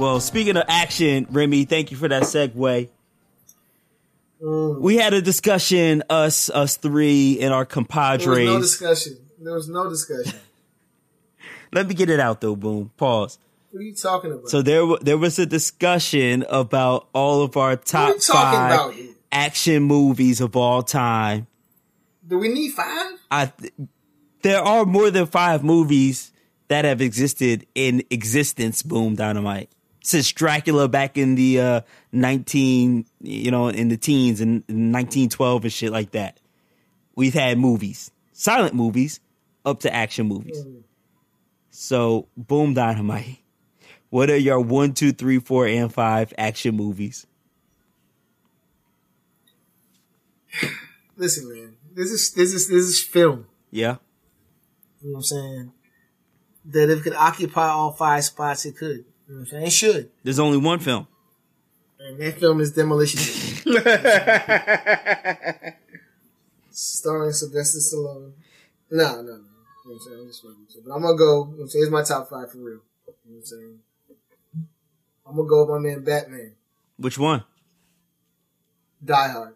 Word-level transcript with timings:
Well, 0.00 0.18
speaking 0.18 0.56
of 0.56 0.64
action, 0.66 1.26
Remy, 1.30 1.66
thank 1.66 1.90
you 1.90 1.98
for 1.98 2.08
that 2.08 2.22
segue. 2.22 2.88
Mm. 4.42 4.80
We 4.80 4.96
had 4.96 5.12
a 5.12 5.20
discussion, 5.20 6.02
us, 6.08 6.48
us 6.48 6.78
three, 6.78 7.38
and 7.42 7.52
our 7.52 7.64
There 7.64 7.66
was 7.66 7.72
compadres. 7.74 8.46
no 8.46 8.60
discussion. 8.60 9.18
There 9.38 9.52
was 9.52 9.68
no 9.68 9.90
discussion. 9.90 10.40
Let 11.74 11.86
me 11.86 11.92
get 11.92 12.08
it 12.08 12.18
out 12.18 12.40
though. 12.40 12.56
Boom. 12.56 12.90
Pause. 12.96 13.38
What 13.72 13.80
are 13.80 13.82
you 13.82 13.94
talking 13.94 14.32
about? 14.32 14.48
So 14.48 14.62
there, 14.62 14.86
there 15.02 15.18
was 15.18 15.38
a 15.38 15.44
discussion 15.44 16.46
about 16.48 17.06
all 17.12 17.42
of 17.42 17.58
our 17.58 17.76
top 17.76 18.22
five 18.22 18.94
action 19.30 19.82
movies 19.82 20.40
of 20.40 20.56
all 20.56 20.82
time. 20.82 21.46
Do 22.26 22.38
we 22.38 22.48
need 22.48 22.70
five? 22.72 23.18
I, 23.30 23.46
th- 23.46 23.74
there 24.40 24.62
are 24.62 24.86
more 24.86 25.10
than 25.10 25.26
five 25.26 25.62
movies 25.62 26.32
that 26.68 26.86
have 26.86 27.02
existed 27.02 27.66
in 27.74 28.02
existence. 28.08 28.82
Boom, 28.82 29.14
dynamite. 29.14 29.68
Since 30.02 30.32
Dracula 30.32 30.88
back 30.88 31.18
in 31.18 31.34
the 31.34 31.60
uh, 31.60 31.80
nineteen, 32.10 33.04
you 33.20 33.50
know, 33.50 33.68
in 33.68 33.88
the 33.88 33.96
teens 33.96 34.40
and 34.40 34.64
nineteen 34.68 35.28
twelve 35.28 35.64
and 35.64 35.72
shit 35.72 35.92
like 35.92 36.12
that, 36.12 36.38
we've 37.14 37.34
had 37.34 37.58
movies, 37.58 38.10
silent 38.32 38.74
movies, 38.74 39.20
up 39.64 39.80
to 39.80 39.94
action 39.94 40.26
movies. 40.26 40.64
So, 41.70 42.28
boom, 42.36 42.74
dynamite. 42.74 43.38
What 44.08 44.28
are 44.30 44.36
your 44.36 44.58
one, 44.60 44.92
two, 44.94 45.12
three, 45.12 45.38
four, 45.38 45.66
and 45.66 45.92
five 45.92 46.32
action 46.36 46.76
movies? 46.76 47.26
Listen, 51.16 51.48
man. 51.52 51.76
This 51.92 52.10
is 52.10 52.32
this 52.32 52.54
is 52.54 52.68
this 52.68 52.84
is 52.84 53.02
film. 53.02 53.46
Yeah, 53.70 53.96
You 55.00 55.10
know 55.10 55.12
what 55.12 55.18
I'm 55.18 55.22
saying? 55.22 55.72
That 56.64 56.90
if 56.90 57.00
it 57.00 57.02
could 57.02 57.14
occupy 57.14 57.68
all 57.68 57.92
five 57.92 58.24
spots, 58.24 58.64
it 58.64 58.76
could. 58.76 59.04
You 59.30 59.36
know 59.36 59.42
what 59.42 59.46
I'm 59.46 59.50
saying? 59.52 59.66
It 59.66 59.70
should. 59.70 60.10
there's 60.24 60.40
only 60.40 60.58
one 60.58 60.80
film. 60.80 61.06
And 62.00 62.18
that 62.18 62.40
film 62.40 62.60
is 62.60 62.72
Demolition 62.72 63.20
Man. 63.64 63.84
Starring 66.72 67.30
Sylvester 67.30 67.78
Stallone. 67.78 68.32
No, 68.90 69.22
no, 69.22 69.22
no. 69.22 69.22
You 69.22 69.30
know 69.30 69.44
what 69.84 69.92
I'm 69.92 70.00
saying? 70.00 70.18
I'm 70.18 70.26
just 70.26 70.42
fucking 70.42 70.56
with 70.66 70.74
you. 70.74 70.82
But 70.84 70.94
I'm 70.94 71.02
gonna 71.02 71.16
go, 71.16 71.44
you 71.44 71.50
know 71.50 71.56
what 71.58 71.62
I'm 71.62 71.68
saying? 71.68 71.84
It's 71.84 71.92
my 71.92 72.02
top 72.02 72.28
five 72.28 72.50
for 72.50 72.58
real. 72.58 72.66
You 72.66 72.74
know 72.74 72.82
what 73.22 73.36
I'm 73.36 73.44
saying? 73.44 73.78
I'm 75.28 75.36
gonna 75.36 75.48
go 75.48 75.64
with 75.64 75.80
my 75.80 75.88
man 75.88 76.02
Batman. 76.02 76.52
Which 76.96 77.16
one? 77.16 77.44
Die 79.04 79.28
Hard. 79.28 79.54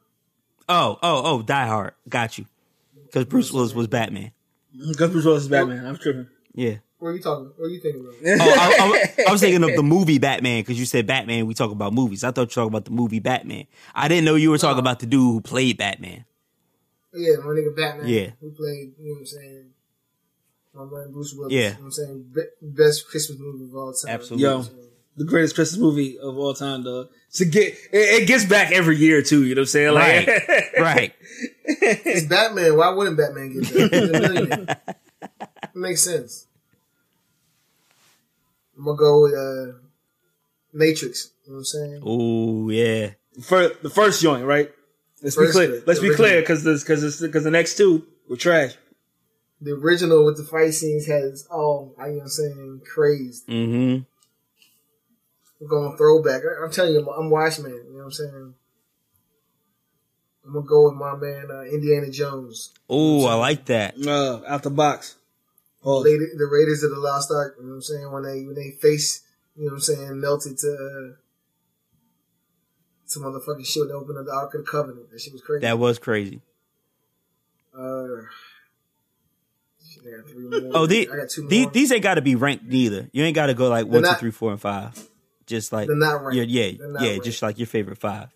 Oh, 0.69 1.01
oh, 1.03 1.23
oh, 1.25 1.43
Die 1.43 1.67
Hard. 1.67 1.95
Got 2.09 2.39
you. 2.39 2.47
Because 3.07 3.25
Bruce 3.25 3.51
Willis 3.51 3.75
was 3.75 3.89
Batman. 3.89 4.31
Mm-hmm. 4.77 4.93
Because 4.93 5.11
Bruce 5.11 5.25
Willis 5.25 5.43
is 5.43 5.49
Batman. 5.49 5.85
I'm 5.85 5.97
tripping. 5.97 6.29
Yeah. 6.55 6.77
What 6.99 7.09
are 7.11 7.13
you 7.17 7.23
talking 7.23 7.47
About? 7.47 7.59
What 7.59 7.67
are 7.67 7.69
you 7.69 7.81
thinking 7.81 8.01
about? 8.01 8.15
Oh, 8.41 8.55
I, 8.57 9.23
I- 9.25 9.25
I 9.29 9.33
was 9.33 9.41
thinking 9.41 9.63
of 9.63 9.71
the 9.77 9.83
movie 9.83 10.19
Batman 10.19 10.61
because 10.63 10.79
you 10.79 10.87
said 10.87 11.07
Batman. 11.07 11.47
We 11.47 11.55
talk 11.55 11.71
about 11.71 11.93
movies. 11.93 12.25
I 12.25 12.31
thought 12.31 12.43
you 12.43 12.45
were 12.45 12.49
talking 12.67 12.69
about 12.69 12.85
the 12.87 12.93
movie 12.93 13.19
Batman. 13.21 13.67
I 13.95 14.09
didn't 14.09 14.25
know 14.25 14.37
you 14.37 14.51
were 14.51 14.59
talking 14.59 14.79
about 14.79 15.01
the 15.01 15.07
dude 15.07 15.21
who 15.21 15.41
played 15.41 15.77
Batman. 15.79 16.25
Yeah, 17.13 17.37
my 17.39 17.51
nigga 17.51 17.77
Batman. 17.77 18.09
Yeah. 18.09 18.31
Who 18.41 18.51
played, 18.53 18.93
you 18.99 19.07
know 19.09 19.13
what 19.15 19.19
I'm 19.21 19.27
saying? 19.27 19.65
My 20.75 20.85
man 20.85 21.13
Bruce 21.13 21.35
Willis. 21.35 21.53
Yeah. 21.53 21.61
You 21.61 21.69
know 21.69 21.75
what 21.75 21.85
I'm 21.85 21.91
saying? 21.93 22.25
Be- 22.35 22.43
best 22.63 23.09
Christmas 23.09 23.39
movie 23.39 23.65
of 23.65 23.75
all 23.77 23.93
time. 23.93 24.11
Absolutely. 24.15 24.43
Yo, 24.43 24.65
the 25.17 25.25
greatest 25.25 25.55
Christmas 25.55 25.81
movie 25.81 26.19
of 26.19 26.37
all 26.37 26.55
time, 26.55 26.83
dog. 26.83 27.09
To 27.35 27.45
get 27.45 27.75
it, 27.93 28.23
it 28.23 28.27
gets 28.27 28.45
back 28.45 28.73
every 28.73 28.97
year 28.97 29.23
too. 29.23 29.45
You 29.45 29.55
know 29.55 29.61
what 29.61 29.63
I'm 29.63 29.67
saying? 29.67 29.95
Like, 29.95 30.27
Right. 30.79 31.13
It's 31.67 32.27
Batman. 32.27 32.77
Why 32.77 32.89
wouldn't 32.91 33.17
Batman 33.17 33.53
get 33.53 33.63
that? 33.73 34.77
He's. 34.81 35.31
It 35.75 35.79
makes 35.79 36.03
sense. 36.05 36.47
I'm 38.77 38.85
gonna 38.85 38.97
go 38.99 39.23
with 39.23 39.35
uh, 39.35 39.79
Matrix. 40.73 41.31
You 41.45 41.53
know 41.53 41.57
what 41.57 41.59
I'm 41.61 41.65
saying? 41.65 42.03
Oh, 42.05 42.69
yeah. 42.71 43.11
For 43.43 43.69
the 43.83 43.91
first 43.91 44.23
joint, 44.23 44.45
right? 44.45 44.71
Let's 45.23 45.37
First 45.37 45.53
be 45.53 45.53
clear. 45.53 45.69
joint, 45.77 45.87
Let's 45.89 46.01
the 46.01 46.09
be 46.09 46.15
clear, 46.15 46.39
original. 46.39 46.43
because 46.65 46.83
because 46.85 47.21
because 47.21 47.45
the 47.45 47.51
next 47.51 47.77
two 47.77 48.07
were 48.29 48.37
trash. 48.37 48.75
The 49.61 49.73
original 49.73 50.25
with 50.27 50.37
the 50.37 50.45
fight 50.45 50.75
scenes 50.75 51.07
has 51.07 51.47
all 51.51 51.95
I 51.99 52.07
you 52.07 52.13
know 52.13 52.17
what 52.19 52.23
I'm 52.25 52.29
saying 52.29 52.81
crazed. 52.93 53.47
Mm-hmm. 53.49 54.03
We're 55.61 55.69
going 55.69 55.97
throwback. 55.97 56.43
I- 56.43 56.65
I'm 56.65 56.71
telling 56.71 56.93
you, 56.95 57.01
I'm, 57.01 57.09
I'm 57.09 57.31
Watchman. 57.31 57.73
You 57.73 57.93
know 57.93 57.99
what 57.99 58.05
I'm 58.05 58.13
saying? 58.13 58.55
I'm 60.47 60.53
gonna 60.53 60.67
go 60.67 60.85
with 60.91 60.95
my 60.99 61.17
man 61.17 61.47
uh, 61.51 61.63
Indiana 61.63 62.11
Jones. 62.11 62.73
Oh, 62.91 63.25
I 63.27 63.35
like 63.35 63.65
that. 63.67 63.95
Uh, 64.07 64.43
out 64.47 64.63
the 64.63 64.71
box. 64.71 65.17
Oh, 65.85 66.03
the 66.03 66.49
Raiders 66.51 66.83
of 66.83 66.91
the 66.91 66.99
Lost 66.99 67.31
Ark. 67.31 67.57
You 67.59 67.65
know 67.65 67.71
what 67.71 67.75
I'm 67.77 67.83
saying? 67.83 68.11
When 68.11 68.23
they 68.23 68.45
when 68.45 68.55
they 68.55 68.71
face, 68.71 69.23
you 69.55 69.65
know 69.67 69.73
what 69.73 69.77
I'm 69.77 69.81
saying, 69.81 70.21
melted 70.21 70.57
to 70.59 70.69
uh, 70.73 71.17
to 73.11 73.19
motherfucking 73.21 73.67
shit. 73.67 73.89
They 73.89 73.95
opened 73.95 74.19
up 74.19 74.25
the 74.25 74.33
Ark 74.33 74.55
of 74.55 74.65
the 74.65 74.71
Covenant. 74.71 75.11
That 75.11 75.21
shit 75.21 75.33
was 75.33 75.43
crazy. 75.43 75.61
That 75.61 75.79
was 75.79 75.99
crazy. 75.99 76.41
uh, 77.77 78.07
shit, 79.87 80.05
I 80.07 80.17
got 80.17 80.31
three 80.31 80.49
more. 80.49 80.71
Oh, 80.75 80.87
the, 80.87 81.09
I 81.13 81.17
got 81.17 81.29
two 81.29 81.47
the, 81.49 81.67
these 81.67 81.93
ain't 81.93 82.03
got 82.03 82.15
to 82.15 82.23
be 82.23 82.35
ranked 82.35 82.65
neither. 82.65 83.11
You 83.13 83.25
ain't 83.25 83.35
got 83.35 83.47
to 83.47 83.55
go 83.55 83.69
like 83.69 83.87
one, 83.87 84.03
not- 84.03 84.19
three, 84.19 84.31
four, 84.31 84.53
and 84.53 84.61
five. 84.61 84.99
Just 85.47 85.71
like 85.75 85.89
They're 85.89 85.97
not 85.97 86.25
ranked. 86.25 86.49
yeah, 86.49 86.71
yeah, 86.71 87.11
ranked. 87.11 87.25
just 87.27 87.43
like 87.43 87.59
your 87.59 87.67
favorite 87.67 87.99
five. 87.99 88.29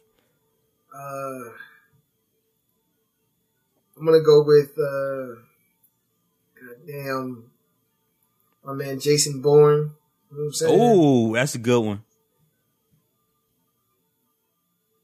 Uh, 0.94 1.50
I'm 3.96 4.04
gonna 4.04 4.20
go 4.20 4.42
with 4.44 4.72
uh, 4.78 5.40
goddamn 6.88 7.50
my 8.64 8.72
man 8.72 9.00
Jason 9.00 9.40
Bourne. 9.40 9.92
You 10.30 10.38
know 10.38 10.44
I'm 10.44 10.52
saying? 10.52 10.78
Oh, 10.80 11.34
that's 11.34 11.54
a 11.54 11.58
good 11.58 11.80
one. 11.80 12.04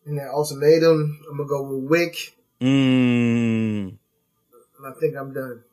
And 0.06 0.18
that 0.18 0.28
ultimatum, 0.28 1.20
I'm 1.30 1.36
gonna 1.36 1.48
go 1.48 1.62
with 1.62 1.90
Wick, 1.90 2.36
Mm. 2.60 3.96
I 4.86 4.92
think 5.00 5.16
I'm 5.16 5.34
done. 5.34 5.64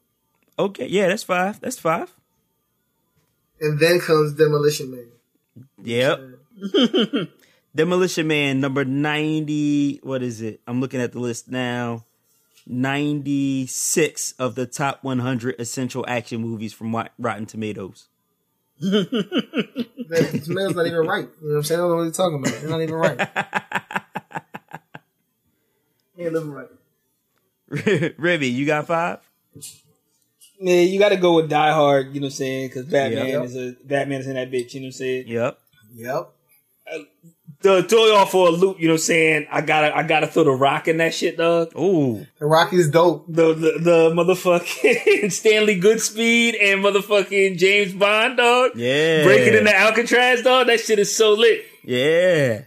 Okay, 0.58 0.88
yeah, 0.88 1.08
that's 1.08 1.24
five. 1.24 1.60
That's 1.62 1.80
five. 1.80 2.12
And 3.60 3.80
then 3.80 4.00
comes 4.00 4.34
Demolition 4.34 4.92
Man. 4.92 5.08
Yep. 5.84 7.30
Demolition 7.76 8.28
Man 8.28 8.60
number 8.60 8.84
90. 8.84 10.00
What 10.04 10.24
is 10.24 10.42
it? 10.42 10.62
I'm 10.68 10.82
looking 10.82 11.00
at 11.02 11.12
the 11.12 11.20
list 11.20 11.50
now. 11.50 12.04
96 12.68 14.34
of 14.40 14.56
the 14.56 14.66
top 14.66 15.04
100 15.04 15.56
essential 15.60 16.04
action 16.08 16.42
movies 16.42 16.74
from 16.74 16.96
Rotten 17.20 17.46
Tomatoes. 17.46 18.08
That 18.80 20.42
tomato's 20.44 20.76
not 20.76 20.88
even 20.88 21.06
right. 21.06 21.28
You 21.42 21.48
know 21.48 21.54
what 21.54 21.58
I'm 21.58 21.64
saying? 21.64 21.80
I 21.80 21.84
don't 21.84 21.92
know 21.92 21.98
what 21.98 22.04
you're 22.04 22.12
talking 22.12 22.40
about. 22.40 22.54
It's 22.54 22.64
not 22.64 22.82
even 22.82 22.96
right. 22.96 23.20
Ain't 26.18 26.34
living 26.34 26.52
right. 26.52 26.68
Ribby, 28.18 28.48
you 28.50 28.66
got 28.66 28.88
five? 28.88 29.20
Yeah, 30.60 30.82
you 30.82 31.00
got 31.00 31.10
to 31.10 31.18
go 31.18 31.36
with 31.36 31.50
Die 31.50 31.72
Hard. 31.72 32.14
You 32.14 32.20
know 32.22 32.26
what 32.26 32.34
I'm 32.34 32.36
saying? 32.36 32.68
Because 32.68 32.86
Batman 32.86 33.28
Yeah. 33.28 33.44
is 33.44 33.56
a 33.56 33.76
Batman 33.84 34.22
is 34.22 34.28
in 34.28 34.36
that 34.36 34.52
bitch. 34.52 34.74
You 34.74 34.82
know 34.82 34.86
what 34.86 34.90
I'm 34.90 34.92
saying? 34.94 35.28
Yep. 35.28 35.60
Yep. 35.94 36.32
To 36.92 37.06
throw 37.62 38.06
you 38.06 38.14
off 38.14 38.32
for 38.32 38.48
a 38.48 38.52
loop. 38.52 38.80
You 38.80 38.88
know 38.88 38.94
what 38.94 39.02
I'm 39.02 39.04
saying? 39.04 39.48
I 39.52 39.62
gotta 39.62 39.96
I 39.96 40.04
gotta 40.04 40.28
throw 40.28 40.44
the 40.44 40.52
Rock 40.52 40.88
in 40.88 40.98
that 40.98 41.14
shit, 41.14 41.38
dog. 41.38 41.72
Ooh. 41.78 42.26
The 42.40 42.46
Rocky's 42.46 42.90
dope. 42.90 43.26
The 43.28 43.54
the, 43.54 43.80
the 43.80 44.10
motherfucking 44.12 45.32
Stanley 45.32 45.80
Goodspeed 45.80 46.56
and 46.62 46.84
motherfucking 46.84 47.58
James 47.58 47.94
Bond, 47.94 48.38
dog. 48.38 48.72
Yeah. 48.76 49.24
Breaking 49.24 49.56
into 49.56 49.76
Alcatraz, 49.76 50.42
dog. 50.44 50.68
That 50.68 50.80
shit 50.80 51.00
is 51.00 51.16
so 51.16 51.34
lit. 51.34 51.66
Yeah. 51.84 52.64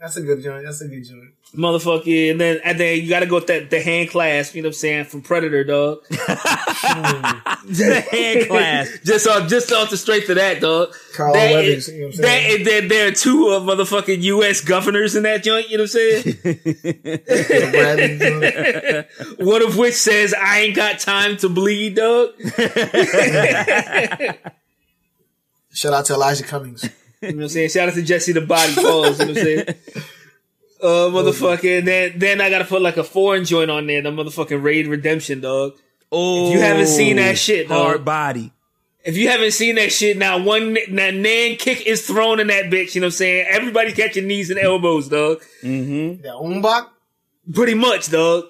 That's 0.00 0.16
a 0.16 0.22
good 0.22 0.42
joint. 0.42 0.64
That's 0.64 0.80
a 0.80 0.88
good 0.88 1.04
joint. 1.04 1.34
Motherfucking, 1.56 2.30
and 2.30 2.40
then 2.40 2.60
and 2.64 2.78
then 2.78 2.98
you 3.02 3.08
gotta 3.08 3.26
go 3.26 3.34
with 3.36 3.48
that 3.48 3.70
the 3.70 3.80
hand 3.82 4.08
clasp, 4.10 4.54
you 4.54 4.62
know 4.62 4.68
what 4.68 4.74
I'm 4.76 4.78
saying, 4.78 5.04
from 5.06 5.20
Predator, 5.22 5.64
dog. 5.64 5.98
The 7.66 8.00
hand 8.10 8.46
clasp. 8.48 9.02
just 9.04 9.26
off 9.26 9.48
just 9.48 9.72
off 9.72 9.90
the 9.90 9.96
straight 9.96 10.26
to 10.26 10.34
that, 10.34 10.60
dog. 10.60 10.94
Carl 11.14 11.34
That 11.34 11.50
Weathers, 11.52 11.88
is- 11.88 11.94
you 11.94 12.00
know 12.02 12.06
what 12.06 12.14
I'm 12.14 12.20
that 12.22 12.26
saying? 12.28 12.60
is- 12.60 12.66
there, 12.66 12.80
there 12.88 13.08
are 13.08 13.10
two 13.12 13.48
of 13.48 13.64
motherfucking 13.64 14.22
US 14.22 14.60
governors 14.60 15.16
in 15.16 15.24
that 15.24 15.42
joint, 15.42 15.68
you 15.70 15.78
know 15.78 15.84
what 15.84 15.94
I'm 15.94 15.98
saying? 19.02 19.04
One 19.46 19.62
of 19.62 19.76
which 19.76 19.94
says, 19.94 20.32
I 20.40 20.60
ain't 20.60 20.76
got 20.76 21.00
time 21.00 21.36
to 21.38 21.48
bleed, 21.48 21.96
dog. 21.96 22.30
Shout 25.72 25.92
out 25.92 26.04
to 26.06 26.14
Elijah 26.14 26.44
Cummings. 26.44 26.84
You 27.22 27.30
know 27.30 27.36
what 27.36 27.42
I'm 27.44 27.48
saying? 27.50 27.68
Shout 27.70 27.88
out 27.88 27.94
to 27.94 28.02
Jesse 28.02 28.32
the 28.32 28.40
Body 28.40 28.72
Falls, 28.72 29.18
you 29.20 29.26
know 29.26 29.32
what 29.32 29.38
I'm 29.38 29.44
saying? 29.44 29.64
Uh, 30.82 31.10
motherfucking, 31.10 31.84
then, 31.84 32.12
then 32.16 32.40
I 32.40 32.48
gotta 32.48 32.64
put 32.64 32.80
like 32.80 32.96
a 32.96 33.04
foreign 33.04 33.44
joint 33.44 33.70
on 33.70 33.86
there, 33.86 34.00
the 34.00 34.10
motherfucking 34.10 34.62
Raid 34.62 34.86
Redemption, 34.86 35.40
dog. 35.40 35.74
Oh. 36.12 36.46
if 36.46 36.54
you 36.54 36.60
haven't 36.60 36.86
seen 36.88 37.16
that 37.16 37.38
shit, 37.38 37.68
dog. 37.68 37.86
Hard 37.86 38.04
body. 38.04 38.52
If 39.04 39.16
you 39.16 39.28
haven't 39.28 39.52
seen 39.52 39.76
that 39.76 39.92
shit, 39.92 40.16
now 40.16 40.38
one 40.38 40.76
now 40.88 41.10
Nan 41.10 41.56
kick 41.56 41.86
is 41.86 42.06
thrown 42.06 42.40
in 42.40 42.48
that 42.48 42.66
bitch. 42.66 42.94
You 42.94 43.00
know 43.00 43.06
what 43.06 43.14
I'm 43.14 43.18
saying? 43.18 43.46
Everybody 43.48 43.92
catching 43.92 44.26
knees 44.26 44.50
and 44.50 44.58
elbows, 44.58 45.08
dog. 45.08 45.42
Mm-hmm. 45.62 46.22
The 46.22 46.28
Umbach. 46.28 46.88
Pretty 47.52 47.74
much, 47.74 48.10
dog. 48.10 48.44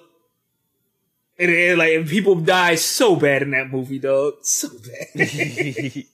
And, 1.39 1.49
and, 1.49 1.77
like 1.77 1.93
and 1.93 2.07
people 2.07 2.35
die 2.35 2.75
so 2.75 3.15
bad 3.15 3.41
in 3.41 3.51
that 3.51 3.71
movie, 3.71 3.99
dog. 3.99 4.35
So 4.43 4.69
bad. 5.15 6.05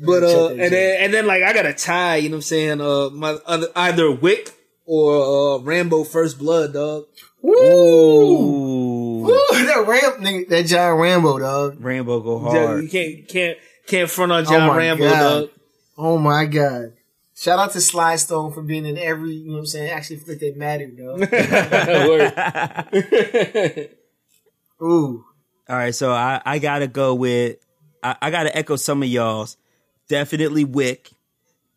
But 0.00 0.22
uh, 0.22 0.48
and 0.50 0.72
then 0.72 1.02
and 1.02 1.14
then 1.14 1.26
like 1.26 1.42
I 1.42 1.52
got 1.52 1.66
a 1.66 1.74
tie. 1.74 2.16
You 2.16 2.28
know 2.28 2.34
what 2.34 2.38
I'm 2.38 2.42
saying? 2.42 2.80
Uh, 2.80 3.10
my 3.10 3.36
other, 3.46 3.66
either 3.74 4.10
Wick 4.10 4.54
or 4.90 5.58
uh, 5.58 5.62
Rambo 5.62 6.02
First 6.04 6.38
Blood, 6.38 6.72
dog. 6.72 7.04
Woo! 7.42 7.52
Ooh. 7.54 9.22
Woo! 9.22 9.38
That 9.68 9.84
Ram, 9.86 10.24
nigga, 10.24 10.48
that 10.48 10.66
John 10.66 10.98
Rambo, 10.98 11.38
dog. 11.38 11.76
Rambo 11.78 12.20
go 12.20 12.52
Yeah, 12.52 12.66
hard. 12.66 12.82
You 12.84 12.88
can't 12.88 13.28
can't 13.28 13.58
can't 13.86 14.10
front 14.10 14.32
on 14.32 14.44
John 14.46 14.68
my 14.68 14.76
Rambo, 14.76 15.04
God. 15.04 15.40
dog. 15.40 15.50
Oh 15.98 16.18
my 16.18 16.46
god. 16.46 16.94
Shout 17.36 17.58
out 17.58 17.72
to 17.72 17.80
Sly 17.80 18.16
Stone 18.16 18.52
for 18.52 18.62
being 18.62 18.86
in 18.86 18.96
every, 18.98 19.34
you 19.34 19.46
know 19.48 19.54
what 19.54 19.58
I'm 19.60 19.66
saying, 19.66 19.90
actually 19.90 20.16
flick 20.16 20.40
that 20.40 20.56
mattered, 20.56 20.96
dog. 20.96 21.20
Ooh. 24.82 25.24
All 25.68 25.76
right, 25.76 25.94
so 25.94 26.12
I, 26.12 26.40
I 26.44 26.58
gotta 26.58 26.86
go 26.86 27.14
with 27.14 27.56
I, 28.02 28.16
I 28.22 28.30
gotta 28.30 28.56
echo 28.56 28.76
some 28.76 29.02
of 29.02 29.08
y'all's. 29.08 29.56
Definitely 30.08 30.64
Wick 30.64 31.10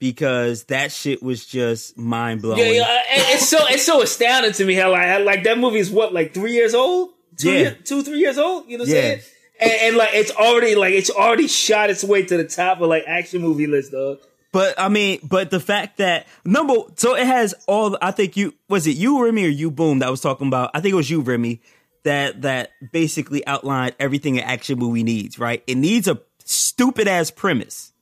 because 0.02 0.64
that 0.66 0.92
shit 0.92 1.22
was 1.22 1.46
just 1.46 1.96
mind 1.96 2.42
blowing. 2.42 2.58
yeah, 2.60 2.72
yeah, 2.72 3.00
it's 3.36 3.48
so 3.48 3.60
it's 3.68 3.86
so 3.86 4.02
astounding 4.02 4.52
to 4.52 4.66
me 4.66 4.74
how 4.74 4.92
like, 4.92 5.24
like 5.24 5.44
that 5.44 5.60
movie 5.60 5.78
is 5.78 5.92
what 5.92 6.12
like 6.12 6.34
three 6.34 6.54
years 6.54 6.74
old, 6.74 7.12
two, 7.38 7.52
Yeah. 7.54 7.60
year- 7.60 7.78
two 7.86 8.02
three 8.02 8.18
years 8.18 8.40
old. 8.40 8.68
You 8.68 8.80
know 8.80 8.84
what 8.84 8.90
I'm 8.90 8.96
Yeah. 8.96 9.02
saying? 9.02 9.22
And, 9.60 9.72
and 9.72 9.96
like 9.96 10.10
it's 10.14 10.32
already 10.32 10.74
like 10.74 10.96
it's 10.96 11.12
already 11.12 11.48
shot 11.48 11.92
its 11.92 12.04
way 12.04 12.26
to 12.26 12.36
the 12.36 12.46
top 12.46 12.82
of 12.82 12.90
like 12.90 13.04
action 13.08 13.42
movie 13.44 13.68
list, 13.68 13.92
dog. 13.92 14.18
But 14.52 14.74
I 14.80 14.90
mean, 14.90 15.20
but 15.24 15.52
the 15.52 15.60
fact 15.60 15.98
that 15.98 16.26
number 16.44 16.74
so 16.96 17.16
it 17.16 17.28
has 17.28 17.54
all. 17.68 17.96
I 18.02 18.10
think 18.10 18.36
you 18.36 18.56
was 18.68 18.88
it 18.88 18.98
you 18.98 19.24
Remy 19.24 19.46
or 19.46 19.50
you 19.50 19.70
Boom 19.70 20.00
that 20.00 20.10
was 20.10 20.20
talking 20.20 20.48
about. 20.48 20.72
I 20.74 20.82
think 20.82 20.94
it 20.94 20.96
was 20.96 21.12
you 21.12 21.22
Remy 21.22 21.62
that 22.04 22.42
that 22.42 22.72
basically 22.92 23.46
outlined 23.46 23.94
everything 24.00 24.40
an 24.40 24.46
action 24.46 24.80
movie 24.80 25.04
needs. 25.04 25.38
Right? 25.38 25.64
It 25.68 25.76
needs 25.78 26.08
a 26.08 26.20
stupid 26.44 27.08
ass 27.08 27.30
premise. 27.30 27.94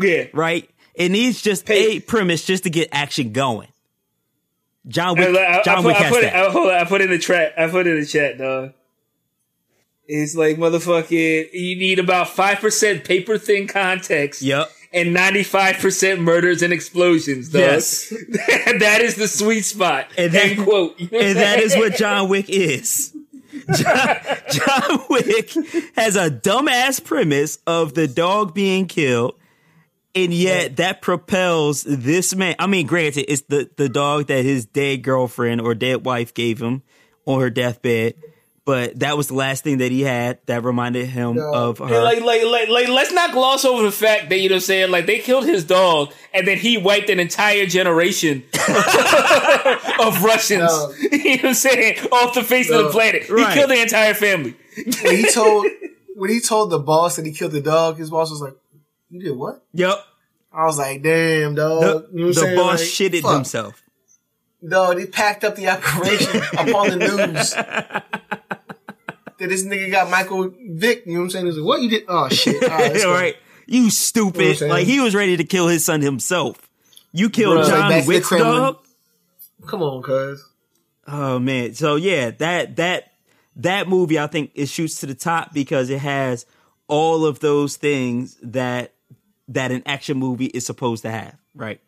Yeah. 0.00 0.26
Right? 0.32 0.70
It 0.94 1.10
needs 1.10 1.40
just 1.42 1.66
Hey. 1.66 1.96
a 1.96 2.00
premise 2.00 2.44
just 2.44 2.64
to 2.64 2.70
get 2.70 2.88
action 2.92 3.32
going. 3.32 3.68
John 4.88 5.16
Wick. 5.16 5.26
And, 5.26 5.34
like, 5.36 5.46
I, 5.48 5.60
I 5.60 5.62
John 5.62 5.76
put, 5.76 5.84
Wick 5.86 5.96
I 5.96 6.08
put 6.08 6.18
it, 6.18 6.32
that. 6.32 6.36
I, 6.46 6.50
hold 6.50 6.68
on, 6.68 6.74
I 6.74 6.84
put 6.84 7.00
in 7.00 7.10
the 7.10 7.18
chat. 7.18 7.54
I 7.56 7.68
put 7.68 7.86
it 7.86 7.90
in 7.94 8.00
the 8.00 8.06
chat, 8.06 8.38
dog. 8.38 8.72
It's 10.06 10.34
like 10.34 10.56
motherfucking. 10.56 11.52
You 11.52 11.76
need 11.76 11.98
about 11.98 12.28
five 12.28 12.58
percent 12.58 13.04
paper 13.04 13.38
thin 13.38 13.68
context. 13.68 14.42
Yep. 14.42 14.70
And 14.92 15.14
ninety 15.14 15.42
five 15.44 15.76
percent 15.78 16.20
murders 16.20 16.60
and 16.62 16.72
explosions, 16.72 17.48
dog. 17.50 17.60
Yes. 17.60 18.08
that 18.28 18.98
is 19.00 19.14
the 19.14 19.28
sweet 19.28 19.62
spot. 19.62 20.08
And 20.18 20.32
that- 20.32 20.44
End 20.50 20.64
quote. 20.64 20.98
and 21.00 21.36
that 21.36 21.60
is 21.60 21.74
what 21.76 21.94
John 21.96 22.28
Wick 22.28 22.50
is. 22.50 23.16
John, 23.76 24.16
John 24.50 25.04
Wick 25.08 25.50
has 25.94 26.16
a 26.16 26.30
dumbass 26.30 27.02
premise 27.02 27.58
of 27.66 27.94
the 27.94 28.08
dog 28.08 28.54
being 28.54 28.86
killed, 28.88 29.34
and 30.14 30.32
yet 30.34 30.76
that 30.76 31.00
propels 31.02 31.82
this 31.82 32.34
man. 32.34 32.54
I 32.58 32.66
mean, 32.66 32.86
granted, 32.86 33.30
it's 33.32 33.42
the 33.42 33.70
the 33.76 33.88
dog 33.88 34.26
that 34.26 34.44
his 34.44 34.66
dead 34.66 35.02
girlfriend 35.02 35.60
or 35.60 35.74
dead 35.74 36.04
wife 36.04 36.34
gave 36.34 36.60
him 36.60 36.82
on 37.24 37.40
her 37.40 37.50
deathbed, 37.50 38.14
but 38.64 38.98
that 38.98 39.16
was 39.16 39.28
the 39.28 39.34
last 39.34 39.64
thing 39.64 39.78
that 39.78 39.90
he 39.92 40.02
had 40.02 40.38
that 40.46 40.64
reminded 40.64 41.06
him 41.06 41.36
No. 41.36 41.52
of 41.54 41.80
And 41.80 41.90
her. 41.90 42.02
like, 42.02 42.20
like, 42.22 42.42
like, 42.44 42.68
like, 42.68 42.88
let's 42.88 43.12
not 43.12 43.32
gloss 43.32 43.64
over 43.64 43.82
the 43.84 43.92
fact 43.92 44.28
that 44.28 44.38
you 44.38 44.48
know, 44.48 44.54
what 44.54 44.62
I'm 44.62 44.66
saying 44.66 44.90
like 44.90 45.06
they 45.06 45.18
killed 45.20 45.44
his 45.44 45.64
dog, 45.64 46.12
and 46.34 46.46
then 46.46 46.58
he 46.58 46.78
wiped 46.78 47.08
an 47.10 47.20
entire 47.20 47.64
generation 47.66 48.42
of 50.00 50.22
Russians. 50.22 50.62
No. 50.70 50.92
you 51.12 51.36
know 51.36 51.42
what 51.42 51.44
I'm 51.46 51.54
saying 51.54 51.98
off 52.12 52.34
the 52.34 52.42
face 52.42 52.70
of 52.70 52.84
the 52.84 52.90
planet. 52.90 53.28
Right. 53.28 53.48
He 53.48 53.54
killed 53.54 53.70
the 53.70 53.80
entire 53.82 54.14
family. 54.14 54.56
When 55.02 55.16
he 55.16 55.30
told, 55.32 55.66
when 56.14 56.30
he 56.30 56.40
told 56.40 56.70
the 56.70 56.78
boss 56.78 57.16
that 57.16 57.26
he 57.26 57.32
killed 57.32 57.52
the 57.52 57.60
dog, 57.60 57.98
his 57.98 58.10
boss 58.10 58.30
was 58.30 58.40
like, 58.40 58.54
you 59.12 59.20
did 59.20 59.36
what? 59.36 59.62
yep, 59.72 59.96
I 60.52 60.64
was 60.64 60.78
like, 60.78 61.02
damn, 61.02 61.54
dog. 61.54 61.82
the, 61.82 62.08
you 62.12 62.20
know 62.22 62.26
the 62.28 62.34
saying? 62.34 62.56
boss 62.56 62.80
Like, 62.80 62.88
shitted 62.88 63.22
fuck. 63.22 63.34
himself. 63.34 63.82
Dog, 64.68 64.96
they 64.96 65.06
packed 65.06 65.44
up 65.44 65.54
the 65.56 65.68
operation 65.68 66.40
upon 66.58 66.90
the 66.90 66.96
news. 66.96 67.50
That 69.38 69.48
this 69.48 69.64
nigga 69.64 69.90
got 69.90 70.08
Michael 70.10 70.52
Vick, 70.70 71.04
you 71.06 71.14
know 71.14 71.18
what 71.20 71.24
I'm 71.24 71.30
saying? 71.30 71.46
He's 71.46 71.56
like, 71.56 71.66
what 71.66 71.82
you 71.82 71.90
did? 71.90 72.04
Oh 72.08 72.28
shit. 72.28 72.62
All 73.04 73.12
right? 73.12 73.34
You 73.66 73.90
stupid! 73.90 74.36
You 74.36 74.42
know 74.42 74.46
what 74.48 74.50
I'm 74.52 74.56
saying? 74.58 74.70
like 74.72 74.86
he 74.86 75.00
was 75.00 75.14
ready 75.14 75.36
to 75.36 75.44
kill 75.44 75.68
his 75.68 75.84
son 75.84 76.00
himself. 76.00 76.68
You 77.12 77.28
killed. 77.30 77.58
Like, 77.58 77.66
John 77.66 77.90
back 77.90 78.00
to 78.00 78.06
the 78.06 78.08
Wick's 78.08 78.28
Kremlin. 78.28 78.56
dog. 78.62 78.78
Come 79.66 79.82
on, 79.82 80.02
cuz. 80.02 80.48
Oh 81.06 81.38
man! 81.38 81.74
So 81.74 81.96
yeah, 81.96 82.30
that 82.30 82.76
that 82.76 83.12
that 83.56 83.88
movie 83.88 84.18
I 84.18 84.26
think 84.28 84.50
it 84.54 84.66
shoots 84.68 85.00
to 85.00 85.06
the 85.06 85.14
top 85.14 85.52
because 85.52 85.90
it 85.90 85.98
has 86.00 86.46
all 86.88 87.24
of 87.26 87.40
those 87.40 87.76
things 87.76 88.36
that 88.42 88.92
that 89.48 89.70
an 89.72 89.82
action 89.86 90.16
movie 90.18 90.46
is 90.46 90.64
supposed 90.66 91.02
to 91.02 91.10
have. 91.10 91.36
Right? 91.54 91.80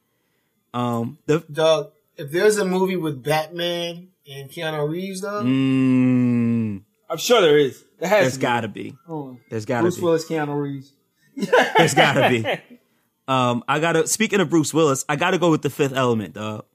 Um. 0.72 1.18
The 1.26 1.40
Dog, 1.50 1.92
if 2.16 2.30
there's 2.30 2.58
a 2.58 2.64
movie 2.64 2.96
with 2.96 3.22
Batman 3.22 4.08
and 4.30 4.50
Keanu 4.50 4.88
Reeves, 4.88 5.20
dog, 5.20 5.44
mm, 5.44 6.82
I'm 7.08 7.18
sure 7.18 7.40
there 7.40 7.58
is. 7.58 7.84
There 7.98 8.08
has 8.08 8.20
there's 8.22 8.34
to 8.34 8.40
gotta 8.40 8.68
be. 8.68 8.96
Hold 9.06 9.28
on. 9.28 9.40
There's 9.50 9.64
gotta 9.64 9.82
Bruce 9.82 9.96
be. 9.96 10.00
Bruce 10.02 10.28
Willis, 10.28 10.48
Keanu 10.48 10.60
Reeves. 10.62 10.92
There's 11.76 11.94
gotta 11.94 12.28
be. 12.28 12.44
Um. 13.26 13.64
I 13.66 13.78
gotta. 13.80 14.06
Speaking 14.06 14.40
of 14.40 14.50
Bruce 14.50 14.74
Willis, 14.74 15.04
I 15.08 15.16
gotta 15.16 15.38
go 15.38 15.50
with 15.50 15.62
the 15.62 15.70
Fifth 15.70 15.94
Element, 15.94 16.34
dog. 16.34 16.66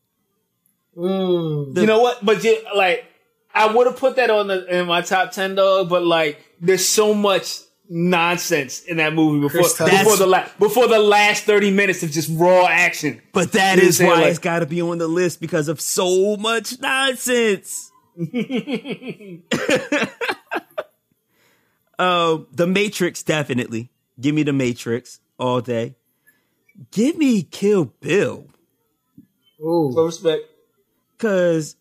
mm, 0.97 1.77
You 1.77 1.85
know 1.85 1.99
what? 2.01 2.25
But 2.25 2.43
you, 2.43 2.57
like, 2.75 3.05
I 3.53 3.71
would 3.71 3.85
have 3.85 3.97
put 3.97 4.15
that 4.15 4.31
on 4.31 4.47
the 4.47 4.65
in 4.79 4.87
my 4.87 5.01
top 5.01 5.31
ten, 5.31 5.53
dog. 5.53 5.89
But 5.89 6.03
like, 6.03 6.39
there's 6.59 6.87
so 6.87 7.13
much 7.13 7.59
nonsense 7.89 8.83
in 8.83 8.97
that 8.97 9.13
movie 9.15 9.41
before 9.41 9.63
before 9.89 10.15
the 10.17 10.27
la- 10.27 10.47
before 10.59 10.87
the 10.87 10.99
last 10.99 11.43
thirty 11.45 11.71
minutes 11.71 12.03
of 12.03 12.11
just 12.11 12.29
raw 12.33 12.65
action. 12.67 13.19
But 13.33 13.51
that 13.53 13.77
You 13.81 13.87
is 13.87 13.99
what 13.99 14.05
I'm 14.05 14.09
saying? 14.09 14.09
why 14.11 14.21
Like- 14.21 14.29
it's 14.29 14.39
got 14.39 14.59
to 14.59 14.65
be 14.67 14.81
on 14.81 14.97
the 14.99 15.07
list 15.07 15.41
because 15.41 15.67
of 15.67 15.81
so 15.81 16.37
much 16.37 16.79
nonsense. 16.79 17.91
Um, 21.97 22.47
the 22.51 22.67
Matrix 22.67 23.23
definitely. 23.23 23.89
Give 24.19 24.35
me 24.35 24.43
the 24.43 24.53
Matrix 24.53 25.19
all 25.37 25.61
day. 25.61 25.95
Give 26.91 27.17
me 27.17 27.41
Kill 27.43 27.85
Bill 27.99 28.47
ooh, 29.61 29.91
So 29.93 30.05
respect. 30.05 30.43
because 31.17 31.75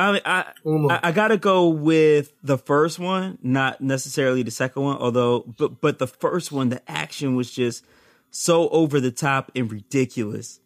I 0.00 0.12
mean 0.12 0.22
I, 0.24 0.52
I 0.64 1.00
I 1.08 1.12
gotta 1.12 1.36
go 1.36 1.68
with 1.68 2.32
the 2.42 2.58
first 2.58 2.98
one, 2.98 3.38
not 3.42 3.80
necessarily 3.80 4.42
the 4.42 4.50
second 4.50 4.82
one. 4.82 4.96
Although, 4.96 5.40
but 5.58 5.80
but 5.80 5.98
the 5.98 6.06
first 6.06 6.52
one, 6.52 6.68
the 6.68 6.82
action 6.90 7.36
was 7.36 7.50
just 7.50 7.84
so 8.30 8.68
over 8.70 9.00
the 9.00 9.10
top 9.10 9.50
and 9.54 9.70
ridiculous 9.70 10.60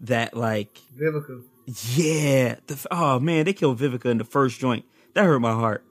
that 0.00 0.36
like 0.36 0.80
Vivica. 0.96 1.42
Yeah. 1.66 2.56
The, 2.66 2.86
oh 2.90 3.18
man, 3.20 3.44
they 3.44 3.52
killed 3.52 3.78
Vivica 3.78 4.10
in 4.10 4.18
the 4.18 4.24
first 4.24 4.60
joint. 4.60 4.84
That 5.14 5.24
hurt 5.24 5.40
my 5.40 5.52
heart. 5.52 5.84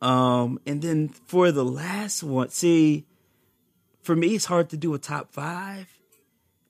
Um, 0.00 0.60
and 0.66 0.82
then 0.82 1.08
for 1.08 1.50
the 1.50 1.64
last 1.64 2.22
one, 2.22 2.50
see, 2.50 3.06
for 4.02 4.14
me, 4.14 4.34
it's 4.34 4.44
hard 4.44 4.68
to 4.70 4.76
do 4.76 4.92
a 4.92 4.98
top 4.98 5.32
five 5.32 5.88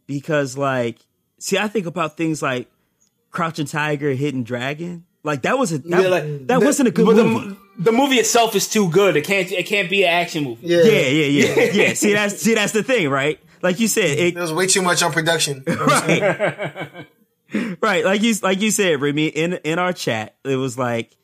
because, 0.07 0.57
like, 0.57 1.01
see, 1.39 1.59
I 1.59 1.67
think 1.67 1.87
about 1.87 2.17
things 2.17 2.43
like 2.43 2.71
Crouching 3.35 3.67
Tiger, 3.67 4.13
Hidden 4.13 4.45
Dragon. 4.45 5.05
Like 5.23 5.43
that 5.43 5.59
was 5.59 5.73
a 5.73 5.79
that, 5.79 6.03
Yeah, 6.03 6.09
like, 6.09 6.23
that 6.47 6.61
the- 6.61 6.65
wasn't 6.67 6.89
a 6.89 6.91
good 6.93 7.05
but 7.07 7.17
the 7.17 7.25
movie. 7.25 7.49
mo- 7.49 7.57
The, 7.79 7.93
movie 7.93 8.17
itself 8.17 8.55
is 8.55 8.69
too 8.69 8.89
good. 8.91 9.17
It 9.17 9.25
can't. 9.25 9.51
It 9.51 9.67
can't 9.67 9.91
be 9.91 10.05
an 10.05 10.11
action 10.11 10.45
movie. 10.45 10.67
Yeah. 10.67 10.83
yeah, 10.85 11.01
yeah, 11.09 11.45
yeah, 11.47 11.65
yeah. 11.89 11.95
See, 11.95 12.13
that's 12.13 12.37
see, 12.41 12.55
that's 12.55 12.73
the 12.73 12.83
thing, 12.85 13.09
right? 13.11 13.39
Like 13.63 13.81
you 13.81 13.89
said, 13.89 14.19
it, 14.19 14.35
There 14.35 14.43
was 14.43 14.53
way 14.53 14.67
too 14.67 14.83
much 14.83 15.03
on 15.03 15.11
production. 15.13 15.65
right, 15.67 17.07
right. 17.81 18.05
Like 18.05 18.23
you, 18.23 18.35
like 18.43 18.61
you 18.61 18.71
said, 18.71 19.01
Remy, 19.01 19.27
in 19.29 19.55
in 19.65 19.79
our 19.79 19.93
chat, 19.93 20.37
it 20.45 20.57
was 20.57 20.79
like 20.79 21.17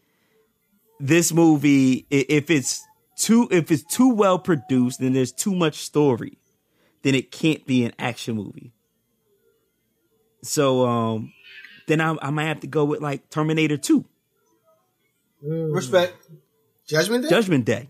this 0.99 1.33
movie. 1.33 2.07
If 2.11 2.51
it's 2.51 2.83
too, 3.17 3.47
if 3.51 3.71
it's 3.71 3.85
too 3.85 4.15
well 4.15 4.39
produced, 4.39 4.99
then 5.01 5.13
there's 5.13 5.33
too 5.33 5.55
much 5.55 5.77
story. 5.77 6.39
Then 7.03 7.15
it 7.15 7.31
can't 7.31 7.65
be 7.67 7.85
an 7.85 7.93
action 7.99 8.35
movie. 8.37 8.73
So, 10.43 10.87
um, 10.87 11.33
then 11.91 12.01
I, 12.01 12.17
I 12.23 12.31
might 12.31 12.45
have 12.45 12.61
to 12.61 12.67
go 12.67 12.85
with 12.85 13.01
like 13.01 13.29
Terminator 13.31 13.77
Two, 13.77 14.05
mm. 15.45 15.75
Respect. 15.75 16.15
Judgment 16.87 17.25
Day? 17.25 17.31
Judgment 17.31 17.65
Day, 17.65 17.89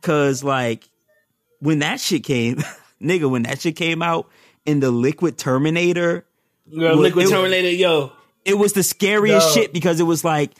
because 0.00 0.42
like 0.42 0.88
when 1.60 1.80
that 1.80 2.00
shit 2.00 2.24
came, 2.24 2.62
nigga, 3.02 3.28
when 3.30 3.42
that 3.42 3.60
shit 3.60 3.76
came 3.76 4.02
out 4.02 4.28
in 4.64 4.80
the 4.80 4.90
Liquid 4.90 5.36
Terminator. 5.38 6.24
Yo, 6.68 6.82
Well, 6.82 6.96
Liquid 6.96 7.26
it- 7.26 7.30
Terminator. 7.30 7.70
Yo, 7.70 8.12
it 8.44 8.54
was 8.58 8.72
the 8.72 8.82
scariest 8.82 9.48
No. 9.48 9.54
shit 9.62 9.72
because 9.72 10.00
it 10.00 10.04
was 10.04 10.24
like 10.24 10.52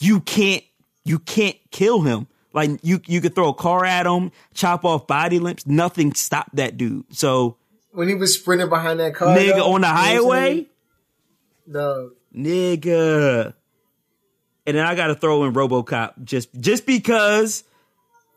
you 0.00 0.20
can't 0.20 0.64
you 1.04 1.18
can't 1.18 1.56
kill 1.70 2.00
him. 2.00 2.26
Like 2.52 2.70
you 2.82 3.00
you 3.06 3.20
could 3.20 3.34
throw 3.34 3.48
a 3.50 3.54
car 3.54 3.84
at 3.84 4.06
him, 4.06 4.32
chop 4.54 4.84
off 4.84 5.06
body 5.06 5.38
limbs, 5.40 5.66
nothing 5.66 6.14
stopped 6.14 6.56
that 6.56 6.76
dude. 6.76 7.04
So 7.14 7.56
When 7.92 8.08
he 8.08 8.14
was 8.14 8.34
sprinting 8.38 8.68
behind 8.68 8.98
that 9.00 9.14
car. 9.14 9.36
nigga 9.36 9.56
dog, 9.58 9.74
on 9.74 9.80
the 9.82 9.88
you 9.88 9.92
know 9.92 10.00
highway, 10.00 10.66
Dog. 11.70 12.12
nigga. 12.34 13.54
And 14.66 14.76
then 14.76 14.84
I 14.84 14.94
gotta 14.94 15.14
throw 15.14 15.44
in 15.44 15.52
RoboCop 15.52 16.24
just 16.24 16.48
just 16.58 16.86
because 16.86 17.64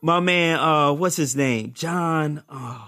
my 0.02 0.20
man, 0.20 0.58
uh, 0.58 0.92
what's 0.92 1.16
his 1.16 1.34
name, 1.34 1.72
John, 1.72 2.42
uh, 2.48 2.84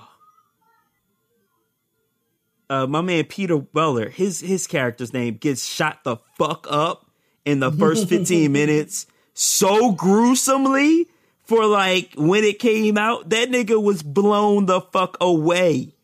uh, 2.69 2.87
my 2.87 3.01
man 3.01 3.25
Peter 3.25 3.57
Weller, 3.73 4.09
his 4.11 4.41
his 4.41 4.67
character's 4.67 5.13
name 5.13 5.37
gets 5.37 5.65
shot 5.65 6.05
the 6.05 6.17
fuck 6.37 6.67
up 6.71 7.11
in 7.45 7.61
the 7.61 7.73
first 7.73 8.09
15 8.11 8.53
minutes 8.53 9.07
so 9.33 9.93
gruesomely 9.93 11.07
for 11.45 11.65
like 11.67 12.13
when 12.17 12.45
it 12.45 12.59
came 12.59 12.99
out. 12.99 13.31
That 13.31 13.49
nigga 13.51 13.83
was 13.83 14.03
blown 14.03 14.67
the 14.67 14.81
fuck 14.81 15.17
away 15.21 15.95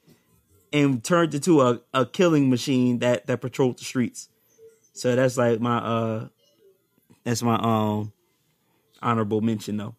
and 0.73 1.03
turned 1.03 1.35
into 1.35 1.63
a, 1.63 1.81
a 1.95 2.07
killing 2.07 2.51
machine 2.51 2.99
that 3.01 3.27
that 3.27 3.41
patrolled 3.41 3.79
the 3.79 3.85
streets. 3.85 4.29
So 4.93 5.15
that's 5.15 5.37
like 5.37 5.61
my 5.61 5.79
uh 5.79 6.29
that's 7.25 7.43
my 7.43 7.57
um 7.57 8.13
honorable 9.03 9.41
mention 9.41 9.77
though. 9.77 9.95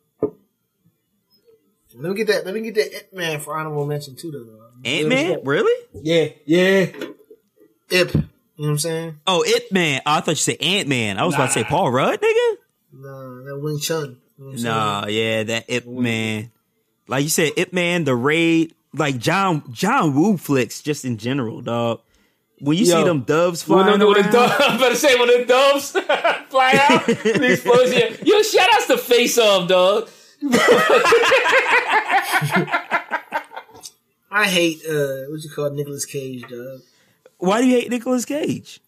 Let 2.00 2.12
me 2.12 2.16
get 2.16 2.28
that. 2.28 2.46
Let 2.46 2.54
me 2.54 2.62
get 2.62 2.76
that 2.76 2.96
Ip 2.96 3.14
Man 3.14 3.40
for 3.40 3.58
honorable 3.58 3.86
mention 3.88 4.16
too, 4.16 4.30
though. 4.32 4.68
Ant 4.88 5.08
Man, 5.10 5.40
really? 5.44 5.88
Yeah, 5.94 6.28
yeah. 6.46 6.92
Ip. 7.90 8.14
You 8.14 8.64
know 8.64 8.70
what 8.70 8.70
I'm 8.70 8.78
saying? 8.78 9.20
Oh, 9.26 9.44
It 9.46 9.72
Man. 9.72 10.02
Oh, 10.06 10.14
I 10.14 10.22
thought 10.22 10.32
you 10.32 10.36
said 10.36 10.58
Ant 10.62 10.88
Man. 10.88 11.18
I 11.18 11.26
was 11.26 11.34
about 11.34 11.48
to 11.48 11.52
say 11.54 11.64
Paul 11.64 11.92
Rudd, 11.92 12.20
nigga. 12.22 12.56
Nah, 12.94 13.44
that 13.46 13.60
Wing 13.62 13.80
Chun. 13.80 14.18
You 14.38 14.44
know 14.44 14.52
I'm 14.52 14.58
saying? 14.58 14.76
Nah, 14.76 15.06
yeah, 15.08 15.44
that 15.44 15.66
Ip 15.70 15.88
Man. 15.88 16.52
Like 17.08 17.24
you 17.24 17.30
said, 17.30 17.54
Ip 17.58 17.74
Man, 17.74 18.04
the 18.04 18.16
raid, 18.16 18.74
like 18.94 19.18
John 19.18 19.64
John 19.72 20.16
Woo 20.16 20.38
flicks 20.38 20.82
just 20.82 21.06
in 21.06 21.18
general, 21.18 21.62
dog. 21.62 22.02
When 22.60 22.76
you 22.76 22.86
Yo, 22.86 22.98
see 22.98 23.04
them 23.04 23.22
doves 23.22 23.62
flying 23.62 24.00
the, 24.00 24.08
when 24.08 24.24
the 24.24 24.32
dove, 24.32 24.52
I'm 24.60 24.78
about 24.78 24.90
to 24.90 24.96
say 24.96 25.16
when 25.20 25.28
the 25.28 25.46
doves 25.46 25.92
fly 26.50 26.74
out, 26.90 27.06
the 27.06 27.52
explosion. 27.54 28.18
Yo, 28.26 28.42
shout 28.42 28.68
outs 28.74 28.88
to 28.88 28.98
Face 28.98 29.38
Off, 29.38 29.68
dog. 29.68 30.10
I 34.30 34.46
hate 34.48 34.82
uh, 34.88 35.30
what 35.30 35.42
you 35.44 35.50
call 35.54 35.70
Nicolas 35.72 36.06
Cage, 36.06 36.42
dog. 36.48 36.82
why 37.38 37.62
do 37.62 37.68
you 37.68 37.76
hate 37.80 37.90
Nicolas 37.90 38.26
Cage? 38.26 38.80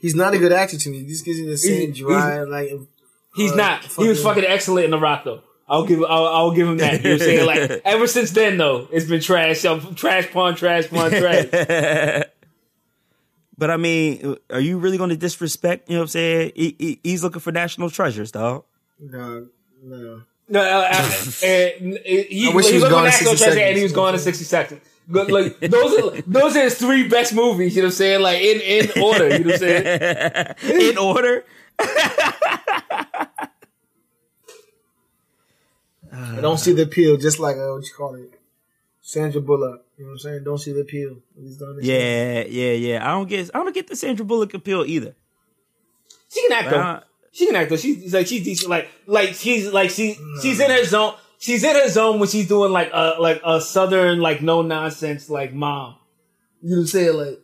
He's 0.00 0.14
not 0.14 0.34
a 0.34 0.38
good 0.38 0.52
actor 0.52 0.76
to 0.78 0.90
me. 0.90 1.02
This 1.02 1.22
gives 1.22 1.40
me 1.40 1.46
the 1.46 1.56
same 1.56 1.92
He's- 1.92 1.98
dry, 1.98 2.42
like 2.42 2.70
He's 3.34 3.52
Uh, 3.52 3.56
not. 3.56 3.84
He 3.84 4.06
was 4.08 4.22
fucking- 4.22 4.42
fucking 4.42 4.44
excellent 4.52 4.84
in 4.84 4.90
The 4.90 4.98
Rock, 4.98 5.24
though. 5.24 5.40
I'll 5.68 5.84
give. 5.86 6.02
I'll, 6.02 6.26
I'll 6.26 6.50
give 6.52 6.68
him 6.68 6.76
that. 6.78 7.02
You 7.02 7.10
know 7.10 7.14
what 7.14 7.22
I'm 7.22 7.26
saying? 7.26 7.46
Like 7.46 7.82
ever 7.84 8.06
since 8.06 8.30
then, 8.32 8.58
though, 8.58 8.86
it's 8.92 9.06
been 9.06 9.20
trash. 9.20 9.64
Um, 9.64 9.94
trash, 9.94 10.30
pawn, 10.30 10.54
trash, 10.56 10.88
pawn, 10.88 11.10
trash. 11.10 12.24
But 13.56 13.70
I 13.70 13.76
mean, 13.76 14.36
are 14.50 14.58
you 14.58 14.78
really 14.78 14.98
going 14.98 15.10
to 15.10 15.16
disrespect? 15.16 15.88
You 15.88 15.94
know 15.94 16.00
what 16.00 16.04
I'm 16.06 16.08
saying? 16.08 16.52
He, 16.56 16.74
he- 16.76 17.00
he's 17.04 17.22
looking 17.22 17.38
for 17.40 17.52
national 17.52 17.88
treasures, 17.88 18.32
dog. 18.32 18.64
No, 18.98 19.46
No, 19.80 20.22
No, 20.48 20.60
uh, 20.60 20.88
uh, 20.90 21.10
and 21.46 21.98
he, 22.04 22.48
I 22.50 22.54
wish 22.54 22.66
he 22.66 22.72
he 22.72 22.74
was 22.78 22.82
was 22.82 22.90
gone 22.90 23.04
in 23.04 23.10
National 23.10 23.30
60 23.36 23.44
Treasure, 23.44 23.60
and 23.60 23.76
he 23.76 23.82
was 23.84 23.92
gone 23.92 24.14
in 24.14 24.18
sixty 24.20 24.42
seconds. 24.44 24.80
But 25.06 25.30
like 25.30 25.60
those 25.60 25.98
are 26.00 26.20
those 26.22 26.56
are 26.56 26.62
his 26.62 26.78
three 26.78 27.06
best 27.08 27.32
movies. 27.32 27.76
You 27.76 27.82
know 27.82 27.86
what 27.86 27.92
I'm 27.92 27.96
saying? 27.96 28.22
Like 28.22 28.40
in 28.42 28.60
in 28.60 29.02
order. 29.02 29.28
You 29.28 29.44
know 29.44 29.50
what 29.52 29.62
I'm 29.62 30.56
saying? 30.66 30.90
In 30.90 30.98
order. 30.98 31.44
I 36.12 36.40
don't 36.40 36.58
see 36.58 36.72
the 36.72 36.82
appeal. 36.82 37.16
Just 37.16 37.38
like 37.38 37.56
uh, 37.56 37.72
what 37.72 37.84
you 37.84 37.90
call 37.96 38.14
it, 38.14 38.38
Sandra 39.00 39.40
Bullock. 39.40 39.84
You 39.96 40.04
know 40.04 40.08
what 40.08 40.12
I'm 40.14 40.18
saying? 40.18 40.44
Don't 40.44 40.58
see 40.58 40.72
the 40.72 40.80
appeal. 40.80 41.16
He's 41.40 41.56
done 41.56 41.76
this 41.76 41.84
Yeah, 41.86 42.44
yeah, 42.48 42.72
yeah. 42.72 43.08
I 43.08 43.12
don't 43.12 43.28
get. 43.28 43.50
I 43.54 43.58
don't 43.58 43.74
get 43.74 43.86
the 43.86 43.96
Sandra 43.96 44.24
Bullock 44.24 44.54
appeal 44.54 44.84
either. 44.86 45.14
She 46.32 46.42
can 46.48 46.52
act 46.52 46.70
though. 46.70 47.00
She 47.32 47.46
can 47.46 47.56
act 47.56 47.70
though. 47.70 47.76
She's 47.76 48.12
like 48.12 48.26
she's 48.26 48.44
decent. 48.44 48.70
Like 48.70 48.88
like 49.06 49.34
she's 49.34 49.72
like 49.72 49.90
she 49.90 50.16
she's 50.42 50.60
in 50.60 50.70
her 50.70 50.84
zone. 50.84 51.14
She's 51.38 51.62
in 51.62 51.74
her 51.74 51.88
zone 51.88 52.18
when 52.20 52.28
she's 52.28 52.48
doing 52.48 52.72
like 52.72 52.90
a 52.92 53.16
like 53.18 53.40
a 53.44 53.60
southern 53.60 54.20
like 54.20 54.40
no 54.42 54.62
nonsense 54.62 55.28
like 55.28 55.52
mom. 55.52 55.96
You 56.62 56.70
know 56.70 56.76
what 56.76 56.80
I'm 56.82 56.86
saying? 56.86 57.16
Like 57.16 57.38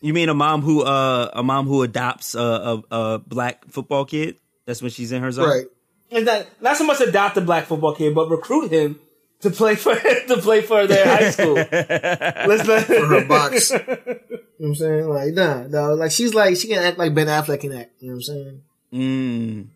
You 0.00 0.12
mean 0.12 0.28
a 0.28 0.34
mom 0.34 0.62
who 0.62 0.82
uh 0.82 1.30
a 1.32 1.42
mom 1.42 1.66
who 1.66 1.82
adopts 1.82 2.34
a 2.34 2.40
a, 2.40 2.82
a 2.90 3.18
black 3.18 3.64
football 3.70 4.04
kid? 4.04 4.36
That's 4.66 4.82
when 4.82 4.90
she's 4.90 5.12
in 5.12 5.22
her 5.22 5.30
zone. 5.32 5.48
Right. 5.48 5.66
It's 6.10 6.26
not 6.26 6.46
not 6.60 6.76
so 6.76 6.84
much 6.84 7.00
adopt 7.00 7.36
a 7.36 7.40
black 7.40 7.66
football 7.66 7.94
kid, 7.94 8.14
but 8.14 8.28
recruit 8.28 8.70
him 8.72 8.98
to 9.40 9.50
play 9.50 9.74
for 9.74 9.94
to 10.28 10.36
play 10.40 10.60
for 10.62 10.86
their 10.86 11.04
high 11.06 11.30
school. 11.30 11.54
Let's 11.72 12.66
let 12.68 12.86
For 12.86 13.06
her 13.06 13.24
box. 13.26 13.70
you 13.70 13.78
know 13.78 13.86
what 13.96 14.66
I'm 14.68 14.74
saying? 14.74 15.08
Like, 15.08 15.34
nah, 15.34 15.62
no. 15.66 15.94
Like, 15.94 16.10
she's 16.10 16.34
like, 16.34 16.56
she 16.56 16.68
can 16.68 16.78
act 16.82 16.98
like 16.98 17.14
Ben 17.14 17.26
Affleck 17.26 17.60
can 17.60 17.72
act. 17.72 17.92
You 18.00 18.08
know 18.10 18.14
what 18.14 18.16
I'm 18.16 18.22
saying? 18.22 18.62
Mm. 18.92 19.66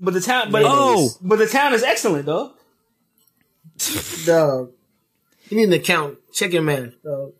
But 0.00 0.14
the 0.14 0.20
town, 0.20 0.50
but 0.50 0.62
Oh. 0.64 1.10
but 1.20 1.38
the 1.38 1.46
town 1.46 1.74
is 1.74 1.82
excellent 1.82 2.26
though. 2.26 2.54
Dog. 4.24 4.72
You 5.48 5.56
need 5.56 5.64
an 5.64 5.72
account. 5.72 6.18
Check 6.32 6.52
your 6.52 6.62
man. 6.62 6.94
Dog. 7.04 7.32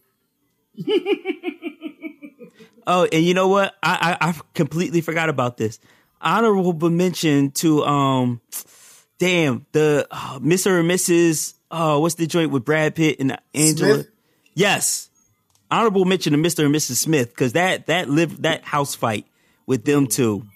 Oh, 2.86 3.06
and 3.12 3.22
you 3.22 3.34
know 3.34 3.48
what? 3.48 3.74
I, 3.82 4.16
I 4.20 4.28
I 4.30 4.40
completely 4.54 5.00
forgot 5.00 5.28
about 5.28 5.56
this. 5.56 5.78
Honorable 6.20 6.90
mention 6.90 7.50
to 7.52 7.84
um, 7.84 8.40
damn 9.18 9.66
the 9.72 10.06
uh, 10.10 10.38
Mr. 10.38 10.80
and 10.80 10.90
Mrs. 10.90 11.54
Oh, 11.70 12.00
what's 12.00 12.16
the 12.16 12.26
joint 12.26 12.50
with 12.50 12.64
Brad 12.64 12.94
Pitt 12.94 13.20
and 13.20 13.38
Angela? 13.54 13.94
Smith? 13.94 14.10
Yes, 14.54 15.08
honorable 15.70 16.04
mention 16.04 16.32
to 16.32 16.38
Mr. 16.38 16.64
and 16.64 16.74
Mrs. 16.74 16.96
Smith 16.96 17.30
because 17.30 17.52
that 17.52 17.86
that 17.86 18.10
live 18.10 18.42
that 18.42 18.64
house 18.64 18.94
fight 18.94 19.26
with 19.66 19.84
them 19.84 20.06
two. 20.06 20.46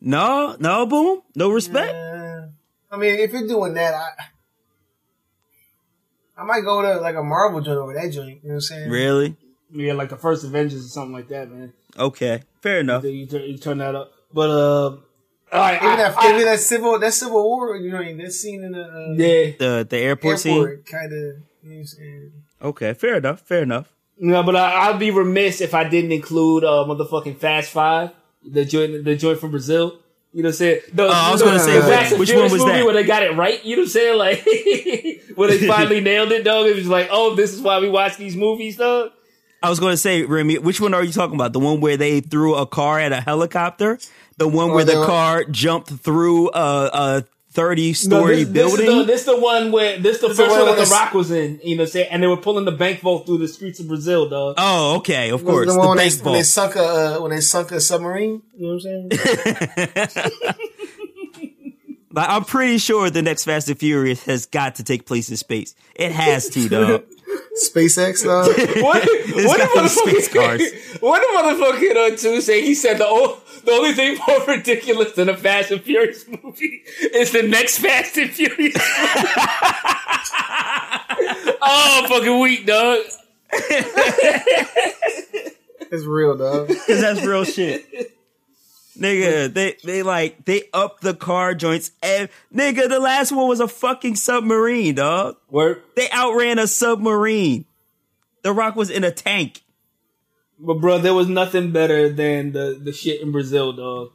No, 0.00 0.56
no, 0.58 0.86
boom, 0.86 1.22
no 1.34 1.50
respect. 1.50 1.94
Uh, 1.94 2.48
I 2.90 2.96
mean, 2.96 3.14
if 3.20 3.32
you're 3.32 3.46
doing 3.46 3.74
that, 3.74 3.94
I 3.94 4.08
I 6.36 6.44
might 6.44 6.62
go 6.62 6.82
to 6.82 7.00
like 7.00 7.16
a 7.16 7.22
Marvel 7.22 7.60
joint 7.60 7.78
over 7.78 7.94
that 7.94 8.10
joint. 8.10 8.40
You 8.42 8.48
know 8.48 8.54
what 8.54 8.54
I'm 8.54 8.60
saying? 8.60 8.90
Really? 8.90 9.36
Yeah, 9.72 9.94
like 9.94 10.08
the 10.08 10.16
first 10.16 10.44
Avengers 10.44 10.84
or 10.84 10.88
something 10.88 11.12
like 11.12 11.28
that, 11.28 11.50
man. 11.50 11.72
Okay, 11.98 12.42
fair 12.60 12.80
enough. 12.80 13.04
You, 13.04 13.10
you, 13.10 13.26
turn, 13.26 13.42
you 13.42 13.58
turn 13.58 13.78
that 13.78 13.94
up, 13.94 14.12
but 14.34 14.50
uh, 14.50 14.84
all 14.90 15.00
right, 15.52 15.76
Even 15.76 15.88
I- 15.88 15.96
that, 15.96 16.18
I- 16.18 16.30
even 16.34 16.44
that 16.46 16.60
civil, 16.60 16.98
that 16.98 17.12
Civil 17.14 17.42
War, 17.42 17.76
you 17.76 17.90
know, 17.92 18.02
that 18.24 18.32
scene 18.32 18.62
in 18.64 18.72
the 18.72 18.82
uh, 18.82 19.14
yeah, 19.16 19.52
The 19.58 19.86
the 19.88 19.96
airport, 19.98 20.40
scene. 20.40 20.58
airport, 20.58 20.86
kind 20.86 21.12
of. 21.12 21.18
You 21.62 21.70
know 21.70 21.74
what 21.76 21.78
I'm 21.78 21.86
saying? 21.86 22.32
Okay, 22.60 22.92
fair 22.94 23.16
enough. 23.16 23.40
Fair 23.40 23.62
enough. 23.62 23.88
no, 24.18 24.42
but 24.42 24.56
I, 24.56 24.90
I'd 24.90 24.98
be 24.98 25.10
remiss 25.10 25.60
if 25.60 25.72
I 25.74 25.84
didn't 25.88 26.12
include 26.12 26.64
uh 26.64 26.84
motherfucking 26.88 27.38
Fast 27.38 27.70
Five, 27.70 28.10
the 28.44 28.64
joint, 28.64 29.04
the 29.04 29.16
joint 29.16 29.38
from 29.40 29.50
Brazil. 29.52 30.00
You 30.32 30.42
know 30.42 30.48
what 30.48 30.54
I'm 30.54 30.56
saying? 30.56 30.80
The, 30.92 31.04
Oh, 31.04 31.10
I 31.10 31.30
was 31.30 31.42
gonna 31.42 31.60
say, 31.60 31.76
the 31.76 31.82
Fast 31.86 32.18
which 32.18 32.30
Furious 32.30 32.50
one 32.50 32.58
was 32.58 32.66
movie 32.66 32.78
that? 32.78 32.84
Where 32.84 32.94
they 32.94 33.04
got 33.04 33.22
it 33.22 33.36
right. 33.36 33.64
You 33.64 33.76
know 33.76 33.82
what 33.82 33.86
I'm 33.86 33.90
saying? 33.90 34.18
Like 34.18 34.44
when 35.36 35.48
they 35.50 35.58
finally 35.68 36.00
nailed 36.00 36.32
it, 36.32 36.42
dog. 36.42 36.66
It 36.66 36.74
was 36.76 36.88
like, 36.88 37.08
oh, 37.12 37.34
this 37.36 37.52
is 37.54 37.60
why 37.60 37.78
we 37.78 37.88
watch 37.88 38.16
these 38.16 38.34
movies, 38.36 38.76
dog. 38.76 39.12
I 39.62 39.70
was 39.70 39.80
going 39.80 39.92
to 39.94 39.96
say, 39.96 40.24
Remy, 40.24 40.58
which 40.58 40.78
one 40.80 40.92
are 40.92 41.02
you 41.02 41.12
talking 41.12 41.36
about? 41.36 41.54
The 41.54 41.58
one 41.60 41.80
where 41.80 41.96
they 41.96 42.20
threw 42.20 42.54
a 42.54 42.66
car 42.66 42.98
at 43.00 43.12
a 43.12 43.20
helicopter? 43.22 43.98
The 44.36 44.48
one 44.48 44.72
where 44.72 44.84
the 44.84 44.92
they 44.92 45.06
car 45.06 45.44
jumped 45.44 45.90
through 45.90 46.50
a, 46.52 46.90
a 46.92 47.24
30 47.52 47.92
story 47.92 48.42
this, 48.42 48.48
building? 48.52 48.86
This, 48.86 48.88
is 48.88 48.96
the, 48.96 49.04
this 49.04 49.24
the 49.26 49.40
one 49.40 49.70
where 49.70 49.98
this 49.98 50.18
the 50.20 50.26
This 50.28 50.36
the 50.38 50.42
first 50.44 50.50
one 50.50 50.60
one 50.66 50.68
that 50.76 50.78
The 50.82 50.84
the- 50.86 50.90
Rock 50.90 51.14
was 51.14 51.30
in. 51.30 51.60
You 51.62 51.76
know, 51.76 51.82
what 51.82 51.88
I'm 51.88 51.92
saying, 51.92 52.08
and 52.10 52.22
they 52.22 52.26
were 52.26 52.36
pulling 52.36 52.64
the 52.64 52.72
bank 52.72 53.00
vault 53.00 53.26
through 53.26 53.38
the 53.38 53.46
streets 53.48 53.78
of 53.78 53.86
Brazil, 53.86 54.28
dog. 54.28 54.56
oh, 54.58 54.96
okay, 54.96 55.30
of 55.30 55.44
course. 55.44 55.68
the 55.68 55.72
The, 55.74 55.78
one 55.78 55.88
when, 55.90 55.98
they, 55.98 56.08
bank 56.10 56.24
when 56.24 56.34
they 56.34 56.42
sunk 56.42 56.74
a 56.74 57.16
uh, 57.16 57.20
when 57.20 57.30
they 57.30 57.40
sunk 57.40 57.70
a 57.70 57.80
submarine. 57.80 58.42
You 58.56 58.66
know 58.66 58.74
what 58.74 58.84
I'm 58.84 59.98
saying? 60.18 60.40
Like, 62.16 62.28
I'm 62.28 62.44
pretty 62.44 62.78
sure 62.78 63.10
the 63.10 63.22
next 63.22 63.44
Fast 63.44 63.68
and 63.68 63.76
Furious 63.76 64.22
has 64.26 64.46
got 64.46 64.76
to 64.76 64.84
take 64.84 65.04
place 65.04 65.30
in 65.30 65.36
space. 65.36 65.74
It 65.96 66.12
has 66.12 66.48
to, 66.50 66.68
dog. 66.68 67.02
SpaceX. 67.68 68.24
Uh, 68.24 68.46
What? 68.84 69.02
what 69.46 69.74
the 69.74 69.80
these 69.82 70.00
space 70.00 70.28
cars. 70.32 70.60
motherfucking? 70.62 71.02
What 71.02 71.20
the 71.22 71.64
motherfucking 71.64 72.12
uh, 72.12 72.16
Tuesday? 72.16 72.60
He 72.60 72.76
said 72.76 72.98
the 72.98 73.06
o- 73.08 73.40
the 73.64 73.72
only 73.72 73.92
thing 73.92 74.18
more 74.26 74.44
ridiculous 74.48 75.12
than 75.12 75.28
a 75.28 75.36
Fast 75.36 75.70
and 75.70 75.82
Furious 75.82 76.26
movie 76.28 76.82
is 77.12 77.32
the 77.32 77.42
next 77.42 77.78
Fast 77.78 78.16
and 78.16 78.30
Furious. 78.30 78.74
oh, 81.62 82.06
fucking 82.08 82.40
weak, 82.40 82.66
dog. 82.66 83.00
it's 85.90 86.04
real, 86.04 86.36
dog. 86.36 86.68
Because 86.68 87.00
that's 87.00 87.22
real 87.24 87.44
shit. 87.44 88.12
Nigga, 88.98 89.52
they, 89.52 89.76
they 89.82 90.02
like, 90.04 90.44
they 90.44 90.62
up 90.72 91.00
the 91.00 91.14
car 91.14 91.54
joints. 91.54 91.90
And, 92.02 92.28
nigga, 92.54 92.88
the 92.88 93.00
last 93.00 93.32
one 93.32 93.48
was 93.48 93.60
a 93.60 93.66
fucking 93.66 94.16
submarine, 94.16 94.94
dog. 94.94 95.36
Word. 95.50 95.82
They 95.96 96.08
outran 96.10 96.58
a 96.58 96.68
submarine. 96.68 97.64
The 98.42 98.52
Rock 98.52 98.76
was 98.76 98.90
in 98.90 99.02
a 99.02 99.10
tank. 99.10 99.63
But 100.64 100.80
bro, 100.80 100.98
there 100.98 101.14
was 101.14 101.28
nothing 101.28 101.72
better 101.72 102.08
than 102.08 102.52
the 102.52 102.78
the 102.82 102.92
shit 102.92 103.20
in 103.20 103.32
Brazil, 103.32 103.72
dog. 103.72 104.10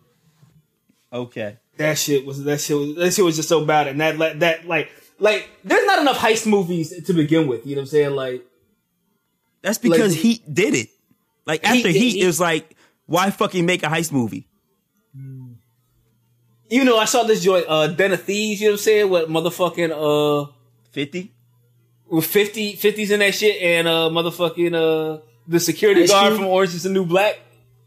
Okay. 1.13 1.58
That 1.77 1.98
shit 1.98 2.25
was 2.25 2.44
that 2.44 2.60
shit 2.60 2.75
was 2.77 2.96
that 2.96 3.13
shit 3.13 3.24
was 3.24 3.36
just 3.36 3.50
so 3.50 3.65
bad, 3.65 3.88
and 3.88 4.01
that 4.01 4.18
like 4.18 4.39
that 4.39 4.68
like 4.68 4.89
like 5.20 5.50
there's 5.63 5.86
not 5.86 6.00
enough 6.00 6.18
heist 6.18 6.48
movies 6.48 7.03
to 7.03 7.13
begin 7.13 7.48
with. 7.48 7.65
You 7.65 7.75
know 7.75 7.82
what 7.82 7.84
I'm 7.84 7.88
saying? 7.88 8.12
Like 8.12 8.46
That's 9.62 9.77
because 9.77 10.13
Like- 10.13 10.22
Heat 10.22 10.53
did 10.53 10.74
it. 10.74 10.89
Like 11.46 11.63
after 11.63 11.88
Heat- 11.88 11.96
Heat, 11.96 12.12
Heat- 12.13 12.24
it 12.24 12.27
was 12.27 12.39
like, 12.39 12.75
why 13.06 13.29
fucking 13.29 13.65
make 13.65 13.84
a 13.84 13.88
heist 13.88 14.12
movie? 14.12 14.48
even 16.72 16.86
though 16.86 17.00
I 17.00 17.06
saw 17.06 17.24
this 17.24 17.44
joint, 17.44 17.65
uh, 17.68 17.88
Den 17.88 18.12
of 18.13 18.22
Thieves. 18.22 18.62
You 18.62 18.68
know 18.68 18.74
what 18.74 18.79
I'm 18.79 18.84
saying? 18.84 19.10
What 19.10 19.29
motherfucking 19.29 19.91
uh. 19.91 20.51
50? 20.91 21.34
with 22.10 22.25
50, 22.25 22.75
50s 22.75 23.12
in 23.12 23.20
that 23.20 23.36
shit, 23.36 23.62
and 23.62 23.88
uh, 23.88 24.10
motherfucking 24.12 24.74
uh, 24.74 25.22
the 25.50 25.60
security 25.60 26.03
Ice 26.03 26.12
guard 26.12 26.29
Cube? 26.29 26.39
from 26.39 26.48
Orange 26.48 26.75
is 26.75 26.84
the 26.84 26.89
New 26.89 27.06
Black, 27.06 27.39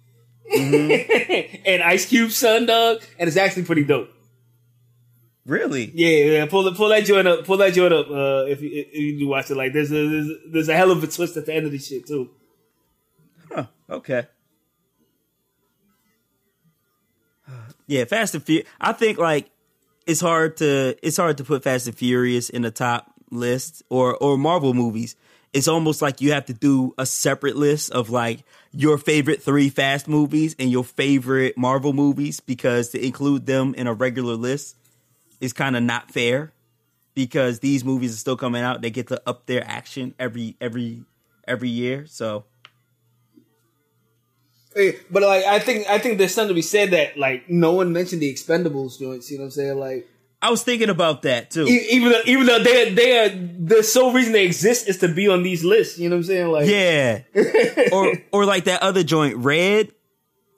and 0.54 1.82
Ice 1.82 2.06
Cube 2.06 2.30
son, 2.32 2.66
dog, 2.66 3.02
and 3.18 3.28
it's 3.28 3.36
actually 3.36 3.62
pretty 3.64 3.84
dope. 3.84 4.10
Really? 5.46 5.90
Yeah, 5.94 6.38
yeah. 6.38 6.46
Pull 6.46 6.72
pull 6.74 6.88
that 6.90 7.04
joint 7.04 7.26
up. 7.26 7.44
Pull 7.44 7.56
that 7.56 7.72
joint 7.72 7.92
up. 7.92 8.08
Uh, 8.08 8.44
if 8.46 8.60
you 8.60 8.70
if 8.72 8.94
you 8.94 9.18
do 9.18 9.28
watch 9.28 9.50
it, 9.50 9.56
like 9.56 9.72
there's 9.72 9.90
a 9.90 10.08
there's, 10.08 10.28
there's 10.52 10.68
a 10.68 10.76
hell 10.76 10.90
of 10.90 11.02
a 11.02 11.06
twist 11.06 11.36
at 11.36 11.46
the 11.46 11.54
end 11.54 11.66
of 11.66 11.72
this 11.72 11.86
shit 11.86 12.06
too. 12.06 12.30
Huh, 13.50 13.66
okay. 13.88 14.26
Yeah, 17.88 18.04
Fast 18.04 18.34
and 18.34 18.44
Furious. 18.44 18.68
I 18.80 18.92
think 18.92 19.18
like 19.18 19.50
it's 20.06 20.20
hard 20.20 20.56
to 20.58 20.96
it's 21.02 21.16
hard 21.16 21.38
to 21.38 21.44
put 21.44 21.64
Fast 21.64 21.86
and 21.88 21.96
Furious 21.96 22.48
in 22.48 22.62
the 22.62 22.70
top 22.70 23.12
list 23.30 23.82
or 23.90 24.16
or 24.16 24.38
Marvel 24.38 24.72
movies. 24.74 25.16
It's 25.52 25.68
almost 25.68 26.00
like 26.00 26.20
you 26.20 26.32
have 26.32 26.46
to 26.46 26.54
do 26.54 26.94
a 26.96 27.04
separate 27.04 27.56
list 27.56 27.90
of 27.90 28.08
like 28.08 28.44
your 28.72 28.96
favorite 28.96 29.42
three 29.42 29.68
Fast 29.68 30.08
movies 30.08 30.56
and 30.58 30.70
your 30.70 30.84
favorite 30.84 31.58
Marvel 31.58 31.92
movies 31.92 32.40
because 32.40 32.90
to 32.90 33.04
include 33.04 33.44
them 33.44 33.74
in 33.74 33.86
a 33.86 33.92
regular 33.92 34.34
list 34.34 34.76
is 35.40 35.52
kind 35.52 35.76
of 35.76 35.82
not 35.82 36.10
fair 36.10 36.52
because 37.14 37.58
these 37.58 37.84
movies 37.84 38.14
are 38.14 38.18
still 38.18 38.36
coming 38.36 38.62
out. 38.62 38.80
They 38.80 38.90
get 38.90 39.08
to 39.08 39.20
up 39.26 39.46
their 39.46 39.62
action 39.62 40.14
every 40.18 40.56
every 40.60 41.04
every 41.46 41.68
year. 41.68 42.06
So 42.06 42.44
Hey, 44.74 44.98
But 45.10 45.22
like, 45.22 45.44
I 45.44 45.58
think 45.58 45.86
I 45.88 45.98
think 45.98 46.18
there's 46.18 46.34
something 46.34 46.48
to 46.48 46.54
be 46.54 46.62
said 46.62 46.92
that 46.92 47.18
like 47.18 47.48
no 47.50 47.72
one 47.72 47.92
mentioned 47.92 48.22
the 48.22 48.32
Expendables 48.32 48.98
joints. 48.98 49.30
You 49.30 49.38
know 49.38 49.42
what 49.42 49.46
I'm 49.46 49.50
saying? 49.50 49.78
Like 49.78 50.08
I 50.42 50.50
was 50.50 50.62
thinking 50.64 50.90
about 50.90 51.22
that 51.22 51.50
too. 51.52 51.66
even 51.66 52.10
though 52.10 52.20
even 52.26 52.46
though 52.46 52.62
they 52.62 52.92
they 52.92 53.18
are 53.18 53.28
the 53.28 53.82
sole 53.84 54.12
reason 54.12 54.32
they 54.32 54.44
exist 54.44 54.88
is 54.88 54.98
to 54.98 55.08
be 55.08 55.28
on 55.28 55.42
these 55.44 55.62
lists. 55.64 55.98
You 55.98 56.08
know 56.08 56.16
what 56.16 56.20
I'm 56.20 56.24
saying? 56.24 56.48
Like 56.48 56.68
Yeah. 56.68 57.20
or 57.92 58.12
or 58.32 58.44
like 58.44 58.64
that 58.64 58.82
other 58.82 59.04
joint, 59.04 59.36
Red, 59.36 59.92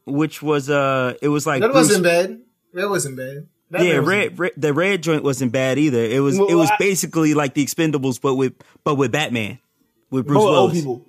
which 0.07 0.43
was 0.43 0.71
uh 0.71 1.15
it 1.21 1.29
was 1.29 1.47
like 1.47 1.61
That 1.61 1.73
Bruce- 1.73 1.89
wasn't 1.89 2.05
bad. 2.05 2.41
That 2.73 2.89
wasn't 2.89 3.17
bad. 3.17 3.47
That 3.71 3.83
Yeah, 3.85 3.99
wasn't 4.01 4.07
red, 4.09 4.39
red 4.39 4.53
the 4.57 4.73
red 4.73 5.03
joint 5.03 5.23
wasn't 5.23 5.53
bad 5.53 5.79
either. 5.79 6.03
It 6.03 6.21
was 6.21 6.39
Well, 6.39 6.49
it 6.49 6.55
was 6.55 6.71
I- 6.71 6.77
basically 6.79 7.35
like 7.35 7.55
the 7.55 7.65
Expendables 7.65 8.21
but 8.21 8.35
with 8.37 8.55
but 8.85 8.95
with 8.97 9.13
Batman. 9.13 9.59
With 10.11 10.27
Bruce 10.27 10.39
oh, 10.43 10.47
old 10.49 10.57
Willis. 10.71 10.79
people. 10.79 11.05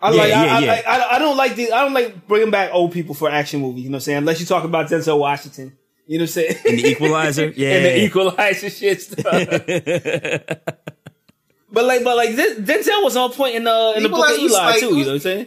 I 0.00 0.10
Yeah, 0.12 0.16
like 0.16 0.26
I, 0.26 0.28
yeah, 0.28 0.56
I, 0.56 0.58
yeah. 0.60 0.72
like- 0.72 0.86
I, 0.86 1.16
I 1.16 1.18
don't 1.18 1.36
like 1.36 1.56
the 1.56 1.72
I 1.72 1.82
don't 1.82 1.92
like 1.94 2.26
bringing 2.26 2.50
back 2.50 2.70
old 2.72 2.92
people 2.92 3.14
for 3.14 3.30
action 3.30 3.60
movies. 3.60 3.84
You 3.84 3.90
know 3.90 3.96
what 3.96 3.98
I'm 3.98 4.00
saying? 4.02 4.18
Unless 4.18 4.40
you 4.40 4.46
talk 4.46 4.64
about 4.64 4.88
Denzel 4.88 5.18
Washington. 5.18 5.76
You 6.06 6.18
know 6.18 6.22
what 6.22 6.22
I'm 6.22 6.26
saying? 6.28 6.56
And 6.68 6.78
the 6.78 6.86
Equalizer? 6.88 7.48
Yeah. 7.56 7.74
and 7.76 7.84
the 7.86 8.04
Equalizer 8.04 8.70
shit 8.70 9.02
stuff. 9.02 9.24
but 11.72 11.84
like, 11.84 12.02
but 12.04 12.16
like 12.16 12.30
Denzel 12.30 13.02
was 13.04 13.16
on 13.16 13.32
point 13.32 13.54
in 13.56 13.66
uh 13.66 13.92
in 13.96 14.02
the 14.02 14.08
book 14.08 14.28
of 14.30 14.36
Equalizer 14.36 14.54
Eli 14.54 14.64
like- 14.70 14.80
too. 14.80 14.86
You 14.96 15.04
know 15.04 15.08
what 15.08 15.14
I'm 15.14 15.20
saying? 15.20 15.46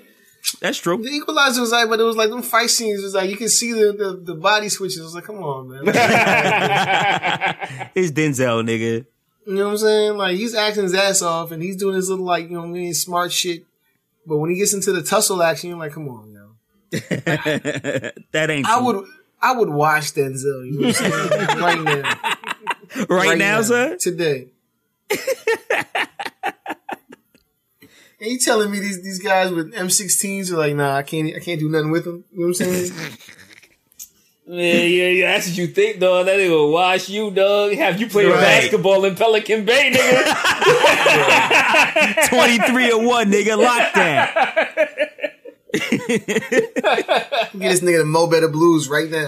That's 0.62 0.78
true. 0.78 1.02
The 1.02 1.10
Equalizer 1.10 1.60
was 1.60 1.72
like, 1.72 1.90
but 1.90 2.00
it 2.00 2.04
was 2.04 2.16
like 2.16 2.30
them 2.30 2.44
fight 2.44 2.70
scenes 2.70 3.02
was 3.02 3.16
like 3.16 3.30
you 3.32 3.36
can 3.38 3.50
see 3.50 3.72
the 3.74 3.92
the, 3.94 4.22
the 4.34 4.36
body 4.36 4.70
switches. 4.70 5.00
I 5.02 5.04
was 5.04 5.16
like, 5.16 5.24
come 5.24 5.38
on, 5.38 5.70
man. 5.70 5.86
It's 7.96 8.12
Denzel, 8.12 8.64
nigga. 8.64 9.06
You 9.48 9.54
know 9.54 9.66
what 9.66 9.72
I'm 9.72 9.78
saying? 9.80 10.18
Like 10.18 10.38
he's 10.38 10.54
acting 10.56 10.84
his 10.84 10.94
ass 10.94 11.22
off, 11.24 11.52
and 11.52 11.62
he's 11.64 11.78
doing 11.78 11.96
his 11.96 12.10
little 12.10 12.26
like 12.26 12.44
you 12.46 12.52
know 12.56 12.62
what 12.62 12.70
I 12.70 12.74
mean, 12.74 12.94
smart 12.94 13.32
shit. 13.32 13.66
But 14.28 14.38
when 14.38 14.50
he 14.52 14.58
gets 14.58 14.74
into 14.74 14.92
the 14.92 15.02
tussle 15.04 15.42
action, 15.44 15.70
you're 15.70 15.78
like, 15.80 15.94
come 15.94 16.08
on, 16.10 16.32
yo. 16.32 16.52
that 18.32 18.50
ain't 18.50 18.68
I 18.68 18.78
true. 18.78 18.86
would 18.86 19.06
I 19.42 19.54
would 19.54 19.70
watch 19.70 20.14
Denzel. 20.14 20.66
You 20.66 20.72
know 20.80 20.88
what 20.88 21.02
I'm 21.02 21.12
saying? 21.12 21.30
right 21.60 21.84
now, 21.84 23.16
right, 23.16 23.38
now, 23.38 23.62
sir. 23.62 23.98
today. 23.98 24.48
and 25.12 25.20
you 28.20 28.40
telling 28.40 28.72
me 28.72 28.80
these 28.80 29.02
these 29.04 29.20
guys 29.20 29.52
with 29.52 29.74
M16s 29.74 30.52
are 30.52 30.58
like, 30.58 30.76
nah, 30.76 30.96
I 30.96 31.04
can't 31.04 31.36
I 31.36 31.40
can't 31.40 31.60
do 31.60 31.70
nothing 31.70 31.92
with 31.92 32.06
them. 32.06 32.24
You 32.32 32.40
know 32.40 32.48
what 32.48 32.62
I'm 32.62 32.88
saying? 32.88 32.92
Yeah, 34.48 34.74
yeah, 34.74 35.08
yeah. 35.08 35.32
That's 35.32 35.48
what 35.48 35.58
you 35.58 35.66
think, 35.66 36.00
dog. 36.00 36.28
That 36.28 36.38
nigga 36.38 36.52
will 36.52 36.72
wash 36.72 37.10
you, 37.10 37.32
dog. 37.32 37.74
Have 37.74 38.00
you 38.00 38.06
played 38.08 38.28
Right. 38.30 38.40
basketball 38.40 39.04
in 39.06 39.16
Pelican 39.16 39.66
Bay, 39.66 39.90
nigga? 39.92 40.24
23 42.30 42.92
or 42.92 43.08
1, 43.08 43.32
nigga, 43.32 43.58
lockdown. 43.58 44.28
Get 45.80 47.54
this 47.54 47.82
nigga 47.82 48.00
the 48.00 48.06
Mo 48.06 48.28
Better 48.28 48.48
Blues 48.50 48.88
right 48.90 49.10
now. 49.10 49.26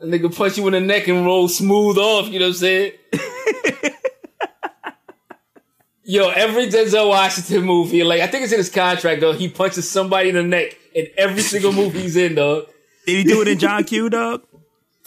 A 0.00 0.06
nigga 0.06 0.34
punch 0.34 0.58
you 0.58 0.66
in 0.66 0.72
the 0.74 0.80
neck 0.80 1.08
and 1.08 1.24
roll 1.24 1.48
smooth 1.48 1.96
off. 1.98 2.28
You 2.28 2.38
know 2.40 2.46
what 2.46 2.50
I'm 2.50 2.54
saying? 2.54 2.92
Yo, 6.06 6.28
every 6.28 6.66
Denzel 6.66 7.08
Washington 7.08 7.62
movie, 7.62 8.04
like 8.04 8.20
I 8.20 8.26
think 8.26 8.44
it's 8.44 8.52
in 8.52 8.58
his 8.58 8.68
contract, 8.68 9.22
though. 9.22 9.32
He 9.32 9.48
punches 9.48 9.90
somebody 9.90 10.28
in 10.28 10.34
the 10.34 10.42
neck 10.42 10.76
in 10.94 11.06
every 11.16 11.40
single 11.40 11.72
movie 11.72 12.02
he's 12.02 12.16
in, 12.16 12.34
dog. 12.34 12.66
Did 13.06 13.26
he 13.26 13.32
do 13.32 13.40
it 13.40 13.48
in 13.48 13.58
John 13.58 13.84
Q, 13.84 14.10
dog? 14.10 14.42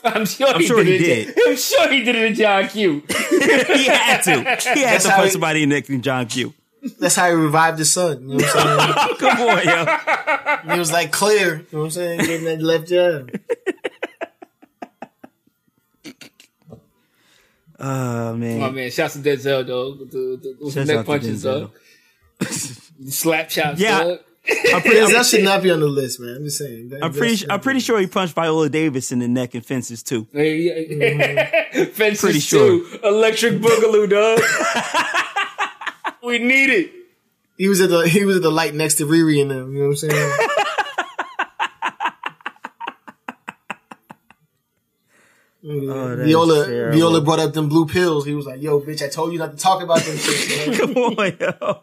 I'm 0.03 0.25
sure, 0.25 0.47
I'm 0.47 0.59
he, 0.61 0.65
sure 0.67 0.83
did 0.83 1.01
he 1.01 1.07
it. 1.11 1.37
I'm 1.47 1.55
sure 1.55 1.89
he 1.91 2.03
did 2.03 2.15
it 2.15 2.25
in 2.25 2.33
John 2.35 2.67
Q. 2.67 3.03
he 3.29 3.85
had 3.85 4.21
to. 4.23 4.31
He 4.73 4.81
had 4.81 5.01
to 5.01 5.09
how 5.11 5.17
put 5.17 5.25
he- 5.25 5.31
somebody 5.31 5.63
in 5.63 5.69
next 5.69 5.89
in 5.89 6.01
John 6.01 6.25
Q. 6.25 6.53
That's 7.00 7.15
how 7.15 7.28
he 7.30 7.36
revived 7.36 7.80
his 7.80 7.91
son. 7.91 8.21
You 8.30 8.38
know 8.38 8.45
what 8.45 8.56
I'm 8.56 9.08
saying? 9.08 9.17
Come 9.19 9.41
on, 9.41 10.67
yo. 10.67 10.73
He 10.73 10.80
was 10.80 10.91
like 10.91 11.12
clear. 11.12 11.58
You 11.58 11.65
know 11.71 11.80
what 11.80 11.86
I'm 11.86 11.91
saying? 11.91 12.19
Getting 12.21 12.45
that 12.45 12.62
left 12.62 12.88
jab. 12.88 13.39
Oh 17.80 18.36
man. 18.36 18.62
Oh 18.63 18.71
man, 18.71 18.89
shouts 18.89 19.13
to 19.13 19.19
Denzel, 19.19 19.67
dog. 19.67 20.00
With 20.00 20.12
the, 20.12 20.58
with 20.60 20.73
the, 20.73 20.84
the 20.84 20.95
neck 20.95 21.06
punches, 21.06 21.43
Denzel. 21.45 21.71
dog. 22.41 22.52
Slap 23.10 23.50
chops, 23.50 23.80
Yeah. 23.80 24.04
dog. 24.04 24.19
I'm 24.73 24.82
pretty, 24.82 25.02
I'm, 25.02 25.12
that 25.12 25.26
should 25.26 25.43
not 25.43 25.62
be 25.62 25.71
on 25.71 25.82
the 25.82 25.88
list, 25.88 26.21
man. 26.21 26.38
I'm 26.38 26.45
just 26.45 26.58
saying. 26.58 26.89
That- 26.89 27.04
I'm 27.04 27.12
pretty. 27.13 27.45
I'm 27.50 27.60
pretty 27.60 27.82
sure 27.82 28.00
he 28.00 28.08
punched 28.08 28.34
Viola 28.34 28.69
Davis 28.69 29.12
in 29.12 29.19
the 29.19 29.28
neck 29.28 29.56
in 29.56 29.62
fences 29.62 30.02
too. 30.04 30.26
Hey, 30.32 30.58
yeah. 30.58 30.73
Mm-hmm. 31.78 31.91
Fences 31.91 32.21
Pretty 32.21 32.39
too. 32.39 33.00
Electric 33.04 33.56
Boogaloo, 33.56 34.10
dog. 34.10 34.39
we 36.27 36.39
need 36.39 36.69
it. 36.69 36.91
He 37.57 37.69
was 37.69 37.79
at 37.81 37.89
the 37.89 38.07
he 38.07 38.25
was 38.25 38.35
at 38.35 38.41
the 38.41 38.51
light 38.51 38.75
next 38.75 38.95
to 38.95 39.05
Riri 39.05 39.41
and 39.41 39.49
them. 39.49 39.73
You 39.73 39.79
know 39.79 39.89
what 39.89 40.03
I'm 40.03 40.09
saying? 40.09 40.37
Oh, 45.69 46.15
Viola 46.15 46.65
terrible. 46.65 46.97
Viola 46.97 47.21
brought 47.21 47.39
up 47.39 47.53
them 47.53 47.67
blue 47.67 47.85
pills. 47.85 48.25
He 48.25 48.33
was 48.33 48.45
like, 48.45 48.61
"Yo, 48.61 48.79
bitch, 48.79 49.01
I 49.03 49.09
told 49.09 49.33
you 49.33 49.39
not 49.39 49.51
to 49.51 49.57
talk 49.57 49.83
about 49.83 49.99
them 49.99 50.15
shit. 50.15 50.79
Come 50.79 50.95
on, 50.95 51.37
yo. 51.41 51.81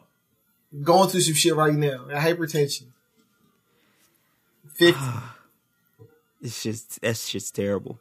Going 0.83 1.11
through 1.11 1.21
some 1.21 1.35
shit 1.35 1.55
right 1.55 1.75
now. 1.75 2.07
Hypertension. 2.09 2.85
Fifty. 4.73 4.99
It's 6.41 6.63
just 6.63 7.01
that's 7.03 7.31
just 7.31 7.55
terrible. 7.55 7.99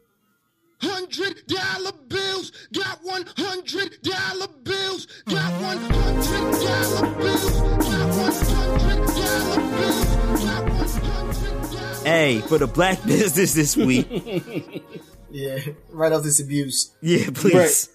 Hundred 0.84 1.48
dollar 1.48 1.94
bills, 2.10 2.52
got 2.74 3.00
one 3.04 3.26
hundred 3.38 4.02
dollar 4.02 4.48
bills, 4.64 5.08
got 5.26 5.62
one 5.62 5.78
hundred 5.78 6.52
dollar 6.60 7.16
bills, 7.16 7.60
got 7.62 8.08
one 8.18 8.34
hundred 8.34 9.08
dollar 9.08 9.78
bills, 9.78 10.06
got 10.44 10.64
one 10.64 10.86
hundred 10.92 11.72
dollar. 11.72 12.04
Hey, 12.04 12.42
for 12.42 12.58
the 12.58 12.68
black 12.68 13.02
business 13.08 13.54
this 13.54 13.78
week. 13.78 14.84
yeah, 15.32 15.60
right 15.92 16.12
off 16.12 16.24
this 16.24 16.42
abuse. 16.42 16.92
Yeah, 17.02 17.30
please. 17.34 17.54
Right. 17.56 17.88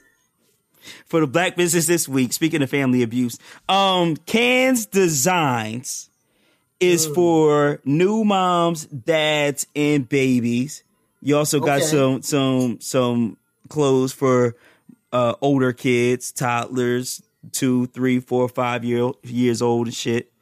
For 1.05 1.21
the 1.21 1.27
black 1.27 1.57
business 1.57 1.85
this 1.85 2.09
week, 2.09 2.33
speaking 2.33 2.63
of 2.63 2.71
family 2.71 3.03
abuse, 3.03 3.39
um, 3.69 4.17
Kaan's 4.17 4.87
Designs 4.87 6.09
is 6.81 7.07
for 7.07 7.81
new 7.85 8.25
moms, 8.25 8.87
dads, 8.87 9.67
and 9.77 10.09
babies. 10.09 10.85
You 11.21 11.37
also 11.37 11.61
got 11.61 11.79
Okay. 11.79 11.87
some 11.87 12.23
some 12.23 12.81
some 12.81 13.37
clothes 13.69 14.13
for 14.13 14.57
uh, 15.13 15.35
older 15.41 15.73
kids, 15.73 16.33
toddlers, 16.33 17.23
two, 17.53 17.87
three, 17.87 18.21
four, 18.21 18.49
five 18.49 18.85
year 18.85 19.11
years 19.25 19.61
old 19.63 19.87
and 19.89 19.95
shit. 19.95 20.33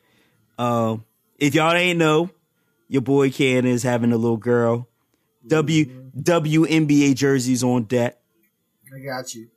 Um, 0.58 1.04
if 1.38 1.54
y'all 1.54 1.72
ain't 1.72 1.98
know, 1.98 2.30
your 2.88 3.02
boy 3.02 3.30
Can 3.30 3.64
is 3.66 3.82
having 3.82 4.12
a 4.12 4.16
little 4.16 4.36
girl. 4.36 4.88
W 5.46 6.10
WNBA 6.20 7.14
jerseys 7.14 7.62
on 7.62 7.84
deck. 7.84 8.18
I 8.94 8.98
got 9.00 9.34
you. 9.34 9.48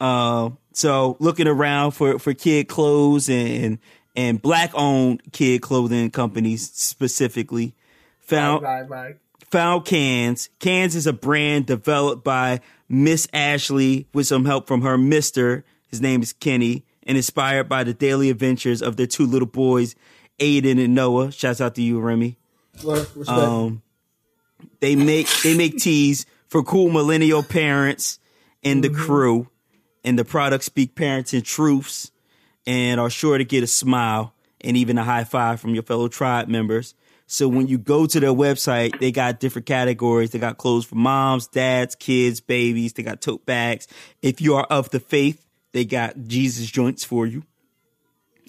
Uh, 0.00 0.50
so 0.72 1.16
looking 1.20 1.46
around 1.48 1.92
for, 1.92 2.18
for 2.18 2.34
kid 2.34 2.68
clothes 2.68 3.28
and 3.28 3.78
and 4.16 4.40
black 4.40 4.70
owned 4.74 5.22
kid 5.32 5.60
clothing 5.62 6.10
companies 6.10 6.70
specifically 6.72 7.74
found 8.20 8.62
Right, 8.62 8.88
right. 8.88 9.16
Found 9.50 9.84
Kaan's. 9.84 10.50
Kaan's 10.60 10.94
is 10.94 11.06
a 11.06 11.12
brand 11.12 11.66
developed 11.66 12.22
by 12.22 12.60
Miss 12.88 13.26
Ashley 13.32 14.06
with 14.12 14.26
some 14.26 14.44
help 14.44 14.66
from 14.66 14.82
her 14.82 14.98
Mister. 14.98 15.64
His 15.88 16.00
name 16.00 16.22
is 16.22 16.32
Kenny, 16.34 16.84
and 17.04 17.16
inspired 17.16 17.68
by 17.68 17.84
the 17.84 17.94
daily 17.94 18.28
adventures 18.30 18.82
of 18.82 18.96
their 18.96 19.06
two 19.06 19.26
little 19.26 19.48
boys, 19.48 19.94
Aiden 20.38 20.82
and 20.84 20.94
Noah. 20.94 21.32
Shouts 21.32 21.60
out 21.60 21.74
to 21.76 21.82
you, 21.82 21.98
Remy. 21.98 22.36
Respect. 22.84 23.28
Um, 23.28 23.82
they 24.80 24.96
make 24.96 25.28
they 25.42 25.56
make 25.56 25.78
teas 25.78 26.26
for 26.48 26.62
cool 26.62 26.90
millennial 26.90 27.42
parents 27.42 28.18
and 28.62 28.84
the 28.84 28.90
crew. 28.90 29.48
and 30.04 30.18
the 30.18 30.24
products 30.24 30.66
speak 30.66 30.94
parenting 30.94 31.44
truths 31.44 32.10
and 32.66 33.00
are 33.00 33.10
sure 33.10 33.36
to 33.38 33.44
get 33.44 33.62
a 33.62 33.66
smile 33.66 34.32
and 34.60 34.76
even 34.76 34.96
a 34.96 35.04
high 35.04 35.24
five 35.24 35.60
from 35.60 35.74
your 35.74 35.82
fellow 35.82 36.08
tribe 36.08 36.48
members. 36.48 36.94
So 37.30 37.46
when 37.46 37.66
you 37.66 37.76
go 37.76 38.06
to 38.06 38.20
their 38.20 38.32
website, 38.32 38.98
they 39.00 39.12
got 39.12 39.38
different 39.38 39.66
categories. 39.66 40.30
They 40.30 40.38
got 40.38 40.56
clothes 40.56 40.86
for 40.86 40.94
moms, 40.94 41.46
dads, 41.46 41.94
kids, 41.94 42.40
babies. 42.40 42.94
They 42.94 43.02
got 43.02 43.20
tote 43.20 43.44
bags. 43.44 43.86
If 44.22 44.40
you 44.40 44.54
are 44.56 44.64
of 44.64 44.88
the 44.88 44.98
faith, 44.98 45.44
they 45.72 45.84
got 45.84 46.16
Jesus 46.26 46.70
joints 46.70 47.04
for 47.04 47.26
you. 47.26 47.42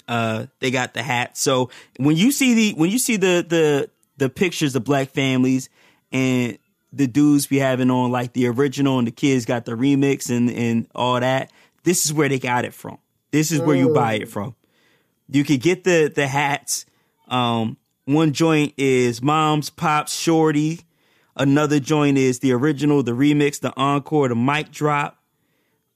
Uh, 0.07 0.45
they 0.59 0.71
got 0.71 0.93
the 0.93 1.03
hat. 1.03 1.37
So 1.37 1.69
when 1.97 2.15
you 2.15 2.31
see 2.31 2.53
the 2.53 2.79
when 2.79 2.89
you 2.89 2.99
see 2.99 3.17
the 3.17 3.45
the 3.47 3.89
the 4.15 4.29
pictures 4.29 4.73
of 4.77 4.85
black 4.85 5.09
families 5.09 5.69
and 6.13 6.57
the 6.93 7.05
dudes 7.05 7.47
be 7.47 7.59
having 7.59 7.91
on 7.91 8.11
like 8.11 8.31
the 8.31 8.47
original 8.47 8.97
and 8.97 9.05
the 9.05 9.11
kids 9.11 9.43
got 9.43 9.65
the 9.65 9.73
remix 9.73 10.29
and 10.29 10.49
and 10.49 10.87
all 10.95 11.19
that, 11.19 11.51
this 11.83 12.05
is 12.05 12.13
where 12.13 12.29
they 12.29 12.39
got 12.39 12.63
it 12.63 12.73
from. 12.73 12.97
This 13.31 13.51
is 13.51 13.59
where 13.59 13.75
you 13.75 13.93
buy 13.93 14.13
it 14.13 14.29
from. 14.29 14.55
You 15.27 15.43
could 15.43 15.59
get 15.59 15.83
the 15.83 16.09
the 16.15 16.27
hats. 16.27 16.85
Um, 17.27 17.75
one 18.09 18.33
joint 18.33 18.73
is 18.75 19.21
Mom's 19.21 19.69
Pops 19.69 20.17
Shorty. 20.17 20.81
Another 21.35 21.79
joint 21.79 22.17
is 22.17 22.39
the 22.39 22.51
original, 22.53 23.03
the 23.03 23.11
remix, 23.11 23.59
the 23.59 23.71
encore, 23.77 24.29
the 24.29 24.35
mic 24.35 24.71
drop. 24.71 25.21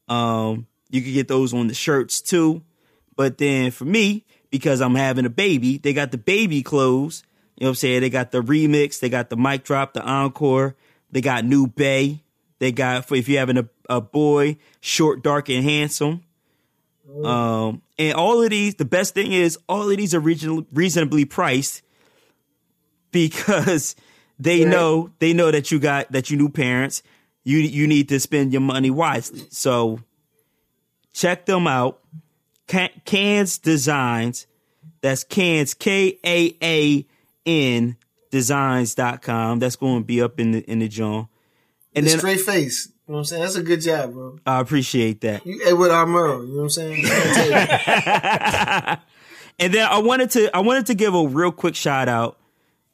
Um, 0.07 0.67
you 0.91 1.01
could 1.01 1.13
get 1.13 1.27
those 1.27 1.55
on 1.55 1.67
the 1.67 1.73
shirts 1.73 2.21
too. 2.21 2.61
But 3.15 3.39
then 3.39 3.71
for 3.71 3.85
me, 3.85 4.25
because 4.51 4.79
I'm 4.79 4.93
having 4.93 5.25
a 5.25 5.29
baby, 5.29 5.79
they 5.79 5.91
got 5.93 6.11
the 6.11 6.19
baby 6.19 6.61
clothes. 6.61 7.23
You 7.57 7.63
know 7.63 7.69
what 7.69 7.71
I'm 7.71 7.75
saying? 7.75 8.01
They 8.01 8.09
got 8.11 8.31
the 8.31 8.41
remix, 8.41 8.99
they 8.99 9.09
got 9.09 9.29
the 9.29 9.37
mic 9.37 9.63
drop, 9.63 9.93
the 9.93 10.03
encore, 10.03 10.75
they 11.11 11.21
got 11.21 11.45
new 11.45 11.67
bay. 11.67 12.23
They 12.59 12.71
got 12.71 13.07
for 13.07 13.15
if 13.15 13.27
you're 13.27 13.39
having 13.39 13.57
a, 13.57 13.67
a 13.89 14.01
boy, 14.01 14.57
short, 14.81 15.23
dark, 15.23 15.49
and 15.49 15.63
handsome. 15.63 16.23
Um, 17.23 17.81
and 17.99 18.13
all 18.13 18.41
of 18.41 18.49
these, 18.49 18.75
the 18.75 18.85
best 18.85 19.13
thing 19.13 19.31
is 19.31 19.57
all 19.67 19.89
of 19.89 19.97
these 19.97 20.15
are 20.15 20.19
reasonably 20.19 21.25
priced 21.25 21.82
because 23.13 23.95
they 24.39 24.65
Right. 24.65 24.71
know 24.71 25.11
they 25.19 25.31
know 25.31 25.49
that 25.51 25.71
you 25.71 25.79
got 25.79 26.11
that 26.11 26.29
you 26.29 26.35
new 26.35 26.49
parents. 26.49 27.01
You 27.45 27.59
you 27.59 27.87
need 27.87 28.09
to 28.09 28.19
spend 28.19 28.51
your 28.51 28.61
money 28.61 28.89
wisely. 28.91 29.45
So 29.49 29.99
check 31.13 31.45
them 31.45 31.65
out. 31.67 32.01
Kaan's 32.67 33.57
Designs. 33.57 34.47
That's 35.01 35.23
Kaan's 35.23 35.73
K 35.73 36.17
A 36.25 36.57
A 36.61 37.05
N 37.45 37.97
designs.com. 38.31 39.59
That's 39.59 39.75
going 39.75 39.99
to 40.01 40.05
be 40.05 40.21
up 40.21 40.39
in 40.39 40.51
the 40.51 40.59
in 40.69 40.79
the 40.79 40.87
joint. 40.87 41.27
And 41.95 42.05
The 42.05 42.11
then 42.11 42.19
straight 42.19 42.41
face. 42.41 42.87
You 42.87 43.11
know 43.11 43.15
what 43.15 43.19
I'm 43.19 43.25
saying? 43.25 43.41
That's 43.43 43.55
a 43.55 43.61
good 43.61 43.81
job, 43.81 44.13
bro. 44.13 44.39
I 44.45 44.59
appreciate 44.61 45.19
that. 45.21 45.45
You 45.45 45.75
with 45.77 45.91
Armero. 45.91 46.47
You 46.47 46.53
know 46.53 46.57
what 46.59 46.63
I'm 46.63 46.69
saying? 46.69 47.05
and 49.59 49.73
then 49.73 49.85
I 49.87 49.99
wanted 49.99 50.31
to 50.31 50.55
I 50.55 50.59
wanted 50.61 50.85
to 50.87 50.93
give 50.95 51.13
a 51.13 51.27
real 51.27 51.51
quick 51.51 51.75
shout 51.75 52.07
out. 52.07 52.39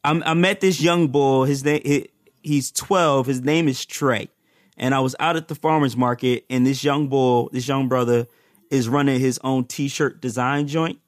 I, 0.03 0.21
I 0.25 0.33
met 0.33 0.61
this 0.61 0.81
young 0.81 1.07
boy. 1.07 1.45
His 1.45 1.63
name 1.63 1.81
he, 1.83 2.09
he's 2.41 2.71
twelve. 2.71 3.27
His 3.27 3.41
name 3.41 3.67
is 3.67 3.85
Trey, 3.85 4.29
and 4.77 4.95
I 4.95 4.99
was 4.99 5.15
out 5.19 5.35
at 5.35 5.47
the 5.47 5.55
farmers 5.55 5.97
market, 5.97 6.45
and 6.49 6.65
this 6.65 6.83
young 6.83 7.07
boy, 7.07 7.47
this 7.51 7.67
young 7.67 7.87
brother, 7.87 8.27
is 8.69 8.87
running 8.87 9.19
his 9.19 9.39
own 9.43 9.65
T-shirt 9.65 10.21
design 10.21 10.67
joint. 10.67 10.99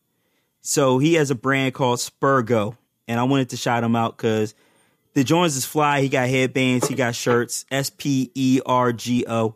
So 0.61 0.99
he 0.99 1.15
has 1.15 1.31
a 1.31 1.35
brand 1.35 1.73
called 1.73 1.99
Spergo, 1.99 2.77
and 3.07 3.19
I 3.19 3.23
wanted 3.23 3.49
to 3.49 3.57
shout 3.57 3.83
him 3.83 3.95
out 3.95 4.17
because 4.17 4.53
the 5.13 5.23
joints 5.23 5.55
is 5.55 5.65
fly. 5.65 6.01
He 6.01 6.09
got 6.09 6.29
headbands, 6.29 6.87
he 6.87 6.95
got 6.95 7.15
shirts. 7.15 7.65
S 7.71 7.89
P 7.89 8.31
E 8.35 8.61
R 8.65 8.93
G 8.93 9.25
O. 9.27 9.55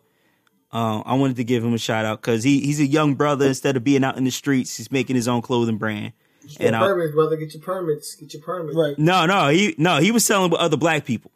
Uh, 0.72 1.00
I 1.06 1.14
wanted 1.14 1.36
to 1.36 1.44
give 1.44 1.64
him 1.64 1.72
a 1.74 1.78
shout 1.78 2.04
out 2.04 2.20
because 2.20 2.42
he 2.42 2.60
he's 2.60 2.80
a 2.80 2.86
young 2.86 3.14
brother. 3.14 3.46
Instead 3.46 3.76
of 3.76 3.84
being 3.84 4.02
out 4.02 4.16
in 4.16 4.24
the 4.24 4.30
streets, 4.30 4.76
he's 4.76 4.90
making 4.90 5.14
his 5.16 5.28
own 5.28 5.42
clothing 5.42 5.78
brand. 5.78 6.12
Get 6.46 6.60
And 6.68 6.76
I, 6.76 6.80
permits, 6.80 7.12
brother. 7.14 7.36
Get 7.36 7.54
your 7.54 7.62
permits. 7.62 8.14
Get 8.14 8.32
your 8.34 8.42
permits. 8.42 8.76
Right. 8.76 8.98
no, 8.98 9.26
no, 9.26 9.48
he 9.48 9.74
no, 9.78 9.98
he 9.98 10.10
was 10.10 10.24
selling 10.24 10.50
with 10.50 10.60
other 10.60 10.76
black 10.76 11.04
people. 11.04 11.30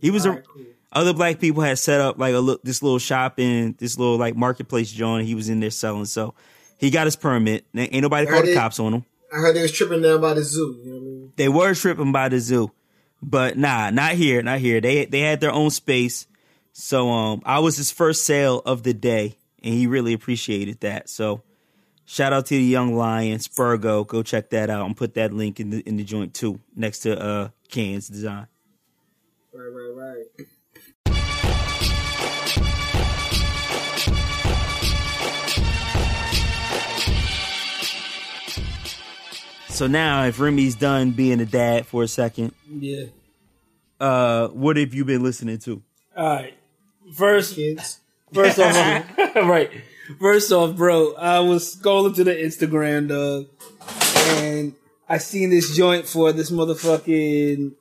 He 0.00 0.10
was 0.10 0.26
a, 0.26 0.36
cool. 0.36 0.62
other 0.92 1.12
black 1.12 1.40
people 1.40 1.62
had 1.62 1.78
set 1.78 2.00
up 2.00 2.18
like 2.18 2.34
a 2.34 2.38
look 2.38 2.62
this 2.62 2.82
little 2.82 2.98
shop 2.98 3.38
in 3.38 3.74
this 3.78 3.98
little 3.98 4.16
like 4.16 4.36
marketplace 4.36 4.90
joint. 4.90 5.26
He 5.26 5.34
was 5.34 5.48
in 5.48 5.60
there 5.60 5.70
selling, 5.70 6.04
so 6.04 6.34
he 6.78 6.90
got 6.90 7.06
his 7.06 7.16
permit. 7.16 7.64
Ain't 7.74 8.02
nobody 8.02 8.26
called 8.26 8.44
the 8.44 8.50
Alright. 8.50 8.56
cops 8.56 8.78
on 8.80 8.94
him. 8.94 9.04
I 9.32 9.36
heard 9.36 9.56
they 9.56 9.62
was 9.62 9.72
tripping 9.72 10.02
down 10.02 10.20
by 10.20 10.34
the 10.34 10.42
zoo. 10.42 10.78
You 10.82 10.90
know 10.90 10.96
what 10.96 11.00
I 11.00 11.04
mean? 11.04 11.32
They 11.36 11.48
were 11.48 11.74
tripping 11.74 12.12
by 12.12 12.28
the 12.28 12.40
zoo, 12.40 12.70
but 13.20 13.58
nah, 13.58 13.90
not 13.90 14.12
here, 14.12 14.42
not 14.42 14.58
here. 14.60 14.80
They 14.80 15.04
they 15.04 15.20
had 15.20 15.40
their 15.40 15.52
own 15.52 15.70
space. 15.70 16.26
So 16.72 17.10
um, 17.10 17.42
I 17.44 17.58
was 17.58 17.76
his 17.76 17.90
first 17.90 18.24
sale 18.24 18.62
of 18.64 18.84
the 18.84 18.94
day, 18.94 19.36
and 19.62 19.74
he 19.74 19.88
really 19.88 20.12
appreciated 20.12 20.80
that. 20.80 21.08
So 21.08 21.42
shout 22.08 22.32
out 22.32 22.46
to 22.46 22.54
the 22.56 22.62
young 22.64 22.94
lion 22.96 23.38
Spergo. 23.38 24.06
Go 24.06 24.22
check 24.22 24.50
that 24.50 24.70
out 24.70 24.86
and 24.86 24.96
put 24.96 25.14
that 25.14 25.32
link 25.32 25.60
in 25.60 25.70
the 25.70 25.80
in 25.80 25.96
the 25.96 26.04
joint 26.04 26.34
too, 26.34 26.58
next 26.74 27.00
to 27.00 27.20
uh 27.20 27.48
Kaan's 27.70 28.08
design. 28.08 28.46
Right, 29.52 29.68
right, 29.72 30.24
right. 30.36 30.46
So 39.68 39.86
now, 39.86 40.24
if 40.24 40.40
Remy's 40.40 40.74
done 40.74 41.12
being 41.12 41.40
a 41.40 41.46
dad 41.46 41.86
for 41.86 42.02
a 42.02 42.08
second, 42.08 42.52
Yeah. 42.68 43.04
uh, 44.00 44.48
what 44.48 44.76
have 44.76 44.92
you 44.94 45.04
been 45.04 45.22
listening 45.22 45.58
to? 45.60 45.82
All 46.16 46.26
right. 46.26 46.54
First, 47.14 47.54
Kids. 47.54 48.00
first 48.32 48.58
off, 48.58 48.74
right. 49.36 49.70
First 50.20 50.52
off, 50.52 50.76
bro, 50.76 51.14
I 51.14 51.40
was 51.40 51.76
scrolling 51.76 52.14
to 52.16 52.24
the 52.24 52.32
Instagram, 52.32 53.08
dog, 53.08 53.46
and 54.38 54.74
I 55.08 55.18
seen 55.18 55.50
this 55.50 55.76
joint 55.76 56.06
for 56.06 56.32
this 56.32 56.50
motherfucking 56.50 57.72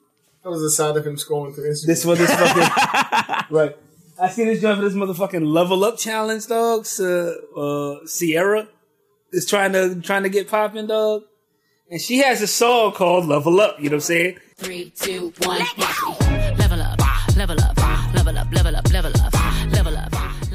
That 0.44 0.50
was 0.50 0.62
the 0.62 0.72
sound 0.72 0.98
of 0.98 1.08
him 1.08 1.16
scrolling 1.16 1.56
through 1.56 1.70
Instagram. 1.72 1.86
this 1.86 2.06
was 2.06 2.20
this 2.20 2.34
fucking 2.34 3.46
right. 3.56 3.78
I 4.20 4.30
seen 4.30 4.48
this 4.48 4.62
joint 4.62 4.78
for 4.78 4.84
this 4.84 4.94
motherfucking 4.94 5.46
level 5.46 5.84
up 5.86 5.98
challenge, 5.98 6.48
dog. 6.48 6.86
So, 6.86 7.36
uh, 7.56 8.08
Ciara 8.08 8.68
is 9.32 9.46
trying 9.46 9.74
to 9.74 10.02
trying 10.02 10.24
to 10.24 10.30
get 10.30 10.50
popping, 10.50 10.88
dog, 10.88 11.24
and 11.90 12.02
she 12.02 12.18
has 12.20 12.42
a 12.42 12.48
song 12.48 12.94
called 12.94 13.26
"Level 13.26 13.62
Up." 13.62 13.78
You 13.80 13.86
know 13.90 13.96
what 13.96 13.96
I'm 13.96 14.02
saying? 14.02 14.40
Three, 14.58 14.90
two, 14.90 15.34
one, 15.44 15.62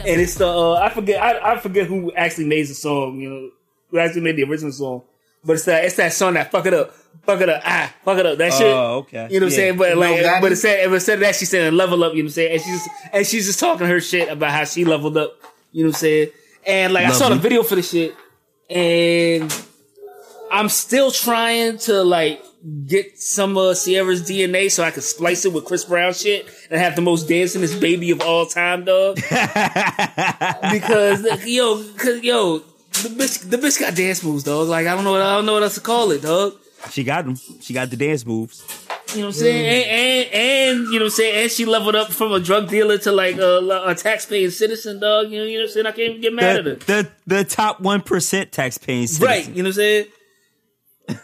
and 0.07 0.21
it's 0.21 0.35
the 0.37 0.47
uh, 0.49 0.75
I 0.75 0.89
forget 0.91 1.23
I, 1.23 1.53
I 1.55 1.59
forget 1.59 1.87
who 1.87 2.13
actually 2.13 2.47
made 2.47 2.67
the 2.69 2.75
song. 2.75 3.21
You 3.21 3.31
know, 3.31 3.51
who 3.91 3.99
actually 3.99 4.23
made 4.23 4.37
the 4.37 4.45
original 4.45 4.73
song. 4.73 5.03
But 5.45 5.55
it's 5.55 5.65
that 5.65 5.85
it's 5.85 5.97
that 5.97 6.13
song 6.13 6.35
that 6.35 6.53
fuck 6.53 6.67
it 6.67 6.75
up, 6.75 6.95
fuck 7.27 7.41
it 7.41 7.49
up, 7.49 7.63
ah, 7.65 7.93
fuck 8.05 8.17
it 8.19 8.25
up. 8.27 8.39
That 8.39 8.53
shit. 8.53 8.67
Oh, 8.73 8.99
okay. 8.99 9.27
You 9.31 9.41
know 9.41 9.47
what 9.47 9.49
I'm 9.49 9.51
Yeah. 9.51 9.57
saying? 9.57 9.77
But 9.77 9.97
like, 9.97 10.21
Gotti? 10.21 10.41
but 10.41 10.53
instead, 10.53 10.89
but 10.89 10.95
instead 10.95 11.15
of 11.15 11.21
that, 11.21 11.35
she's 11.35 11.49
saying 11.49 11.75
level 11.75 12.05
up. 12.05 12.13
You 12.15 12.23
know 12.23 12.27
what 12.27 12.29
I'm 12.29 12.33
saying? 12.33 12.53
And 12.53 12.63
she's 12.63 12.89
and 13.13 13.27
she's 13.27 13.47
just 13.47 13.59
talking 13.59 13.87
her 13.89 14.01
shit 14.01 14.29
about 14.29 14.51
how 14.53 14.65
she 14.65 14.85
leveled 14.85 15.17
up. 15.17 15.33
You 15.73 15.83
know 15.85 15.89
what 15.89 15.97
I'm 15.97 16.01
saying? 16.01 16.29
And 16.65 16.93
like, 16.93 17.07
I 17.07 17.11
saw 17.13 17.29
the 17.29 17.35
video 17.35 17.65
for 17.65 17.75
the 17.75 17.83
shit, 17.83 18.15
and 18.71 19.53
I'm 20.51 20.69
still 20.69 21.11
trying 21.11 21.79
to 21.79 22.05
like 22.05 22.41
get 22.87 23.19
some 23.19 23.57
of 23.57 23.77
Ciara's 23.77 24.23
DNA 24.23 24.71
so 24.71 24.85
I 24.85 24.91
can 24.91 25.03
splice 25.03 25.45
it 25.45 25.53
with 25.53 25.65
Chris 25.65 25.85
Brown 25.85 26.13
shit 26.13 26.47
and 26.71 26.81
have 26.81 26.97
the 26.97 27.03
most 27.03 27.29
dancingest 27.29 27.81
baby 27.81 28.11
of 28.11 28.21
all 28.21 28.47
time, 28.47 28.85
dog. 28.85 29.17
because 30.73 31.47
yo, 31.47 31.83
cause 31.97 32.23
yo, 32.23 32.59
the 32.59 33.09
bitch, 33.09 33.51
the 33.51 33.57
bitch 33.57 33.81
got 33.81 33.95
dance 33.95 34.23
moves, 34.23 34.45
dog. 34.45 34.69
Like 34.69 34.87
I 34.87 34.95
don't 34.95 35.05
know, 35.05 35.13
what, 35.13 35.23
I 35.23 35.37
don't 35.37 35.47
know 35.47 35.55
what 35.55 35.63
else 35.63 35.75
to 35.75 35.81
call 35.81 36.11
it, 36.13 36.23
dog. 36.23 36.55
She 36.91 37.05
got 37.05 37.25
them. 37.25 37.37
She 37.61 37.73
got 37.73 37.91
the 37.91 37.97
dance 37.97 38.27
moves. 38.27 38.63
You 39.15 39.21
know 39.21 39.27
what 39.27 39.35
I'm 39.35 39.41
saying? 39.41 39.67
And, 39.67 39.91
and, 39.91 40.35
and 40.35 40.79
you 40.87 40.93
know 40.93 40.99
what 41.01 41.03
I'm 41.05 41.11
saying? 41.11 41.43
And 41.43 41.51
she 41.51 41.65
leveled 41.67 41.95
up 41.95 42.11
from 42.11 42.33
a 42.33 42.41
drug 42.41 42.69
dealer 42.69 42.97
to 42.99 43.13
like 43.13 43.37
a, 43.37 43.85
a 43.87 43.95
tax-paying 43.95 44.51
citizen, 44.51 45.01
dog. 45.01 45.31
You 45.31 45.41
know, 45.41 45.45
you 45.45 45.59
know 45.59 45.65
what 45.65 45.69
I'm 45.69 45.73
saying? 45.73 45.87
I 45.87 45.93
can't 45.93 46.11
even 46.11 46.21
get 46.23 46.33
mad 46.33 46.57
at 46.57 46.65
her. 46.65 46.75
the 46.75 47.11
the 47.27 47.45
top 47.45 47.81
one 47.81 48.01
percent 48.01 48.53
tax 48.53 48.79
paying 48.79 49.07
Right, 49.21 49.47
you 49.49 49.63
know 49.63 49.65
what 49.65 49.67
I'm 49.67 49.73
saying? 49.75 50.07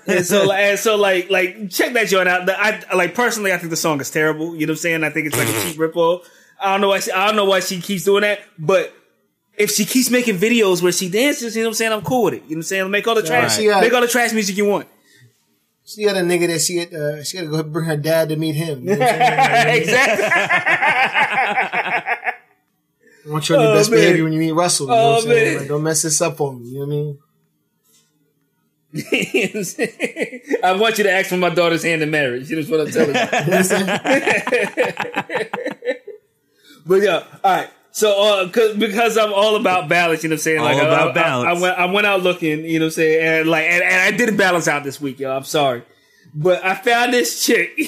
And 0.07 0.25
so, 0.27 0.45
like, 0.47 0.59
and 0.63 0.79
so, 0.79 0.97
like, 0.97 1.31
like, 1.31 1.71
check 1.71 1.93
that 1.95 2.09
joint 2.09 2.29
out. 2.29 2.49
I 2.49 2.83
like 2.95 3.15
personally, 3.15 3.53
I 3.53 3.59
think 3.59 3.71
the 3.71 3.77
song 3.77 4.01
is 4.01 4.11
terrible. 4.11 4.55
You 4.57 4.67
know 4.67 4.73
what 4.73 4.79
I'm 4.79 4.83
saying? 4.83 5.05
I 5.05 5.11
think 5.11 5.27
it's 5.29 5.37
like 5.37 5.49
a 5.49 5.53
cheap 5.63 5.77
ripoff. 5.81 6.25
I 6.61 6.73
don't 6.73 6.81
know 6.81 6.89
why. 6.89 7.01
She, 7.01 7.13
I 7.13 7.27
don't 7.27 7.37
know 7.37 7.45
why 7.45 7.61
she 7.61 7.81
keeps 7.81 8.05
doing 8.05 8.23
that, 8.23 8.41
but 8.59 8.93
if 9.57 9.71
she 9.71 9.85
keeps 9.85 10.11
making 10.11 10.37
videos 10.39 10.83
where 10.83 10.93
she 10.93 11.09
dances, 11.09 11.55
you 11.57 11.63
know 11.63 11.69
what 11.69 11.73
I'm 11.73 11.75
saying? 11.75 11.93
I'm 11.93 12.03
cool 12.03 12.25
with 12.25 12.35
it. 12.35 12.43
You 12.43 12.43
know 12.43 12.47
what 12.49 12.57
I'm 12.57 12.63
saying? 12.65 12.91
Make 12.91 13.07
all 13.07 13.15
the 13.15 13.23
trash, 13.23 13.59
got- 13.59 13.81
make 13.81 13.93
all 13.93 14.01
the 14.01 14.09
trash 14.09 14.33
music 14.33 14.57
you 14.57 14.67
want. 14.67 14.89
She 15.85 16.05
got 16.05 16.17
a 16.17 16.21
nigga 16.21 16.49
that 16.49 16.61
she 16.61 16.77
had, 16.77 16.93
uh, 16.93 17.25
she 17.25 17.39
had 17.39 17.45
to 17.45 17.51
go 17.51 17.63
bring 17.63 17.87
her 17.87 17.97
dad 17.97 18.29
to 18.29 18.37
meet 18.37 18.57
him. 18.57 18.81
You 18.81 18.91
know 18.97 18.99
what 18.99 19.09
I'm 19.11 19.63
saying? 19.63 19.83
exactly. 19.83 20.25
I 23.27 23.31
want 23.31 23.49
you 23.49 23.57
on 23.57 23.61
your 23.63 23.71
Oh, 23.71 23.75
best 23.75 23.91
man. 23.91 24.01
behavior 24.01 24.25
when 24.25 24.33
you 24.33 24.39
meet 24.39 24.53
Russell. 24.53 24.87
You 24.87 24.93
know 24.93 24.99
Oh, 24.99 25.11
what 25.13 25.23
I'm 25.25 25.29
saying? 25.31 25.59
Like, 25.59 25.69
don't 25.69 25.83
mess 25.83 26.03
this 26.03 26.21
up 26.21 26.41
on 26.41 26.61
me. 26.63 26.69
You 26.69 26.75
know 26.75 26.81
what 26.81 26.87
I 26.87 26.91
mean? 26.91 27.19
I 28.95 30.77
want 30.79 30.97
you 30.99 31.05
to 31.05 31.11
ask 31.11 31.29
for 31.29 31.37
my 31.37 31.51
daughter's 31.51 31.83
hand 31.83 32.01
in 32.03 32.11
marriage. 32.11 32.49
You 32.51 32.63
know 32.63 32.69
what 32.69 32.81
I'm 32.87 32.91
telling 32.91 33.15
you. 33.15 33.23
but 36.87 37.03
yeah, 37.03 37.23
all 37.45 37.57
right. 37.57 37.69
So, 37.91 38.23
uh, 38.23 38.49
cause, 38.51 38.77
because 38.77 39.19
I'm 39.19 39.33
all 39.33 39.57
about 39.57 39.89
balance, 39.89 40.23
you 40.23 40.29
know 40.29 40.35
what 40.35 40.39
I'm 40.39 40.43
saying? 40.43 40.59
All 40.61 40.67
I- 40.67 40.73
about 40.75 41.09
I, 41.09 41.13
balance. 41.13 41.49
I, 41.49 41.51
I 41.51 41.61
went, 41.63 41.79
I 41.79 41.85
went 41.87 42.07
out 42.07 42.23
looking, 42.23 42.65
you 42.65 42.79
know 42.79 42.85
what 42.87 42.91
I'm 42.91 42.93
saying? 42.93 43.41
And 43.41 43.49
like, 43.51 43.65
and, 43.65 43.83
and 43.83 44.15
I 44.15 44.17
didn't 44.17 44.37
balance 44.37 44.69
out 44.69 44.85
this 44.85 45.01
week, 45.01 45.19
y'all. 45.21 45.37
I'm 45.37 45.45
sorry. 45.45 45.83
But 46.35 46.65
I 46.65 46.75
found 46.75 47.13
this 47.13 47.45
chick. 47.45 47.71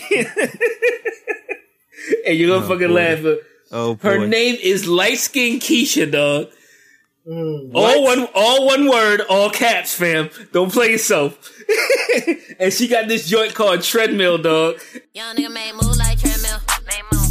and 2.26 2.36
you're 2.36 2.48
gonna 2.48 2.64
Oh, 2.64 2.68
fucking 2.68 2.88
boy. 2.88 2.94
laugh. 2.94 3.22
But 3.22 3.40
Oh, 3.72 3.96
her 4.02 4.26
name 4.26 4.56
is 4.60 4.88
Light 4.88 5.18
Skin 5.18 5.60
Keisha, 5.60 6.10
dog. 6.10 6.48
Mm. 7.26 7.72
All 7.74 8.02
one, 8.02 8.28
all 8.34 8.66
one 8.66 8.88
word, 8.88 9.20
all 9.28 9.50
caps, 9.50 9.94
fam. 9.94 10.30
Don't 10.52 10.72
play 10.72 10.90
yourself. 10.92 11.52
and 12.58 12.72
she 12.72 12.88
got 12.88 13.08
this 13.08 13.28
joint 13.28 13.54
called 13.54 13.82
treadmill, 13.82 14.38
dog. 14.38 14.80
Young 15.12 15.36
nigga 15.36 15.52
made 15.52 15.72
move 15.74 15.96
like 15.98 16.18
treadmill. 16.18 16.58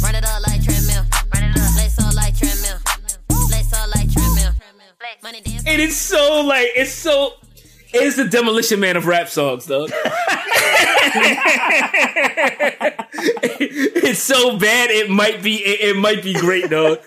Run 0.02 0.14
it 0.14 0.24
up 0.24 0.46
like 0.46 0.62
treadmill. 0.62 1.04
Run 1.34 1.44
it 1.44 1.58
up. 1.58 1.76
Lace 1.76 1.98
up 1.98 2.14
like 2.14 2.36
treadmill. 2.36 2.78
Lace 3.50 3.72
up 3.72 3.94
like 3.94 4.12
treadmill. 4.12 4.52
Money 5.22 5.40
dance. 5.40 5.64
And 5.66 5.82
it's 5.82 5.96
so 5.96 6.42
like 6.46 6.68
it's 6.76 6.92
so 6.92 7.34
it's 7.92 8.16
the 8.16 8.26
demolition 8.28 8.78
man 8.78 8.96
of 8.96 9.06
rap 9.06 9.28
songs, 9.28 9.66
dog. 9.66 9.90
it's 13.22 14.22
so 14.22 14.56
bad 14.56 14.90
it 14.90 15.10
might 15.10 15.42
be 15.42 15.56
it, 15.56 15.96
it 15.96 15.96
might 15.96 16.22
be 16.22 16.32
great, 16.34 16.70
dog. 16.70 17.00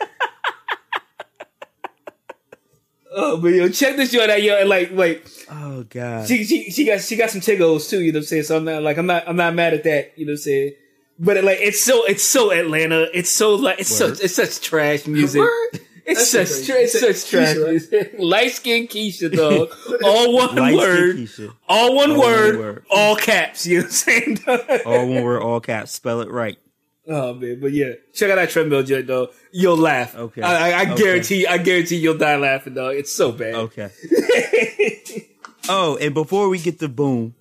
Oh, 3.16 3.38
but 3.38 3.50
yo, 3.50 3.70
check 3.70 3.96
this 3.96 4.12
joint 4.12 4.32
out, 4.32 4.42
yo. 4.42 4.60
And 4.60 4.70
like, 4.70 4.92
like 4.92 5.28
Oh 5.52 5.84
god. 5.84 6.28
she, 6.28 6.44
she, 6.44 6.72
she 6.72 6.86
got, 6.86 7.02
she 7.02 7.16
got 7.16 7.30
some 7.30 7.42
tiggles 7.42 7.90
too. 7.90 8.02
You 8.02 8.12
know 8.12 8.18
what 8.18 8.24
I'm 8.24 8.28
saying? 8.28 8.44
So 8.44 8.58
I'm 8.58 8.66
not 8.66 8.82
like, 8.84 8.98
I'm 8.98 9.06
not, 9.06 9.28
I'm 9.28 9.36
not 9.36 9.54
mad 9.54 9.74
at 9.74 9.84
that. 9.84 10.14
You 10.18 10.26
know 10.26 10.32
what 10.32 10.40
I'm 10.40 10.44
saying? 10.44 10.74
But 11.20 11.44
like, 11.44 11.60
it's 11.62 11.82
so, 11.82 12.04
it's 12.06 12.24
so 12.24 12.52
Atlanta. 12.52 13.08
It's 13.14 13.30
so 13.30 13.56
like, 13.56 13.80
it's 13.80 13.92
Word. 14.02 14.18
such, 14.18 14.24
it's 14.26 14.36
such 14.36 14.62
trash 14.62 15.06
music. 15.08 15.42
Word? 15.42 15.80
It's 16.06 16.32
That's 16.34 16.54
such, 16.58 16.66
tra- 16.68 16.76
it's 16.82 16.96
It's 16.96 17.22
such 17.24 17.32
trash 17.32 17.56
right? 17.56 17.70
music. 17.70 18.16
Light 18.20 18.52
skin 18.52 18.88
Keisha, 18.88 19.34
dog. 19.34 19.70
All 20.04 20.34
one 20.34 20.54
Light-skinned 20.56 20.76
word. 20.76 21.16
Keisha. 21.16 21.54
All 21.70 21.96
one 21.96 22.12
All 22.12 22.18
one 22.18 22.28
word, 22.28 22.58
word. 22.58 22.86
all 22.90 23.16
caps. 23.16 23.66
You 23.66 23.78
know 23.78 23.84
what 23.84 23.86
I'm 23.86 23.92
saying? 23.92 24.82
All 24.86 25.08
one 25.08 25.24
word, 25.24 25.42
all 25.42 25.62
caps. 25.62 25.92
Spell 25.94 26.20
it 26.20 26.30
right. 26.30 26.58
Oh 27.06 27.34
man, 27.34 27.60
but 27.60 27.72
yeah, 27.74 27.94
check 28.14 28.32
out 28.32 28.36
that 28.36 28.50
treadmill 28.50 28.84
joint, 28.84 29.08
though. 29.08 29.30
You'll 29.52 29.76
laugh. 29.78 30.16
Okay. 30.16 30.42
I, 30.42 30.70
I, 30.72 30.80
I 30.80 30.84
Okay. 30.86 30.96
guarantee, 30.96 31.46
I 31.46 31.58
guarantee 31.58 31.98
you'll 31.98 32.18
die 32.18 32.38
laughing, 32.38 32.76
dog. 32.76 32.96
It's 32.96 33.12
so 33.12 33.32
bad. 33.34 33.56
Okay. 33.56 33.90
oh, 35.70 35.98
and 35.98 36.14
before 36.14 36.48
we 36.50 36.60
get 36.60 36.80
to 36.80 36.88
boom, 36.88 37.36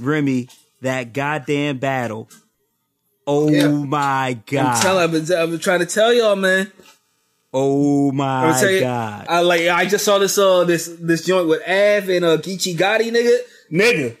Remy, 0.00 0.48
that 0.80 1.12
goddamn 1.12 1.78
battle. 1.78 2.28
Oh 3.28 3.48
Yeah. 3.50 3.68
my 3.68 4.38
god. 4.46 4.76
I'm 4.76 4.82
telling, 4.82 5.02
I've 5.04 5.12
been, 5.12 5.36
I've 5.38 5.50
been 5.50 5.58
trying 5.60 5.80
to 5.80 5.86
tell 5.86 6.12
y'all, 6.12 6.36
man. 6.36 6.70
oh 7.54 8.10
my 8.12 8.60
you, 8.70 8.80
god. 8.80 9.26
I 9.28 9.40
like. 9.40 9.62
I 9.68 9.86
just 9.86 10.04
saw 10.04 10.18
this 10.18 10.36
uh 10.36 10.64
this 10.64 10.86
this 11.00 11.24
joint 11.24 11.48
with 11.48 11.60
Av 11.62 12.08
and 12.08 12.24
uh 12.24 12.38
Geechi 12.38 12.76
Gotti, 12.76 13.10
nigga, 13.12 13.38
nigga, 13.70 14.16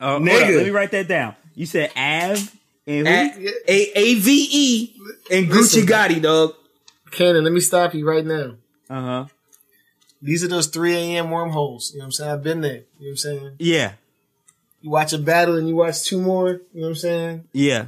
Oh, 0.00 0.12
hold 0.14 0.22
nigga. 0.28 0.46
on, 0.48 0.54
let 0.56 0.64
me 0.64 0.70
write 0.70 0.90
that 0.92 1.08
down. 1.08 1.34
You 1.54 1.66
said 1.66 1.90
Av 1.96 2.50
and 2.86 3.06
who? 3.08 3.48
A 3.68 3.90
A 3.98 4.14
V 4.14 4.48
E 4.50 4.96
and 5.30 5.48
Listen. 5.48 5.82
Geechi 5.82 5.86
Gotti, 5.88 6.22
dog. 6.22 6.54
Cannon, 7.10 7.44
let 7.44 7.52
me 7.52 7.60
stop 7.60 7.94
you 7.94 8.06
right 8.06 8.24
now. 8.24 8.54
Uh 8.90 9.00
huh. 9.00 9.24
These 10.20 10.42
are 10.42 10.48
those 10.48 10.68
3 10.68 10.94
a.m. 10.96 11.30
wormholes. 11.30 11.92
You 11.92 11.98
know 11.98 12.04
what 12.04 12.06
I'm 12.06 12.12
saying? 12.12 12.30
I've 12.30 12.42
been 12.42 12.60
there. 12.62 12.72
You 12.72 12.78
know 12.78 12.84
what 12.98 13.10
I'm 13.10 13.16
saying? 13.18 13.50
Yeah. 13.58 13.92
You 14.80 14.90
watch 14.90 15.12
a 15.12 15.18
battle 15.18 15.56
and 15.58 15.68
you 15.68 15.76
watch 15.76 16.02
two 16.04 16.20
more. 16.20 16.48
You 16.48 16.60
know 16.74 16.82
what 16.82 16.88
I'm 16.88 16.94
saying? 16.94 17.44
Yeah. 17.52 17.86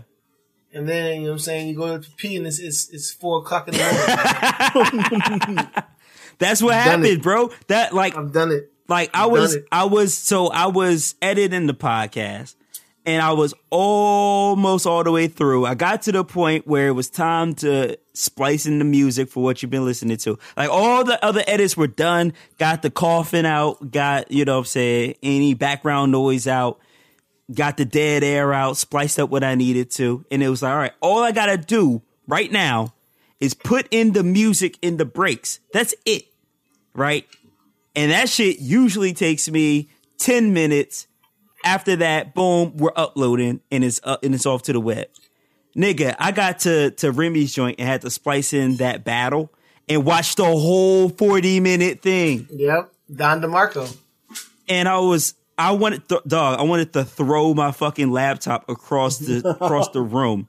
And 0.72 0.87
then, 0.87 1.14
you 1.16 1.20
know 1.22 1.28
what 1.28 1.32
I'm 1.35 1.38
saying? 1.38 1.68
You 1.68 1.76
go 1.76 1.96
to 1.98 2.11
pee 2.16 2.37
and 2.37 2.46
it's, 2.46 2.59
it's, 2.59 2.90
it's 2.90 3.11
4 3.12 3.38
o'clock 3.38 3.68
in 3.68 3.74
the 3.74 5.46
morning. 5.54 5.68
That's 6.38 6.61
what 6.62 6.72
Done 6.72 6.82
happened, 6.82 7.06
it. 7.06 7.22
bro. 7.22 7.50
That 7.68 7.94
like 7.94 8.14
I've 8.16 8.32
done 8.32 8.52
it. 8.52 8.70
like 8.88 9.09
I 9.14 9.22
Done 9.22 9.32
was 9.32 9.54
it. 9.54 9.64
I 9.72 9.85
was 9.85 10.12
so 10.14 10.48
I 10.48 10.66
was 10.66 11.14
editing 11.22 11.66
the 11.66 11.74
podcast 11.74 12.54
and 13.07 13.23
I 13.23 13.33
was 13.33 13.55
almost 13.71 14.85
all 14.85 15.05
the 15.05 15.12
way 15.12 15.29
through. 15.29 15.64
I 15.64 15.75
got 15.77 16.03
to 16.03 16.12
the 16.12 16.25
point 16.25 16.66
where 16.66 16.88
it 16.88 16.92
was 16.92 17.09
time 17.09 17.55
to 17.57 17.97
splice 18.14 18.66
in 18.66 18.81
the 18.81 18.85
music 18.85 19.29
for 19.29 19.45
what 19.45 19.62
you've 19.62 19.71
been 19.71 19.85
listening 19.85 20.16
to. 20.19 20.38
Like 20.57 20.69
all 20.69 21.05
the 21.05 21.25
other 21.25 21.45
edits 21.47 21.77
were 21.77 21.87
done, 21.87 22.33
got 22.59 22.83
the 22.83 22.90
coughing 22.90 23.47
out, 23.47 23.92
got, 23.92 24.33
you 24.33 24.45
know 24.45 24.55
what 24.55 24.59
I'm 24.59 24.64
saying, 24.64 25.14
any 25.23 25.55
background 25.55 26.11
noise 26.11 26.49
out, 26.49 26.81
got 27.55 27.77
the 27.77 27.85
dead 27.85 28.25
air 28.25 28.53
out, 28.53 28.77
spliced 28.77 29.21
up 29.21 29.31
what 29.31 29.45
I 29.45 29.55
needed 29.55 29.90
to. 29.92 30.25
And 30.33 30.42
it 30.42 30.49
was 30.49 30.62
like, 30.62 30.73
all 30.73 30.79
right, 30.79 30.92
all 31.01 31.23
I 31.23 31.31
gotta 31.31 31.59
do 31.59 32.03
right 32.27 32.51
now 32.51 32.92
is 33.38 33.55
put 33.55 33.87
in 33.92 34.14
the 34.14 34.25
music 34.25 34.79
in 34.83 34.97
the 34.97 35.05
breaks. 35.05 35.61
That's 35.73 35.95
it. 36.05 36.25
Right? 36.92 37.29
And 37.95 38.11
that 38.11 38.29
shit 38.29 38.59
usually 38.59 39.12
takes 39.12 39.49
me 39.49 39.90
10 40.19 40.53
minutes. 40.53 41.07
After 41.66 41.96
that, 41.96 42.33
boom, 42.33 42.76
we're 42.76 42.92
uploading 42.94 43.61
and 43.72 43.83
it's 43.83 44.00
up 44.05 44.22
and 44.22 44.35
it's 44.35 44.46
off 44.46 44.62
to 44.62 44.72
the 44.72 44.81
web. 44.81 45.07
Nigga, 45.76 46.14
I 46.18 46.31
got 46.31 46.61
to 46.61 46.92
to 46.92 47.11
Remy's 47.11 47.52
joint 47.52 47.81
and 47.81 47.88
had 47.88 48.02
to 48.02 48.11
splice 48.11 48.52
in 48.52 48.76
that 48.76 49.02
battle 49.05 49.52
and 49.88 50.05
watch 50.05 50.37
the 50.37 50.44
whole 50.44 51.09
40 51.09 51.61
minute 51.61 52.02
thing. 52.02 52.46
Yep. 52.50 52.92
Don 53.14 53.40
DeMarco. 53.40 53.96
And 54.68 54.88
I 54.88 54.98
was 54.98 55.35
I 55.59 55.72
wanted 55.72 56.09
th- 56.09 56.22
dog, 56.26 56.61
I 56.61 56.62
wanted 56.62 56.92
to 56.92 57.05
throw 57.05 57.52
my 57.52 57.72
fucking 57.72 58.11
laptop 58.11 58.68
across 58.68 59.18
the 59.18 59.48
across 59.61 59.88
the 59.90 60.02
room 60.02 60.48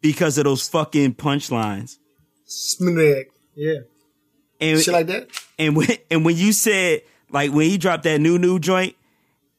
because 0.00 0.38
of 0.38 0.44
those 0.44 0.66
fucking 0.68 1.14
punchlines. 1.14 1.98
Sminek. 2.48 3.26
Yeah. 3.54 3.80
And 4.60 4.80
Shit 4.80 4.94
like 4.94 5.06
that. 5.08 5.28
And 5.58 5.76
when 5.76 5.88
and 6.10 6.24
when 6.24 6.36
you 6.36 6.52
said 6.52 7.02
like 7.30 7.52
when 7.52 7.68
he 7.68 7.78
dropped 7.78 8.04
that 8.04 8.18
new 8.18 8.38
new 8.38 8.58
joint, 8.58 8.96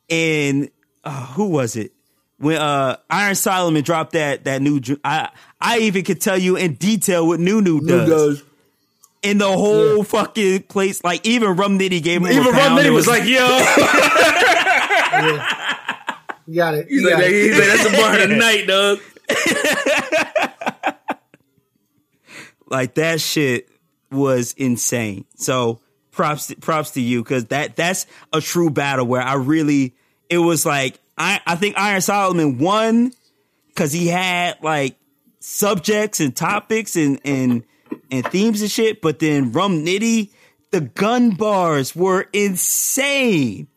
and 0.09 0.69
uh, 1.03 1.25
who 1.27 1.49
was 1.49 1.75
it? 1.75 1.91
When 2.37 2.55
uh 2.57 2.95
Iron 3.09 3.35
Solomon 3.35 3.83
dropped 3.83 4.13
that 4.13 4.45
that 4.45 4.61
new, 4.61 4.79
I 5.03 5.29
I 5.59 5.79
even 5.79 6.05
could 6.05 6.21
tell 6.21 6.37
you 6.37 6.55
in 6.55 6.75
detail 6.75 7.27
what 7.27 7.39
new 7.39 7.61
new 7.61 7.81
does. 7.81 8.43
In 9.21 9.37
the 9.37 9.51
whole 9.51 10.05
fucking 10.05 10.63
place, 10.63 11.03
like 11.03 11.25
even 11.25 11.57
Rum 11.57 11.77
Nitty 11.77 12.01
gave 12.01 12.21
him 12.21 12.27
Even 12.27 12.45
Rum 12.45 12.53
pound. 12.55 12.79
Nitty 12.79 12.85
It 12.85 12.89
was 12.91 13.05
like, 13.07 13.25
yo, 13.25 13.39
You 16.47 16.55
got 16.55 16.73
it. 16.75 16.87
he's 16.87 17.01
You 17.01 17.09
like, 17.09 17.15
got 17.19 17.23
it. 17.25 17.31
he's 17.33 17.57
like, 17.59 17.67
that's 17.67 17.83
the 17.91 17.97
bar 17.97 18.17
of 18.17 18.29
the 18.29 18.35
night, 18.37 18.65
dog. 18.67 18.99
like 22.69 22.95
that 22.95 23.21
shit 23.21 23.69
was 24.11 24.53
insane. 24.53 25.25
So 25.35 25.79
props 26.11 26.53
props 26.61 26.91
to 26.91 27.01
you 27.01 27.23
because 27.23 27.45
that 27.47 27.75
that's 27.75 28.05
a 28.33 28.41
true 28.41 28.69
battle 28.69 29.05
where 29.05 29.21
I 29.21 29.35
really 29.35 29.95
it 30.29 30.37
was 30.37 30.65
like 30.65 30.99
I 31.17 31.41
I 31.45 31.55
think 31.55 31.77
Iron 31.77 32.01
Solomon 32.01 32.57
won 32.57 33.11
because 33.67 33.91
he 33.91 34.07
had 34.07 34.57
like 34.61 34.95
subjects 35.39 36.19
and 36.19 36.35
topics 36.35 36.95
and 36.95 37.19
and 37.25 37.63
and 38.11 38.25
themes 38.27 38.61
and 38.61 38.69
shit, 38.71 39.01
but 39.01 39.19
then 39.19 39.51
Rum 39.51 39.83
Nitty 39.85 40.29
the 40.71 40.81
gun 40.81 41.31
bars 41.31 41.95
were 41.95 42.27
insane. 42.31 43.67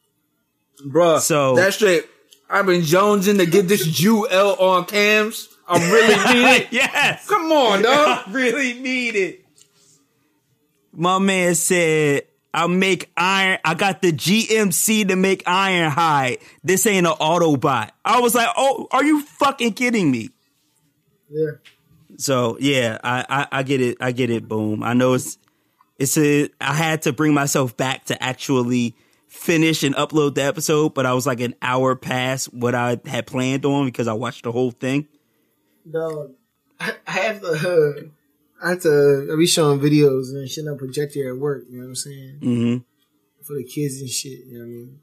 Bruh, 0.86 1.20
So- 1.20 1.54
that's 1.56 1.76
straight. 1.76 2.04
I've 2.50 2.66
been 2.66 2.82
jonesing 2.82 3.38
to 3.38 3.46
get 3.46 3.66
this 3.66 3.86
Jew 3.86 4.28
L 4.28 4.54
on 4.56 4.84
cams. 4.84 5.48
I 5.66 5.78
really 5.90 6.34
need 6.34 6.56
it. 6.56 6.68
yes. 6.70 7.26
Come 7.26 7.50
on, 7.50 7.80
dog. 7.82 8.24
I 8.26 8.30
really 8.30 8.74
need 8.74 9.16
it. 9.16 9.46
My 10.92 11.18
man 11.18 11.54
said, 11.54 12.24
I 12.54 12.66
make 12.66 13.10
iron. 13.16 13.58
I 13.64 13.74
got 13.74 14.02
the 14.02 14.12
GMC 14.12 15.08
to 15.08 15.16
make 15.16 15.42
iron 15.46 15.90
hide. 15.90 16.38
This 16.62 16.86
ain't 16.86 17.06
an 17.06 17.14
Autobot. 17.14 17.90
I 18.04 18.20
was 18.20 18.34
like, 18.34 18.48
oh, 18.56 18.88
are 18.90 19.04
you 19.04 19.22
fucking 19.22 19.72
kidding 19.74 20.10
me? 20.10 20.30
Yeah. 21.30 21.52
So 22.18 22.58
yeah, 22.60 22.98
I, 23.02 23.24
I, 23.28 23.46
I 23.58 23.62
get 23.62 23.80
it. 23.80 23.98
I 24.00 24.12
get 24.12 24.30
it. 24.30 24.48
Boom. 24.48 24.82
I 24.82 24.92
know 24.92 25.14
it's, 25.14 25.38
it's 25.98 26.18
a, 26.18 26.50
I 26.60 26.74
had 26.74 27.02
to 27.02 27.12
bring 27.12 27.32
myself 27.32 27.76
back 27.76 28.04
to 28.06 28.22
actually 28.22 28.94
finish 29.28 29.82
and 29.82 29.94
upload 29.94 30.34
the 30.34 30.42
episode, 30.42 30.92
but 30.92 31.06
I 31.06 31.14
was 31.14 31.26
like 31.26 31.40
an 31.40 31.54
hour 31.62 31.96
past 31.96 32.52
what 32.52 32.74
I 32.74 33.00
had 33.06 33.26
planned 33.26 33.64
on 33.64 33.86
because 33.86 34.06
I 34.08 34.12
watched 34.12 34.44
the 34.44 34.52
whole 34.52 34.72
thing. 34.72 35.08
No, 35.86 36.34
I, 36.78 36.94
I 37.06 37.10
have 37.12 37.40
the. 37.40 38.04
uh, 38.06 38.08
I 38.64 38.70
have 38.70 38.82
to, 38.82 39.28
I 39.32 39.36
be 39.36 39.46
showing 39.46 39.80
videos 39.80 40.30
and 40.30 40.48
shit 40.48 40.66
on 40.68 40.78
projector 40.78 41.28
at 41.28 41.36
work, 41.36 41.64
you 41.68 41.78
know 41.78 41.82
what 41.84 41.88
I'm 41.88 41.94
saying? 41.96 42.38
hmm 42.40 42.76
For 43.44 43.54
the 43.56 43.64
kids 43.64 44.00
and 44.00 44.08
shit, 44.08 44.46
you 44.46 44.54
know 44.54 44.60
what 44.60 44.64
I 44.64 44.68
mean? 44.68 44.98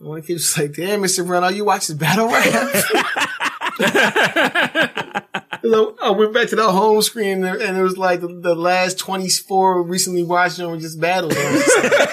And 0.00 0.08
one 0.08 0.22
kid 0.22 0.34
was 0.34 0.56
like, 0.58 0.72
damn, 0.74 1.02
Mr. 1.02 1.26
Brown, 1.26 1.42
all 1.44 1.50
you 1.50 1.64
watch 1.64 1.88
is 1.88 1.94
battle 1.96 2.28
rap? 2.28 2.44
I 5.66 6.10
went 6.16 6.32
back 6.34 6.48
to 6.50 6.56
the 6.56 6.70
home 6.70 7.00
screen 7.02 7.42
and 7.44 7.76
it 7.76 7.82
was 7.82 7.96
like 7.98 8.20
the, 8.20 8.28
the 8.28 8.54
last 8.54 8.98
24 8.98 9.82
recently 9.82 10.22
watched 10.22 10.58
them 10.58 10.70
were 10.70 10.76
just 10.78 11.00
battles. 11.00 11.34
Was 11.36 11.64
just 11.64 11.84
like- 11.84 12.04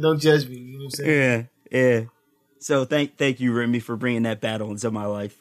Don't 0.00 0.18
judge 0.20 0.48
me. 0.48 0.56
You 0.56 0.72
know 0.78 0.78
what 0.78 0.84
I'm 0.84 0.90
saying? 0.90 1.48
Yeah, 1.70 1.78
yeah. 1.78 2.00
So 2.60 2.84
thank 2.86 3.18
thank 3.18 3.40
you, 3.40 3.52
Remy, 3.52 3.80
for 3.80 3.96
bringing 3.96 4.22
that 4.22 4.40
battle 4.40 4.70
into 4.70 4.90
my 4.90 5.04
life. 5.06 5.36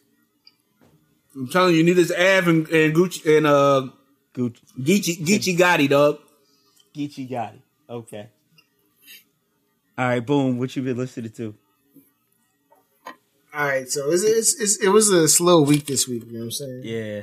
I'm 1.35 1.47
telling 1.47 1.73
you, 1.73 1.79
you 1.79 1.83
need 1.83 1.93
this 1.93 2.11
Av 2.11 2.47
and, 2.47 2.67
and 2.69 2.95
Gucci 2.95 3.37
and 3.37 3.47
uh 3.47 3.87
Gucci, 4.33 4.61
Geechi 4.79 5.25
Geechi 5.25 5.57
Gotti, 5.57 5.89
dog. 5.89 6.19
Geechi 6.95 7.29
Gotti. 7.29 7.59
Okay. 7.89 8.27
All 9.97 10.07
right, 10.07 10.25
boom. 10.25 10.57
What 10.57 10.75
you 10.75 10.81
been 10.81 10.97
listening 10.97 11.31
to? 11.31 11.55
All 13.53 13.65
right, 13.65 13.89
so 13.89 14.11
it's, 14.11 14.23
it's, 14.23 14.61
it's, 14.61 14.77
it 14.77 14.89
was 14.89 15.09
a 15.09 15.27
slow 15.27 15.61
week 15.61 15.87
this 15.87 16.07
week. 16.07 16.23
You 16.25 16.33
know 16.33 16.39
what 16.39 16.45
I'm 16.45 16.51
saying? 16.51 16.81
Yeah. 16.83 17.21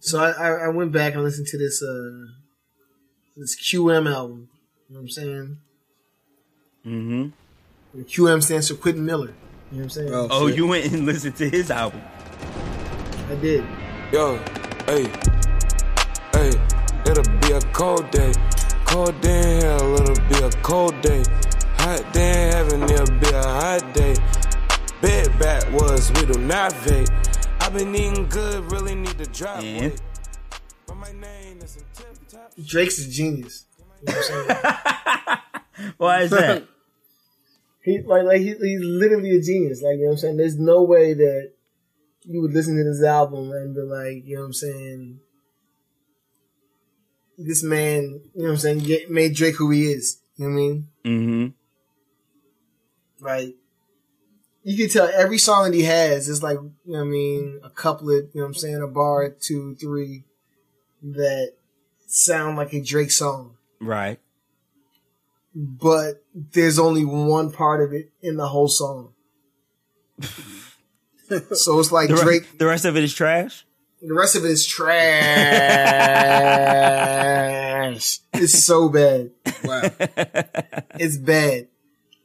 So 0.00 0.22
I, 0.22 0.30
I, 0.30 0.48
I 0.64 0.68
went 0.68 0.92
back 0.92 1.14
and 1.14 1.22
listened 1.22 1.48
to 1.48 1.58
this 1.58 1.82
uh 1.82 2.32
this 3.36 3.56
QM 3.60 4.10
album. 4.10 4.48
You 4.88 4.94
know 4.94 5.00
what 5.00 5.02
I'm 5.02 5.08
saying? 5.10 5.58
Mm-hmm. 6.86 7.28
And 7.92 8.06
QM 8.06 8.42
stands 8.42 8.68
for 8.68 8.76
Quentin 8.76 9.04
Miller. 9.04 9.34
You 9.70 9.78
know 9.78 9.82
what 9.82 9.84
I'm 9.84 9.90
saying? 9.90 10.14
Oh. 10.14 10.28
Oh, 10.30 10.46
you 10.46 10.66
went 10.66 10.92
and 10.92 11.04
listened 11.06 11.36
to 11.36 11.48
his 11.48 11.70
album. 11.70 12.00
I 13.30 13.34
did. 13.36 13.64
Yo, 14.12 14.38
hey, 14.86 15.04
hey, 16.32 16.50
it'll 17.06 17.38
be 17.40 17.52
a 17.52 17.60
cold 17.72 18.10
day. 18.10 18.32
Cold 18.86 19.20
day 19.20 19.56
in 19.56 19.62
hell, 19.62 19.94
it'll 20.00 20.28
be 20.28 20.38
a 20.42 20.50
cold 20.62 20.98
day. 21.02 21.22
Hot 21.80 22.12
day 22.14 22.46
in 22.46 22.52
heaven, 22.52 22.82
it'll 22.84 23.18
be 23.18 23.28
a 23.28 23.42
hot 23.42 23.92
day. 23.92 24.14
Bed 25.02 25.38
backwoods, 25.38 26.10
we 26.12 26.24
do 26.32 26.38
not 26.40 26.72
vape. 26.72 27.10
I've 27.60 27.74
been 27.74 27.94
eating 27.94 28.26
good, 28.30 28.72
really 28.72 28.94
need 28.94 29.18
to 29.18 29.26
drop 29.26 29.62
And? 29.62 29.92
weight. 29.92 30.00
But 30.86 30.96
my 30.96 31.12
name 31.12 31.58
is 31.60 31.76
a 31.76 31.80
tip 32.00 32.16
top. 32.28 32.52
Drake's 32.64 32.98
a 33.04 33.10
genius. 33.10 33.66
You 34.00 34.14
know 34.14 34.22
what 34.46 34.66
I'm? 35.76 35.92
Why 35.98 36.20
is 36.22 36.30
that? 36.30 36.64
he 37.82 38.02
like 38.02 38.24
like 38.24 38.40
he, 38.40 38.54
he's 38.54 38.80
literally 38.80 39.36
a 39.36 39.40
genius. 39.40 39.82
Like 39.82 39.96
you 39.96 40.02
know 40.02 40.06
what 40.06 40.12
I'm 40.12 40.18
saying? 40.18 40.36
There's 40.36 40.58
no 40.58 40.82
way 40.82 41.14
that 41.14 41.52
you 42.22 42.42
would 42.42 42.52
listen 42.52 42.76
to 42.76 42.84
this 42.84 43.02
album 43.02 43.50
and 43.52 43.74
be 43.74 43.80
like, 43.80 44.26
you 44.26 44.34
know 44.34 44.42
what 44.42 44.46
I'm 44.46 44.52
saying? 44.52 45.20
This 47.38 47.62
man, 47.62 48.20
you 48.34 48.42
know 48.42 48.48
what 48.48 48.50
I'm 48.50 48.58
saying, 48.58 48.78
get, 48.80 49.10
made 49.10 49.34
Drake 49.34 49.56
who 49.56 49.70
he 49.70 49.92
is. 49.92 50.20
You 50.36 50.48
know 50.48 50.54
what 50.54 50.60
I 50.60 50.62
mean? 50.62 50.88
mm-hmm. 51.04 51.46
Like 53.24 53.56
you 54.68 54.76
can 54.76 54.90
tell 54.90 55.08
every 55.14 55.38
song 55.38 55.64
that 55.64 55.74
he 55.74 55.84
has 55.84 56.28
is 56.28 56.42
like, 56.42 56.58
you 56.58 56.72
know 56.84 56.98
what 56.98 57.04
I 57.04 57.04
mean, 57.04 57.60
a 57.64 57.70
couplet, 57.70 58.30
you 58.34 58.40
know 58.40 58.42
what 58.42 58.48
I'm 58.48 58.54
saying, 58.54 58.82
a 58.82 58.86
bar, 58.86 59.30
two, 59.30 59.74
three, 59.76 60.24
that 61.02 61.54
sound 62.06 62.56
like 62.58 62.74
a 62.74 62.82
Drake 62.82 63.10
song. 63.10 63.56
Right. 63.80 64.20
But 65.60 66.22
there's 66.34 66.78
only 66.78 67.04
one 67.04 67.50
part 67.50 67.82
of 67.82 67.92
it 67.92 68.12
in 68.22 68.36
the 68.36 68.46
whole 68.46 68.68
song. 68.68 69.12
so 71.52 71.80
it's 71.80 71.90
like 71.90 72.08
The, 72.08 72.14
re- 72.14 72.22
Drake, 72.22 72.58
the 72.58 72.66
rest 72.66 72.84
of 72.84 72.96
it 72.96 73.02
is 73.02 73.12
trash. 73.12 73.66
the 74.00 74.14
rest 74.14 74.36
of 74.36 74.44
it 74.44 74.52
is 74.52 74.64
trash. 74.64 74.88
it's 78.34 78.64
so 78.64 78.88
bad. 78.88 79.30
Wow. 79.64 79.90
It's 81.00 81.16
bad. 81.16 81.68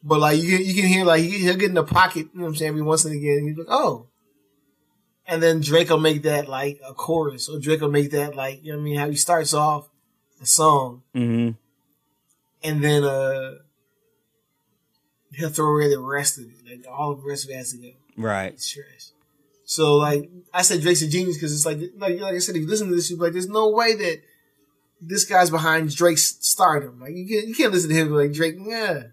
But 0.03 0.19
like 0.19 0.39
you 0.41 0.57
can, 0.57 0.65
you 0.67 0.73
can 0.75 0.85
hear 0.85 1.05
like 1.05 1.21
he, 1.23 1.29
he'll 1.39 1.55
get 1.55 1.69
in 1.69 1.73
the 1.75 1.83
pocket, 1.83 2.27
you 2.33 2.39
know 2.39 2.43
what 2.43 2.49
I'm 2.49 2.55
saying, 2.55 2.69
every 2.69 2.81
once 2.81 3.05
and 3.05 3.15
again. 3.15 3.37
And 3.39 3.47
he's 3.49 3.57
like, 3.57 3.67
oh. 3.69 4.07
And 5.25 5.41
then 5.41 5.61
Drake 5.61 5.89
will 5.89 5.99
make 5.99 6.23
that 6.23 6.47
like 6.49 6.81
a 6.87 6.93
chorus, 6.93 7.47
or 7.49 7.59
Drake 7.59 7.81
will 7.81 7.89
make 7.91 8.11
that 8.11 8.35
like, 8.35 8.63
you 8.63 8.71
know 8.73 8.77
what 8.77 8.81
I 8.81 8.85
mean, 8.85 8.97
how 8.99 9.09
he 9.09 9.15
starts 9.15 9.53
off 9.53 9.89
a 10.41 10.45
song, 10.45 11.03
Mm-hmm. 11.15 11.51
And 12.63 12.84
then 12.84 13.04
uh 13.04 13.56
he'll 15.34 15.49
throw 15.49 15.76
away 15.76 15.89
the 15.89 15.99
rest 15.99 16.38
of 16.38 16.45
it. 16.45 16.52
Like 16.69 16.86
all 16.89 17.12
of 17.12 17.21
the 17.21 17.28
rest 17.28 17.45
of 17.45 17.49
it 17.52 17.56
has 17.56 17.71
to 17.71 17.78
go. 17.78 17.89
Right. 18.17 18.54
It's 18.54 18.71
trash. 18.71 19.10
So 19.65 19.95
like 19.95 20.30
I 20.54 20.62
said, 20.62 20.82
Drake's 20.82 21.02
a 21.02 21.08
genius 21.08 21.38
because 21.38 21.54
it's 21.54 21.65
like 21.65 21.80
like 21.97 22.19
like 22.19 22.36
I 22.36 22.39
said, 22.39 22.56
if 22.56 22.62
you 22.62 22.67
listen 22.67 22.89
to 22.89 22.95
this, 22.95 23.10
you're 23.10 23.19
like, 23.19 23.34
there's 23.34 23.47
no 23.49 23.69
way 23.69 23.95
that 23.95 24.21
this 25.02 25.26
guy's 25.26 25.49
behind 25.49 25.93
Drake's 25.95 26.38
stardom. 26.41 26.99
Like 26.99 27.13
you 27.15 27.28
can't 27.28 27.47
you 27.47 27.56
can't 27.56 27.71
listen 27.73 27.89
to 27.89 27.95
him 27.95 28.12
like 28.12 28.34
Drake, 28.34 28.56
yeah, 28.60 29.04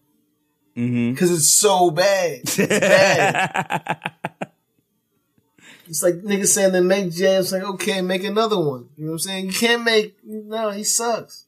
Mm-hmm. 0.77 1.13
because 1.13 1.31
it's 1.33 1.51
so 1.51 1.91
bad. 1.91 2.41
It's 2.45 2.57
bad. 2.57 4.11
it's 5.89 6.03
like 6.03 6.15
niggas 6.17 6.49
saying 6.49 6.73
they 6.73 6.81
make 6.81 7.11
jams. 7.13 7.53
Like 7.53 7.63
okay, 7.63 8.03
make 8.03 8.25
another 8.25 8.59
one. 8.59 8.89
You 8.97 9.05
know 9.07 9.13
what 9.13 9.15
I'm 9.15 9.19
saying? 9.21 9.47
You 9.47 9.53
can't 9.53 9.85
make 9.85 10.17
no. 10.25 10.71
He 10.71 10.85
sucks. 10.85 11.47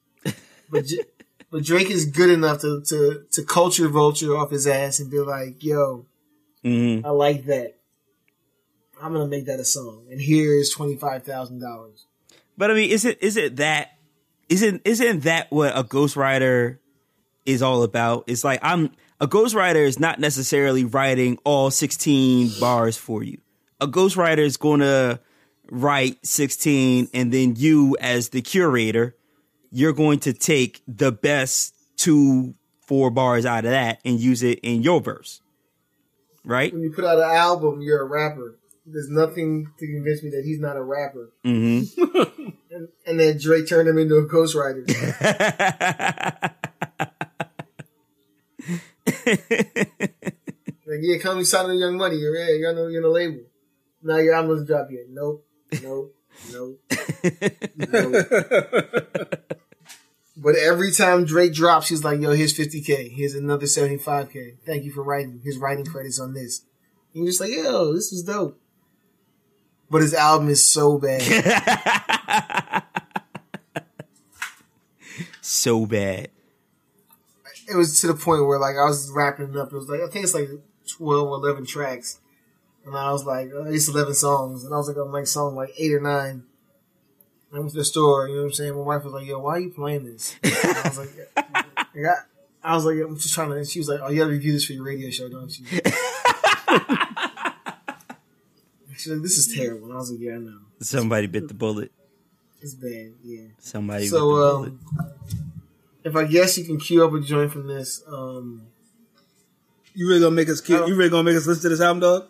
But 0.71 0.87
J- 0.87 1.05
but 1.53 1.63
Drake 1.63 1.91
is 1.91 2.07
good 2.07 2.31
enough 2.31 2.63
to 2.63 2.83
to 2.87 3.25
to 3.31 3.45
culture 3.45 3.87
vulture 3.89 4.37
off 4.37 4.51
his 4.51 4.67
ass 4.67 4.99
and 4.99 5.11
be 5.11 5.21
like, 5.21 5.63
yo, 5.63 6.07
mm-hmm. 6.65 7.07
I 7.07 7.11
like 7.11 7.45
that. 7.45 7.77
I'm 9.01 9.13
gonna 9.13 9.29
make 9.29 9.47
that 9.47 9.61
a 9.61 9.65
song, 9.65 10.07
and 10.11 10.21
here 10.21 10.59
is 10.59 10.71
twenty 10.71 10.97
five 10.97 11.25
thousand 11.25 11.61
dollars. 11.61 12.07
But 12.57 12.71
I 12.71 12.75
mean, 12.75 12.91
is 12.91 13.05
it 13.05 13.23
is 13.23 13.37
it 13.37 13.57
that 13.57 13.99
isn't 14.49 14.83
isn't 14.87 15.21
that 15.21 15.53
what 15.53 15.77
a 15.77 15.85
ghostwriter 15.85 16.79
is 17.45 17.63
all 17.63 17.83
about? 17.83 18.25
It's 18.29 18.45
like 18.45 18.61
I'm 18.63 18.91
a 19.21 19.29
ghostwriter 19.29 19.87
is 19.87 20.01
not 20.01 20.19
necessarily 20.19 20.85
writing 20.85 21.39
all 21.45 21.71
16 21.71 22.53
bars 22.59 22.97
for 22.97 23.23
you. 23.23 23.39
A 23.81 23.87
ghostwriter 23.87 24.39
is 24.39 24.57
going 24.57 24.81
to 24.81 25.21
write 25.71 26.27
16 26.27 27.09
and 27.15 27.33
then 27.33 27.55
you 27.57 27.97
as 28.01 28.31
the 28.31 28.43
curator, 28.43 29.15
you're 29.73 29.93
going 29.93 30.21
to 30.21 30.33
take 30.33 30.83
the 30.87 31.11
best 31.11 31.75
two 31.97 32.55
four 32.87 33.11
bars 33.11 33.47
out 33.47 33.65
of 33.65 33.71
that 33.71 34.01
and 34.05 34.21
use 34.21 34.43
it 34.43 34.61
in 34.61 34.83
your 34.83 35.01
verse. 35.01 35.41
Right? 36.45 36.73
When 36.73 36.83
you 36.83 36.93
put 36.93 37.05
out 37.05 37.19
an 37.19 37.31
album, 37.31 37.81
you're 37.81 38.03
a 38.03 38.05
rapper. 38.05 38.59
There's 38.85 39.09
nothing 39.09 39.69
to 39.79 39.87
convince 39.87 40.23
me 40.23 40.31
that 40.31 40.43
he's 40.45 40.61
not 40.61 40.77
a 40.77 40.83
rapper. 40.83 41.33
Mhm. 41.45 42.55
And, 42.73 42.89
and 43.07 43.21
then 43.21 43.37
Drake 43.37 43.69
turned 43.69 43.87
him 43.87 43.99
into 43.99 44.17
a 44.17 44.27
ghostwriter. 44.27 44.89
like, 50.87 51.01
yeah, 51.03 51.19
come 51.19 51.45
sign 51.45 51.67
on 51.67 51.77
Young 51.77 51.99
Money. 51.99 52.17
You're 52.17 52.35
yeah, 52.35 52.55
you're 52.55 52.71
on 52.71 52.77
the, 52.77 52.87
you're 52.87 53.05
on 53.05 53.11
the 53.11 53.15
label. 53.15 53.41
Now 54.03 54.17
your 54.17 54.33
album's 54.35 54.67
drop 54.67 54.89
yet. 54.91 55.05
Nope. 55.11 55.45
Nope. 55.83 56.17
Nope. 56.51 56.81
nope. 57.77 58.27
But 60.43 60.57
every 60.57 60.91
time 60.91 61.25
Drake 61.25 61.55
drops, 61.55 61.89
he's 61.89 62.03
like, 62.03 62.21
yo, 62.21 62.33
here's 62.33 62.53
50K. 62.53 63.13
Here's 63.13 63.35
another 63.35 63.67
75K. 63.67 64.57
Thank 64.67 64.83
you 64.83 64.91
for 64.91 65.05
writing. 65.05 65.41
His 65.45 65.57
writing 65.57 65.85
credits 65.85 66.19
on 66.19 66.35
this. 66.35 66.65
And 67.15 67.23
you're 67.23 67.31
just 67.31 67.41
like, 67.41 67.53
yo, 67.53 67.93
this 67.95 68.13
is 68.13 68.25
dope. 68.25 68.59
But 69.89 70.03
his 70.03 70.15
album 70.15 70.49
is 70.49 70.67
so 70.67 70.99
bad. 70.99 71.23
so 75.41 75.87
bad. 75.87 76.31
it 77.69 77.77
was 77.77 78.01
to 78.01 78.09
the 78.09 78.15
point 78.15 78.45
where 78.45 78.59
like 78.59 78.75
I 78.77 78.85
was 78.85 79.13
wrapping 79.15 79.51
it 79.51 79.57
up. 79.57 79.73
It 79.73 79.77
was 79.77 79.89
like 79.89 80.01
I 80.01 80.09
think 80.09 80.25
it's 80.25 80.35
like 80.35 80.49
twelve 80.89 81.29
or 81.29 81.37
eleven 81.37 81.67
tracks, 81.67 82.21
and 82.87 82.97
I 82.97 83.13
was 83.13 83.27
like, 83.27 83.51
oh, 83.55 83.67
it's 83.67 83.89
eleven 83.89 84.15
songs, 84.15 84.65
and 84.65 84.73
I 84.73 84.79
was 84.79 84.89
like 84.89 84.97
oh, 84.97 85.05
on 85.05 85.13
like 85.13 85.27
song 85.27 85.55
like 85.55 85.75
eight 85.77 85.93
or 85.93 86.01
nine. 86.01 86.45
I 87.55 87.59
went 87.59 87.71
to 87.71 87.77
the 87.77 87.85
store, 87.85 88.29
you 88.29 88.35
know 88.37 88.41
what 88.43 88.47
I'm 88.49 88.53
saying. 88.55 88.75
My 88.75 88.81
wife 88.81 89.05
was 89.05 89.13
like, 89.13 89.27
"Yo, 89.27 89.39
why 89.39 89.57
are 89.57 89.61
you 89.61 89.71
playing 89.71 90.05
this?" 90.07 90.37
And 90.43 90.55
I 90.55 90.83
was 90.89 90.99
like, 90.99 91.11
I, 91.37 92.01
got, 92.03 92.17
I 92.65 92.75
was 92.75 92.85
like, 92.87 92.97
I'm 92.97 93.17
just 93.17 93.35
trying 93.35 93.51
to. 93.51 93.57
And 93.57 93.69
she 93.69 93.79
was 93.79 93.89
like, 93.89 94.01
"Oh, 94.03 94.09
you 94.11 94.19
gotta 94.19 94.31
review 94.31 94.53
this 94.53 94.65
for 94.65 94.73
your 94.73 94.85
radio 94.85 95.11
show, 95.11 95.29
don't 95.29 95.51
you?" 95.59 95.67
She's 98.97 99.13
like, 99.13 99.23
"This 99.23 99.37
is 99.39 99.53
terrible," 99.55 99.87
and 99.87 99.95
I 99.95 99.97
was 99.97 100.11
like, 100.13 100.21
"Yeah, 100.21 100.35
I 100.35 100.39
know. 100.39 100.59
Somebody 100.81 101.27
bit 101.27 101.49
the 101.49 101.55
bullet. 101.55 101.91
It's 102.61 102.75
bad, 102.75 103.13
yeah." 103.25 103.47
Somebody 103.59 104.05
bit 104.05 104.11
the 104.13 104.17
So, 104.17 104.29
bullet. 104.31 104.69
um, 104.69 104.81
if 106.05 106.15
I 106.17 106.25
guess 106.25 106.57
you 106.59 106.65
can 106.65 106.79
cue 106.79 107.05
up 107.05 107.13
a 107.13 107.21
joint 107.21 107.51
from 107.53 107.67
this, 107.67 108.03
um, 108.07 108.63
You 109.95 110.09
really 110.09 110.21
gonna 110.21 110.35
make 110.37 110.49
us? 110.49 110.61
Kill, 110.61 110.89
you 110.89 110.95
really 110.97 111.11
gonna 111.11 111.25
make 111.25 111.37
us 111.37 111.47
listen 111.47 111.63
to 111.65 111.69
this 111.71 111.81
album, 111.81 112.01
dog? 112.01 112.29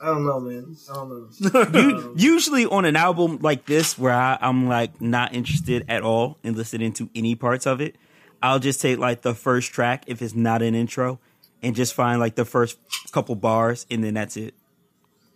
I 0.00 0.06
don't 0.06 0.24
know, 0.24 0.38
man. 0.40 0.76
I 0.90 0.94
don't 0.94 1.54
know. 1.54 1.80
U- 1.80 2.14
usually 2.16 2.66
on 2.66 2.84
an 2.84 2.94
album 2.96 3.38
like 3.40 3.66
this 3.66 3.98
where 3.98 4.12
I, 4.12 4.38
I'm 4.40 4.68
like 4.68 5.00
not 5.00 5.34
interested 5.34 5.84
at 5.88 6.02
all 6.02 6.38
in 6.42 6.54
listening 6.54 6.92
to 6.94 7.10
any 7.14 7.34
parts 7.34 7.66
of 7.66 7.80
it 7.80 7.96
i'll 8.40 8.60
just 8.60 8.80
take 8.80 8.98
like 9.00 9.22
the 9.22 9.34
first 9.34 9.72
track 9.72 10.04
if 10.06 10.22
it's 10.22 10.32
not 10.34 10.62
an 10.62 10.72
intro 10.72 11.18
and 11.60 11.74
just 11.74 11.92
find 11.92 12.20
like 12.20 12.36
the 12.36 12.44
first 12.44 12.78
couple 13.10 13.34
bars 13.34 13.84
and 13.90 14.04
then 14.04 14.14
that's 14.14 14.36
it 14.36 14.54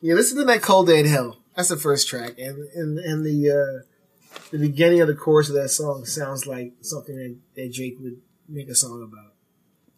Yeah, 0.00 0.14
listen 0.14 0.38
to 0.38 0.44
that 0.44 0.62
"Cold 0.62 0.86
Day 0.86 1.00
in 1.00 1.06
Hell." 1.06 1.38
That's 1.56 1.68
the 1.70 1.76
first 1.76 2.08
track, 2.08 2.38
and 2.38 2.68
and 2.74 2.98
and 3.00 3.24
the 3.26 3.50
uh, 3.50 4.38
the 4.52 4.58
beginning 4.58 5.00
of 5.00 5.08
the 5.08 5.14
chorus 5.14 5.48
of 5.48 5.56
that 5.56 5.70
song 5.70 6.04
sounds 6.04 6.46
like 6.46 6.72
something 6.80 7.16
that, 7.16 7.36
that 7.56 7.72
Drake 7.74 7.96
would 8.00 8.18
make 8.48 8.68
a 8.68 8.74
song 8.74 9.02
about. 9.02 9.32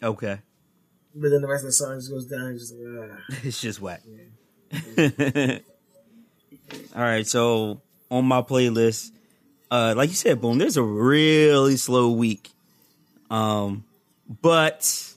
okay 0.03 0.41
But 1.15 1.29
then 1.31 1.43
the 1.43 1.49
rest 1.49 1.65
of 1.65 1.69
the 1.69 1.73
song 1.73 1.99
just 1.99 2.11
goes 2.11 2.27
down, 2.27 2.47
and 2.47 2.59
just 2.59 2.75
like, 2.75 3.11
ah. 3.13 3.19
it's 3.45 3.61
just 3.61 3.81
whack 3.83 4.03
all 6.97 7.03
right 7.03 7.27
so 7.27 7.81
on 8.11 8.25
my 8.25 8.43
playlist 8.43 9.11
uh 9.71 9.95
like 9.97 10.09
you 10.09 10.17
said 10.17 10.41
boom 10.41 10.59
there's 10.59 10.77
a 10.77 10.83
really 10.83 11.77
slow 11.77 12.11
week 12.11 12.51
um 13.31 13.85
but 14.43 15.13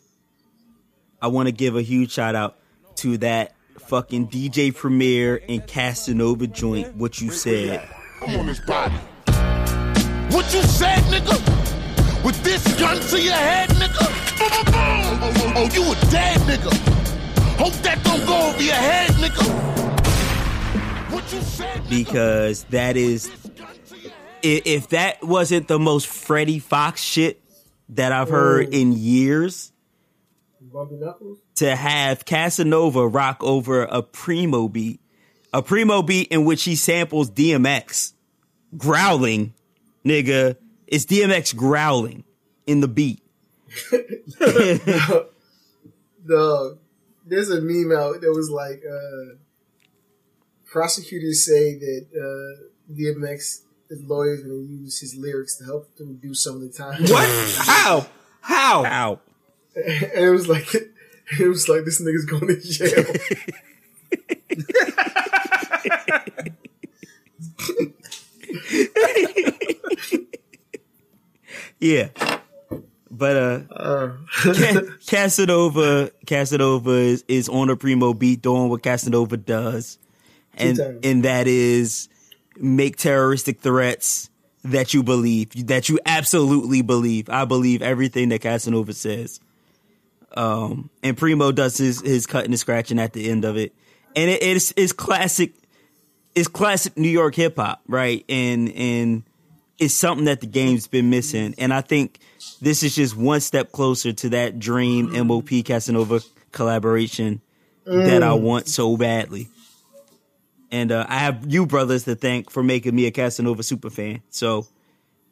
i 1.22 1.28
want 1.28 1.48
to 1.48 1.52
give 1.52 1.76
a 1.76 1.82
huge 1.82 2.12
shout 2.12 2.36
out 2.36 2.58
to 2.96 3.18
that 3.18 3.54
fucking 3.88 4.28
DJ 4.28 4.76
Premier 4.76 5.42
and 5.48 5.66
Casanova 5.66 6.48
joint. 6.48 6.96
What 6.96 7.22
you 7.22 7.32
said? 7.32 7.88
I'm 8.22 8.40
on 8.40 8.46
this 8.48 8.60
body. 8.60 8.96
What 10.36 10.54
you 10.54 10.62
said, 10.64 11.00
nigga? 11.04 12.24
With 12.24 12.44
this 12.44 12.78
gun 12.80 13.00
to 13.00 13.22
your 13.22 13.34
head, 13.34 13.70
nigga? 13.70 14.28
Boom, 14.38 15.20
boom, 15.22 15.34
boom. 15.34 15.54
Oh, 15.56 15.70
you 15.74 15.84
a 15.92 16.12
dead 16.12 16.38
nigga. 16.42 16.97
Hope 17.58 17.74
that 17.84 18.04
don't 18.04 18.26
go 18.26 18.50
over 18.50 18.62
your 18.62 18.76
head, 18.76 19.10
nigga. 19.12 19.44
What 21.12 21.34
you 21.34 21.42
said, 21.42 21.82
nigga? 21.84 21.90
because 21.90 22.64
that 22.66 22.96
is 22.98 23.32
if 24.44 24.90
that 24.90 25.24
wasn't 25.24 25.68
the 25.68 25.80
most 25.80 26.08
Freddie 26.08 26.60
Foxxx 26.60 27.02
shit 27.02 27.42
that 27.90 28.12
I've 28.12 28.30
heard 28.30 28.68
oh. 28.68 28.72
in 28.72 28.94
years 28.94 29.72
to 31.56 31.76
have 31.76 32.26
Casanova 32.26 33.08
rock 33.08 33.44
over 33.44 33.84
a 33.84 34.04
primo 34.04 34.68
beat, 34.68 35.02
a 35.52 35.64
primo 35.64 36.04
beat 36.04 36.28
in 36.28 36.46
which 36.46 36.64
he 36.64 36.76
samples 36.76 37.32
DMX 37.32 38.14
growling, 38.78 39.54
nigga, 40.06 40.58
it's 40.86 41.06
DMX 41.06 41.56
growling 41.56 42.24
in 42.68 42.82
the 42.82 42.88
beat. 42.88 43.22
The 46.28 46.78
there's 47.28 47.50
a 47.50 47.62
meme 47.62 47.92
out 47.92 48.22
that 48.22 48.34
was 48.34 48.50
like 48.50 48.82
uh, 48.86 49.36
prosecutors 50.66 51.46
say 51.46 51.78
that 51.78 52.06
uh, 52.16 52.94
DMX 52.94 53.62
his 53.90 54.04
lawyers 54.04 54.44
going 54.44 54.68
to 54.68 54.74
use 54.74 55.00
his 55.00 55.16
lyrics 55.16 55.56
to 55.58 55.66
help 55.66 55.96
them 55.96 56.18
do 56.18 56.34
some 56.34 56.56
of 56.56 56.62
the 56.62 56.70
time. 56.70 57.02
What? 57.04 57.56
How? 57.60 58.06
How? 58.42 58.84
How? 58.84 59.20
and 59.76 60.26
it 60.26 60.30
was 60.30 60.48
like 60.48 60.74
it 61.40 61.48
was 61.48 61.70
like 61.70 61.86
this 61.86 62.02
nigga's 62.02 62.26
going 62.26 62.48
to 62.48 62.60
jail. 62.62 63.06
Yeah. 71.80 72.10
But 73.18 73.36
uh 73.38 73.60
Uh, 73.74 74.12
Ca- 74.44 74.82
Casanova 75.08 76.12
Casanova 76.26 76.92
is, 76.92 77.24
is 77.28 77.50
on 77.50 77.70
a 77.70 77.76
primo 77.76 78.14
beat 78.14 78.42
doing 78.42 78.70
what 78.70 78.84
Casanova 78.84 79.38
does. 79.38 79.98
And 80.54 80.80
and 81.04 81.24
that 81.24 81.48
is 81.48 82.10
make 82.60 82.98
terroristic 82.98 83.60
threats 83.60 84.30
that 84.64 84.94
you 84.94 85.04
believe, 85.04 85.68
that 85.68 85.88
you 85.88 86.00
absolutely 86.06 86.82
believe. 86.82 87.30
I 87.30 87.46
believe 87.46 87.82
everything 87.82 88.30
that 88.30 88.42
Casanova 88.42 88.94
says. 88.94 89.40
Um 90.36 90.90
and 91.04 91.18
Primo 91.18 91.52
does 91.52 91.78
his 91.78 92.02
his 92.02 92.26
cutting 92.26 92.52
and 92.52 92.60
scratching 92.60 93.00
at 93.00 93.14
the 93.14 93.30
end 93.30 93.46
of 93.46 93.58
it. 93.58 93.74
And 94.16 94.30
it, 94.30 94.42
it's 94.44 94.74
it's 94.76 94.94
classic 94.94 95.54
it's 96.36 96.48
classic 96.48 96.98
New 96.98 97.10
York 97.10 97.34
hip 97.36 97.56
hop, 97.56 97.82
right? 97.88 98.24
And 98.30 98.70
and 98.74 99.24
it's 99.80 99.94
something 99.94 100.26
that 100.26 100.42
the 100.42 100.48
game's 100.48 100.88
been 100.88 101.10
missing. 101.10 101.56
And 101.58 101.74
I 101.74 101.82
think 101.82 102.20
this 102.62 102.84
is 102.84 102.96
just 102.96 103.16
one 103.16 103.42
step 103.42 103.72
closer 103.72 104.14
to 104.14 104.30
that 104.30 104.60
dream 104.60 105.12
MOP 105.28 105.64
Casanova 105.64 106.22
collaboration 106.52 107.42
that 107.86 108.24
I 108.24 108.34
want 108.34 108.68
so 108.68 108.98
badly. 108.98 109.48
And 110.72 110.92
uh, 110.92 111.06
I 111.08 111.20
have 111.20 111.46
you 111.48 111.66
brothers 111.66 112.04
to 112.04 112.16
thank 112.16 112.50
for 112.50 112.62
making 112.62 112.94
me 112.94 113.06
a 113.06 113.12
Casanova 113.12 113.64
super 113.64 113.90
fan. 113.90 114.22
So 114.30 114.68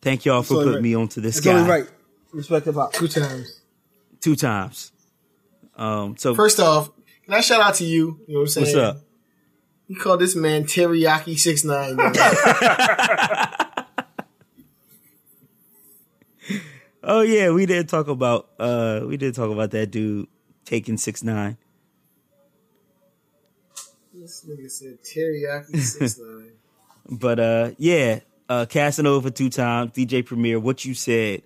thank 0.02 0.24
y'all 0.26 0.44
for 0.44 0.56
putting 0.56 0.74
right. 0.74 0.82
me 0.82 0.96
onto 0.96 1.20
this 1.20 1.38
It's 1.38 1.46
guy 1.46 1.68
right. 1.68 1.90
Respect 2.32 2.68
hop. 2.68 2.94
two 2.94 3.08
times. 3.08 3.62
two 4.22 4.36
times. 4.36 4.92
Um, 5.76 6.16
so 6.18 6.36
First 6.36 6.60
off, 6.60 6.90
can 7.26 7.34
I 7.34 7.42
shout 7.42 7.62
out 7.62 7.76
to 7.76 7.86
you? 7.86 8.20
You 8.28 8.36
know 8.36 8.40
what 8.42 8.44
I'm 8.44 8.48
saying? 8.48 8.66
what's 8.68 8.98
up? 8.98 9.02
You 9.88 9.98
call 9.98 10.18
this 10.18 10.36
man 10.36 10.64
Teriyaki 10.64 11.38
Six 11.38 11.64
Nine. 11.64 11.98
Oh 17.08 17.22
yeah, 17.22 17.52
we 17.52 17.68
did 17.68 17.88
talk 17.88 18.08
about 18.08 18.50
uh 18.58 19.02
we 19.06 19.16
did 19.16 19.36
talk 19.36 19.52
about 19.52 19.70
that 19.72 19.92
dude 19.92 20.28
Tekashi 20.66 20.98
six 21.00 21.22
nine. 21.24 21.56
this 24.12 24.44
nigga 24.50 24.72
said 24.72 24.98
Teriyaki 25.04 25.78
Six 25.78 26.18
Nine. 26.18 26.54
But 27.20 27.40
uh 27.40 27.72
yeah, 27.78 28.22
uh 28.50 28.66
Casanova 28.66 29.30
two 29.30 29.52
times, 29.52 29.92
DJ 29.92 30.26
Premier, 30.26 30.60
what 30.60 30.84
you 30.84 30.96
said. 30.96 31.44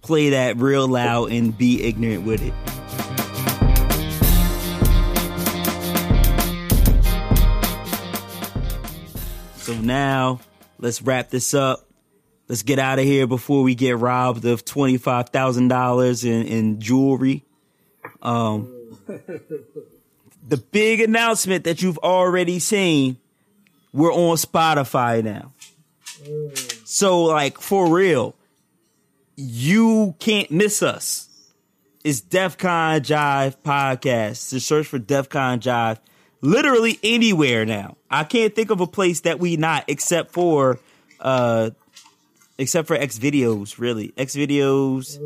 Play 0.00 0.30
that 0.30 0.56
real 0.56 0.88
loud 0.88 1.30
and 1.30 1.56
be 1.56 1.82
ignorant 1.82 2.24
with 2.24 2.40
it. 2.42 2.54
So 9.58 9.74
now 9.74 10.40
let's 10.78 11.02
wrap 11.02 11.28
this 11.28 11.52
up. 11.52 11.91
Let's 12.48 12.62
get 12.62 12.78
out 12.78 12.98
of 12.98 13.04
here 13.04 13.26
before 13.26 13.62
we 13.62 13.74
get 13.74 13.98
robbed 13.98 14.44
of 14.44 14.64
twenty 14.64 14.98
five 14.98 15.30
thousand 15.30 15.68
dollars 15.68 16.24
in, 16.24 16.80
jewelry. 16.80 17.44
Um 18.20 18.72
the 20.48 20.56
big 20.56 21.00
announcement 21.00 21.64
that 21.64 21.82
you've 21.82 21.98
already 21.98 22.58
seen, 22.58 23.16
we're 23.92 24.12
on 24.12 24.36
Spotify 24.36 25.22
now. 25.22 25.52
So 26.84 27.24
like 27.24 27.58
for 27.58 27.88
real, 27.88 28.34
you 29.36 30.14
can't 30.18 30.50
miss 30.50 30.82
us. 30.82 31.28
It's 32.04 32.20
DefCon 32.20 33.00
Jive 33.00 33.56
podcast. 33.64 34.50
To 34.50 34.60
search 34.60 34.88
for 34.88 34.98
DefCon 34.98 35.60
Jive, 35.60 35.98
literally 36.40 36.98
anywhere 37.02 37.64
now. 37.64 37.96
I 38.10 38.24
can't 38.24 38.54
think 38.54 38.70
of 38.70 38.80
a 38.80 38.86
place 38.86 39.20
that 39.20 39.38
we 39.38 39.56
not 39.56 39.84
except 39.88 40.32
for 40.32 40.80
uh 41.20 41.70
except 42.62 42.88
for 42.88 42.94
X 42.94 43.18
videos, 43.18 43.78
really. 43.78 44.12
X 44.16 44.34
videos, 44.34 45.18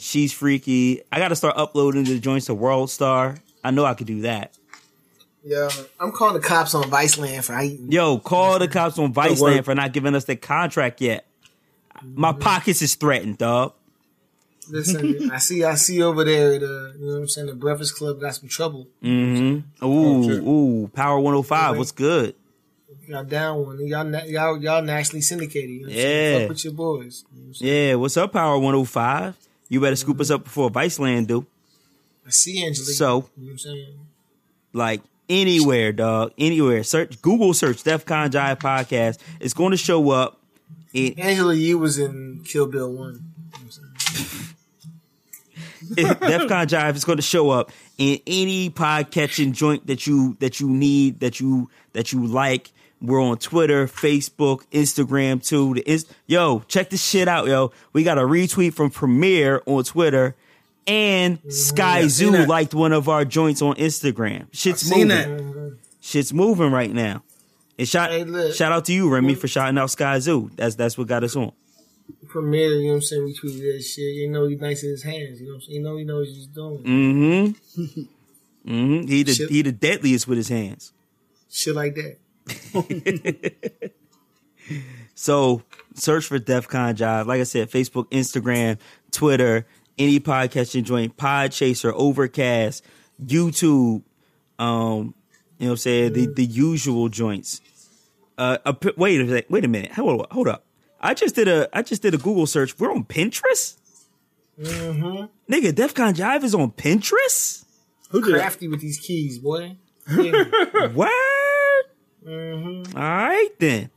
she's 0.00 0.32
freaky. 0.32 1.02
I 1.12 1.18
gotta 1.18 1.36
start 1.36 1.56
uploading 1.56 2.04
the 2.04 2.18
joints 2.18 2.46
to 2.46 2.54
World 2.54 2.90
Star. 2.90 3.36
I 3.62 3.70
know 3.70 3.84
I 3.84 3.94
could 3.94 4.06
do 4.06 4.22
that. 4.22 4.56
Yeah, 5.44 5.68
I'm 6.00 6.12
calling 6.12 6.34
the 6.34 6.46
cops 6.46 6.74
on 6.74 6.84
Viceland 6.84 7.44
for. 7.44 7.60
Yo, 7.62 8.18
call 8.18 8.58
the 8.58 8.68
cops 8.68 8.98
on. 8.98 9.12
Viceland 9.12 9.64
for 9.64 9.74
not 9.74 9.92
giving 9.92 10.14
us 10.14 10.24
the 10.24 10.36
contract 10.36 11.00
yet. 11.00 11.26
My 12.02 12.32
pockets 12.32 12.82
is 12.82 12.94
threatened, 12.94 13.38
dog. 13.38 13.74
Listen, 14.70 15.30
I 15.32 15.38
see, 15.38 15.64
I 15.64 15.74
see 15.74 16.02
over 16.02 16.24
there. 16.24 16.54
At, 16.54 16.62
uh, 16.62 16.66
you 16.66 16.94
know 17.00 17.12
what 17.12 17.18
I'm 17.20 17.28
saying? 17.28 17.46
The 17.48 17.54
Breakfast 17.54 17.96
Club 17.96 18.20
got 18.20 18.34
some 18.34 18.48
trouble. 18.48 18.88
Mm-hmm. 19.02 19.84
Ooh, 19.84 20.82
ooh, 20.84 20.88
Power 20.88 21.18
105, 21.18 21.78
what's 21.78 21.92
good? 21.92 22.34
Y'all 23.08 23.24
down 23.24 23.64
one. 23.64 23.86
Y'all, 23.86 24.06
y'all, 24.26 24.62
y'all 24.62 24.82
nationally 24.82 25.22
syndicated. 25.22 25.70
You 25.70 25.86
know? 25.86 25.92
Yeah. 25.92 26.38
Fuck 26.40 26.48
with 26.50 26.64
your 26.64 26.74
boys. 26.74 27.24
You 27.34 27.40
know 27.40 27.48
what 27.48 27.60
Yeah, 27.62 27.94
what's 27.94 28.16
up, 28.18 28.32
Power 28.32 28.58
105? 28.58 29.34
You 29.70 29.80
better 29.80 29.96
scoop 29.96 30.20
us 30.20 30.30
up 30.30 30.44
before 30.44 30.70
Viceland 30.70 31.26
do. 31.26 31.46
I 32.26 32.30
see 32.30 32.62
Angela 32.62 32.86
Yee. 32.86 32.92
So- 32.92 33.30
you 33.38 33.46
know 33.46 33.52
I'm 33.52 33.58
saying? 33.58 33.94
Like 34.74 35.00
anywhere, 35.30 35.92
dog. 35.92 36.32
Anywhere. 36.36 36.82
Search 36.82 37.22
Google 37.22 37.54
search 37.54 37.82
DefCon 37.82 38.28
Jive 38.28 38.58
Podcast. 38.58 39.18
It's 39.40 39.54
going 39.54 39.70
to 39.70 39.78
show 39.78 40.10
up. 40.10 40.38
It, 40.92 41.18
Angela 41.18 41.54
Yee 41.54 41.74
was 41.74 41.98
in 41.98 42.42
Kill 42.44 42.66
Bill 42.66 42.92
One. 42.92 43.24
You 45.96 46.06
I'm? 46.06 46.14
DefCon 46.16 46.66
Jive 46.66 46.96
is 46.96 47.04
going 47.04 47.16
to 47.16 47.22
show 47.22 47.48
up 47.48 47.72
in 47.96 48.18
any 48.26 48.68
pod 48.68 49.10
catching 49.10 49.52
joint 49.54 49.86
that 49.86 50.06
you 50.06 50.36
that 50.40 50.60
you 50.60 50.68
need 50.68 51.20
that 51.20 51.40
you 51.40 51.70
that 51.94 52.12
you 52.12 52.26
like. 52.26 52.70
We're 53.00 53.22
on 53.22 53.38
Twitter, 53.38 53.86
Facebook, 53.86 54.64
Instagram 54.72 55.46
too. 55.46 55.74
The 55.74 55.88
Inst- 55.90 56.12
yo, 56.26 56.60
check 56.66 56.90
this 56.90 57.04
shit 57.04 57.28
out, 57.28 57.46
yo. 57.46 57.70
We 57.92 58.02
got 58.02 58.18
a 58.18 58.22
retweet 58.22 58.74
from 58.74 58.90
Premier 58.90 59.62
on 59.66 59.84
Twitter, 59.84 60.34
and 60.86 61.38
Sky 61.52 62.00
seen 62.02 62.08
Zoo 62.10 62.30
that. 62.32 62.48
liked 62.48 62.74
one 62.74 62.92
of 62.92 63.08
our 63.08 63.24
joints 63.24 63.62
on 63.62 63.76
Instagram. 63.76 64.46
Shit's 64.52 64.90
moving. 64.90 65.08
that. 65.08 65.76
Shit's 66.00 66.32
moving 66.32 66.72
right 66.72 66.92
now. 66.92 67.22
And 67.78 67.86
shout 67.86 68.10
Hey, 68.10 68.50
shout 68.52 68.72
out 68.72 68.84
to 68.86 68.92
you, 68.92 69.08
Remy, 69.08 69.36
for 69.36 69.46
shouting 69.46 69.78
out 69.78 69.88
Skyzoo. 69.88 70.50
That's 70.56 70.74
that's 70.74 70.98
what 70.98 71.06
got 71.06 71.22
us 71.22 71.36
on. 71.36 71.52
Premier, 72.26 72.68
you 72.74 72.82
know 72.82 72.88
what 72.88 72.94
I'm 72.96 73.02
saying? 73.02 73.24
We 73.24 73.34
tweeted 73.34 73.76
that 73.76 73.82
shit. 73.82 74.14
You 74.16 74.28
know 74.30 74.46
he's 74.46 74.60
nice 74.60 74.82
in 74.82 74.90
his 74.90 75.02
hands. 75.02 75.40
You 75.40 75.46
know 75.46 75.52
what 75.52 75.56
I'm 75.56 75.60
saying? 75.62 75.76
You 75.76 75.82
know 75.82 75.96
he 75.96 76.04
knows 76.04 76.28
what 76.28 76.36
he's 76.36 76.46
doing. 76.46 76.78
Mm-hmm. 76.78 78.00
mm-hmm. 78.70 79.06
He 79.06 79.22
the 79.22 79.34
Shit. 79.34 79.50
he 79.50 79.62
the 79.62 79.72
deadliest 79.72 80.26
with 80.26 80.38
his 80.38 80.48
hands. 80.48 80.92
Shit 81.50 81.74
like 81.74 81.94
that. 81.94 82.16
So 85.18 85.62
search 85.94 86.26
for 86.26 86.38
DefCon 86.38 86.94
Jive. 86.94 87.26
Like 87.26 87.40
I 87.40 87.42
said, 87.42 87.70
Facebook, 87.72 88.08
Instagram, 88.10 88.78
Twitter, 89.10 89.66
any 89.98 90.20
podcast 90.20 90.76
you 90.76 90.82
join, 90.82 91.10
Podchaser, 91.10 91.92
Overcast, 91.92 92.84
YouTube, 93.20 94.02
um, 94.60 95.14
you 95.58 95.66
know 95.66 95.66
what 95.66 95.70
I'm 95.70 95.76
saying? 95.78 96.12
The 96.12 96.26
the 96.26 96.44
usual 96.44 97.08
joints. 97.08 97.60
Uh, 98.38 98.58
a, 98.64 98.72
p- 98.72 98.92
wait 98.96 99.20
a 99.20 99.28
sec, 99.28 99.46
wait 99.50 99.64
a 99.64 99.68
minute. 99.68 99.90
Hold 99.90 100.20
up, 100.20 100.32
hold 100.32 100.46
up. 100.46 100.64
I 101.00 101.14
just 101.14 101.34
did 101.34 101.48
a 101.48 101.68
I 101.76 101.82
just 101.82 102.02
did 102.02 102.14
a 102.14 102.18
Google 102.18 102.46
search. 102.46 102.78
We're 102.78 102.92
on 102.92 103.02
Pinterest? 103.02 103.76
Mm-hmm. 104.60 105.52
Nigga, 105.52 105.72
DefCon 105.72 106.14
Jive 106.14 106.44
is 106.44 106.54
on 106.54 106.70
Pinterest? 106.70 107.64
Who 108.10 108.22
did? 108.22 108.34
Crafty 108.36 108.68
with 108.68 108.80
these 108.80 108.98
keys, 108.98 109.40
boy. 109.40 109.78
Word. 110.94 111.08
Mm-hmm. 112.26 112.96
All 112.96 113.02
right 113.02 113.50
then. 113.58 113.90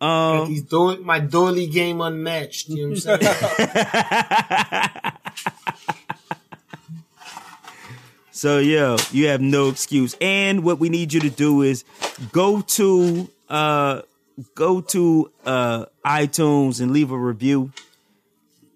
Um, 0.00 0.48
He's 0.48 0.62
doing 0.62 1.04
my 1.04 1.20
doily 1.20 1.66
game 1.66 2.00
unmatched. 2.00 2.68
You 2.68 2.88
know 2.90 2.96
what 2.96 3.08
I'm 3.08 3.20
saying? 3.20 5.02
So 8.36 8.58
yo, 8.58 8.98
you 9.12 9.28
have 9.28 9.40
no 9.40 9.70
excuse. 9.70 10.14
And 10.20 10.62
what 10.62 10.78
we 10.78 10.90
need 10.90 11.14
you 11.14 11.20
to 11.20 11.30
do 11.30 11.62
is 11.62 11.84
go 12.32 12.60
to 12.60 13.30
uh 13.48 14.02
go 14.54 14.82
to 14.82 15.32
uh 15.46 15.86
iTunes 16.04 16.82
and 16.82 16.90
leave 16.92 17.10
a 17.10 17.18
review. 17.18 17.72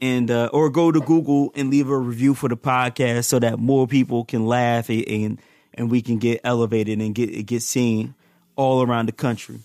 And 0.01 0.30
uh 0.30 0.48
or 0.55 0.70
go 0.70 0.90
to 0.90 1.01
Google 1.01 1.53
and 1.55 1.68
leave 1.68 1.90
a 1.90 1.98
review 1.98 2.34
for 2.34 2.48
the 2.48 2.57
podcast 2.57 3.26
so 3.26 3.38
that 3.38 3.59
more 3.59 3.86
people 3.86 4.24
can 4.24 4.46
laugh 4.46 4.88
and 4.88 5.07
and, 5.07 5.38
and 5.81 5.91
we 5.91 6.03
can 6.03 6.18
get 6.18 6.43
elevated 6.45 7.01
and 7.01 7.14
get 7.14 7.47
get 7.47 7.62
seen 7.62 8.14
all 8.55 8.83
around 8.83 9.07
the 9.07 9.12
country. 9.12 9.61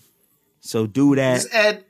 So 0.60 0.86
do 0.86 1.14
that. 1.14 1.34
just 1.34 1.52
add, 1.54 1.84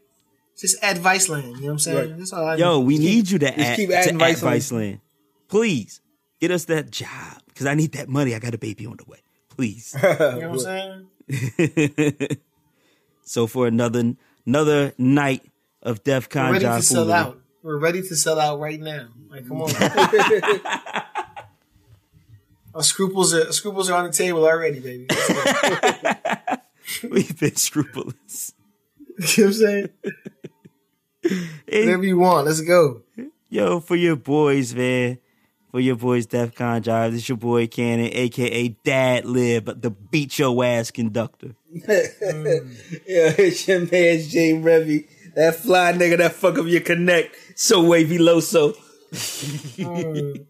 just 0.58 0.82
add 0.82 0.96
Viceland. 0.96 1.44
You 1.44 1.52
know 1.52 1.66
what 1.66 1.70
I'm 1.70 1.78
saying? 1.78 2.10
Right. 2.10 2.18
That's 2.18 2.32
all 2.32 2.44
I 2.44 2.56
Yo, 2.56 2.80
we 2.80 2.98
need 2.98 3.30
you 3.30 3.38
to 3.38 3.46
just 3.46 3.58
add, 3.58 3.76
keep 3.76 3.88
to 3.90 3.96
adding 3.96 4.20
add 4.20 4.36
Viceland. 4.36 4.50
Viceland. 4.56 5.00
Please 5.46 6.00
get 6.40 6.50
us 6.50 6.64
that 6.64 6.90
job 6.90 7.40
because 7.46 7.66
I 7.66 7.74
need 7.74 7.92
that 7.92 8.08
money. 8.08 8.34
I 8.34 8.40
got 8.40 8.52
a 8.52 8.58
baby 8.58 8.84
on 8.84 8.96
the 8.96 9.04
way. 9.04 9.22
Please. 9.48 9.94
You 10.02 10.08
know 10.08 10.50
what 10.50 10.66
I'm 10.66 11.06
saying? 11.28 12.28
so 13.22 13.46
for 13.46 13.68
another 13.68 14.14
another 14.44 14.92
night 14.98 15.44
of 15.82 16.02
Def 16.02 16.24
We're 16.24 16.28
Con 16.42 16.52
ready 16.52 16.64
John 16.64 16.80
to 16.80 16.86
sell 16.86 17.04
foolery. 17.04 17.18
out. 17.20 17.40
We're 17.62 17.78
ready 17.78 18.02
to 18.02 18.16
sell 18.16 18.40
out 18.40 18.58
right 18.58 18.80
now. 18.80 19.08
Like, 19.30 19.46
come 19.46 19.62
on. 19.62 19.70
Our 22.76 22.82
scruples 22.82 23.32
are 23.32 23.50
scruples 23.52 23.88
are 23.88 23.96
on 23.96 24.04
the 24.04 24.12
table 24.12 24.44
already, 24.44 24.80
baby. 24.80 25.06
We've 27.10 27.40
been 27.40 27.56
scrupulous. 27.56 28.52
you 29.18 29.24
know 29.24 29.24
what 29.24 29.38
I'm 29.46 29.52
saying? 29.54 29.88
And, 31.24 31.86
Whatever 31.86 32.04
you 32.04 32.18
want, 32.18 32.46
let's 32.46 32.60
go. 32.60 33.00
yo, 33.48 33.80
for 33.80 33.96
your 33.96 34.16
boys, 34.16 34.74
man. 34.74 35.16
For 35.70 35.80
your 35.80 35.96
boys, 35.96 36.26
Def 36.26 36.54
Con 36.54 36.82
Jive. 36.82 37.12
This 37.12 37.30
your 37.30 37.38
boy 37.38 37.66
Cannon, 37.66 38.10
aka 38.12 38.68
Dad 38.84 39.24
Lib, 39.24 39.80
the 39.80 39.90
beat 39.90 40.38
your 40.38 40.62
ass 40.62 40.90
conductor. 40.90 41.56
Yeah, 41.70 41.86
it's 43.06 43.66
your 43.66 43.80
man 43.80 43.88
Jay 43.88 44.52
Revy. 44.52 45.08
That 45.34 45.56
fly 45.56 45.94
nigga 45.94 46.18
that 46.18 46.34
fuck 46.34 46.58
up 46.58 46.66
your 46.66 46.82
connect. 46.82 47.36
So 47.58 47.82
wavy 47.82 48.18
loso. 48.18 48.76
Mm. 49.12 50.46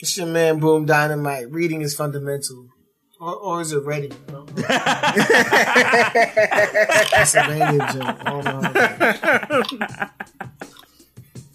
It's 0.00 0.16
your 0.16 0.28
man 0.28 0.60
Boom 0.60 0.86
Dynamite. 0.86 1.50
Reading 1.50 1.80
is 1.80 1.96
fundamental. 1.96 2.68
Or, 3.20 3.34
or 3.34 3.60
is 3.60 3.72
it 3.72 3.84
ready? 3.84 4.12
I 4.28 4.30
don't 4.30 4.56
know. 4.56 4.64
Pennsylvania 7.10 7.92
joke. 7.92 8.16
I 8.24 9.46
don't. 9.48 10.10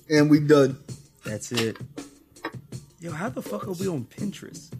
And 0.09 0.29
we 0.29 0.41
done. 0.41 0.77
That's 1.23 1.53
it. 1.53 1.77
Yo, 2.99 3.11
how 3.11 3.29
the 3.29 3.41
fuck 3.41 3.65
are 3.65 3.71
we 3.71 3.87
on 3.87 4.03
Pinterest? 4.03 4.73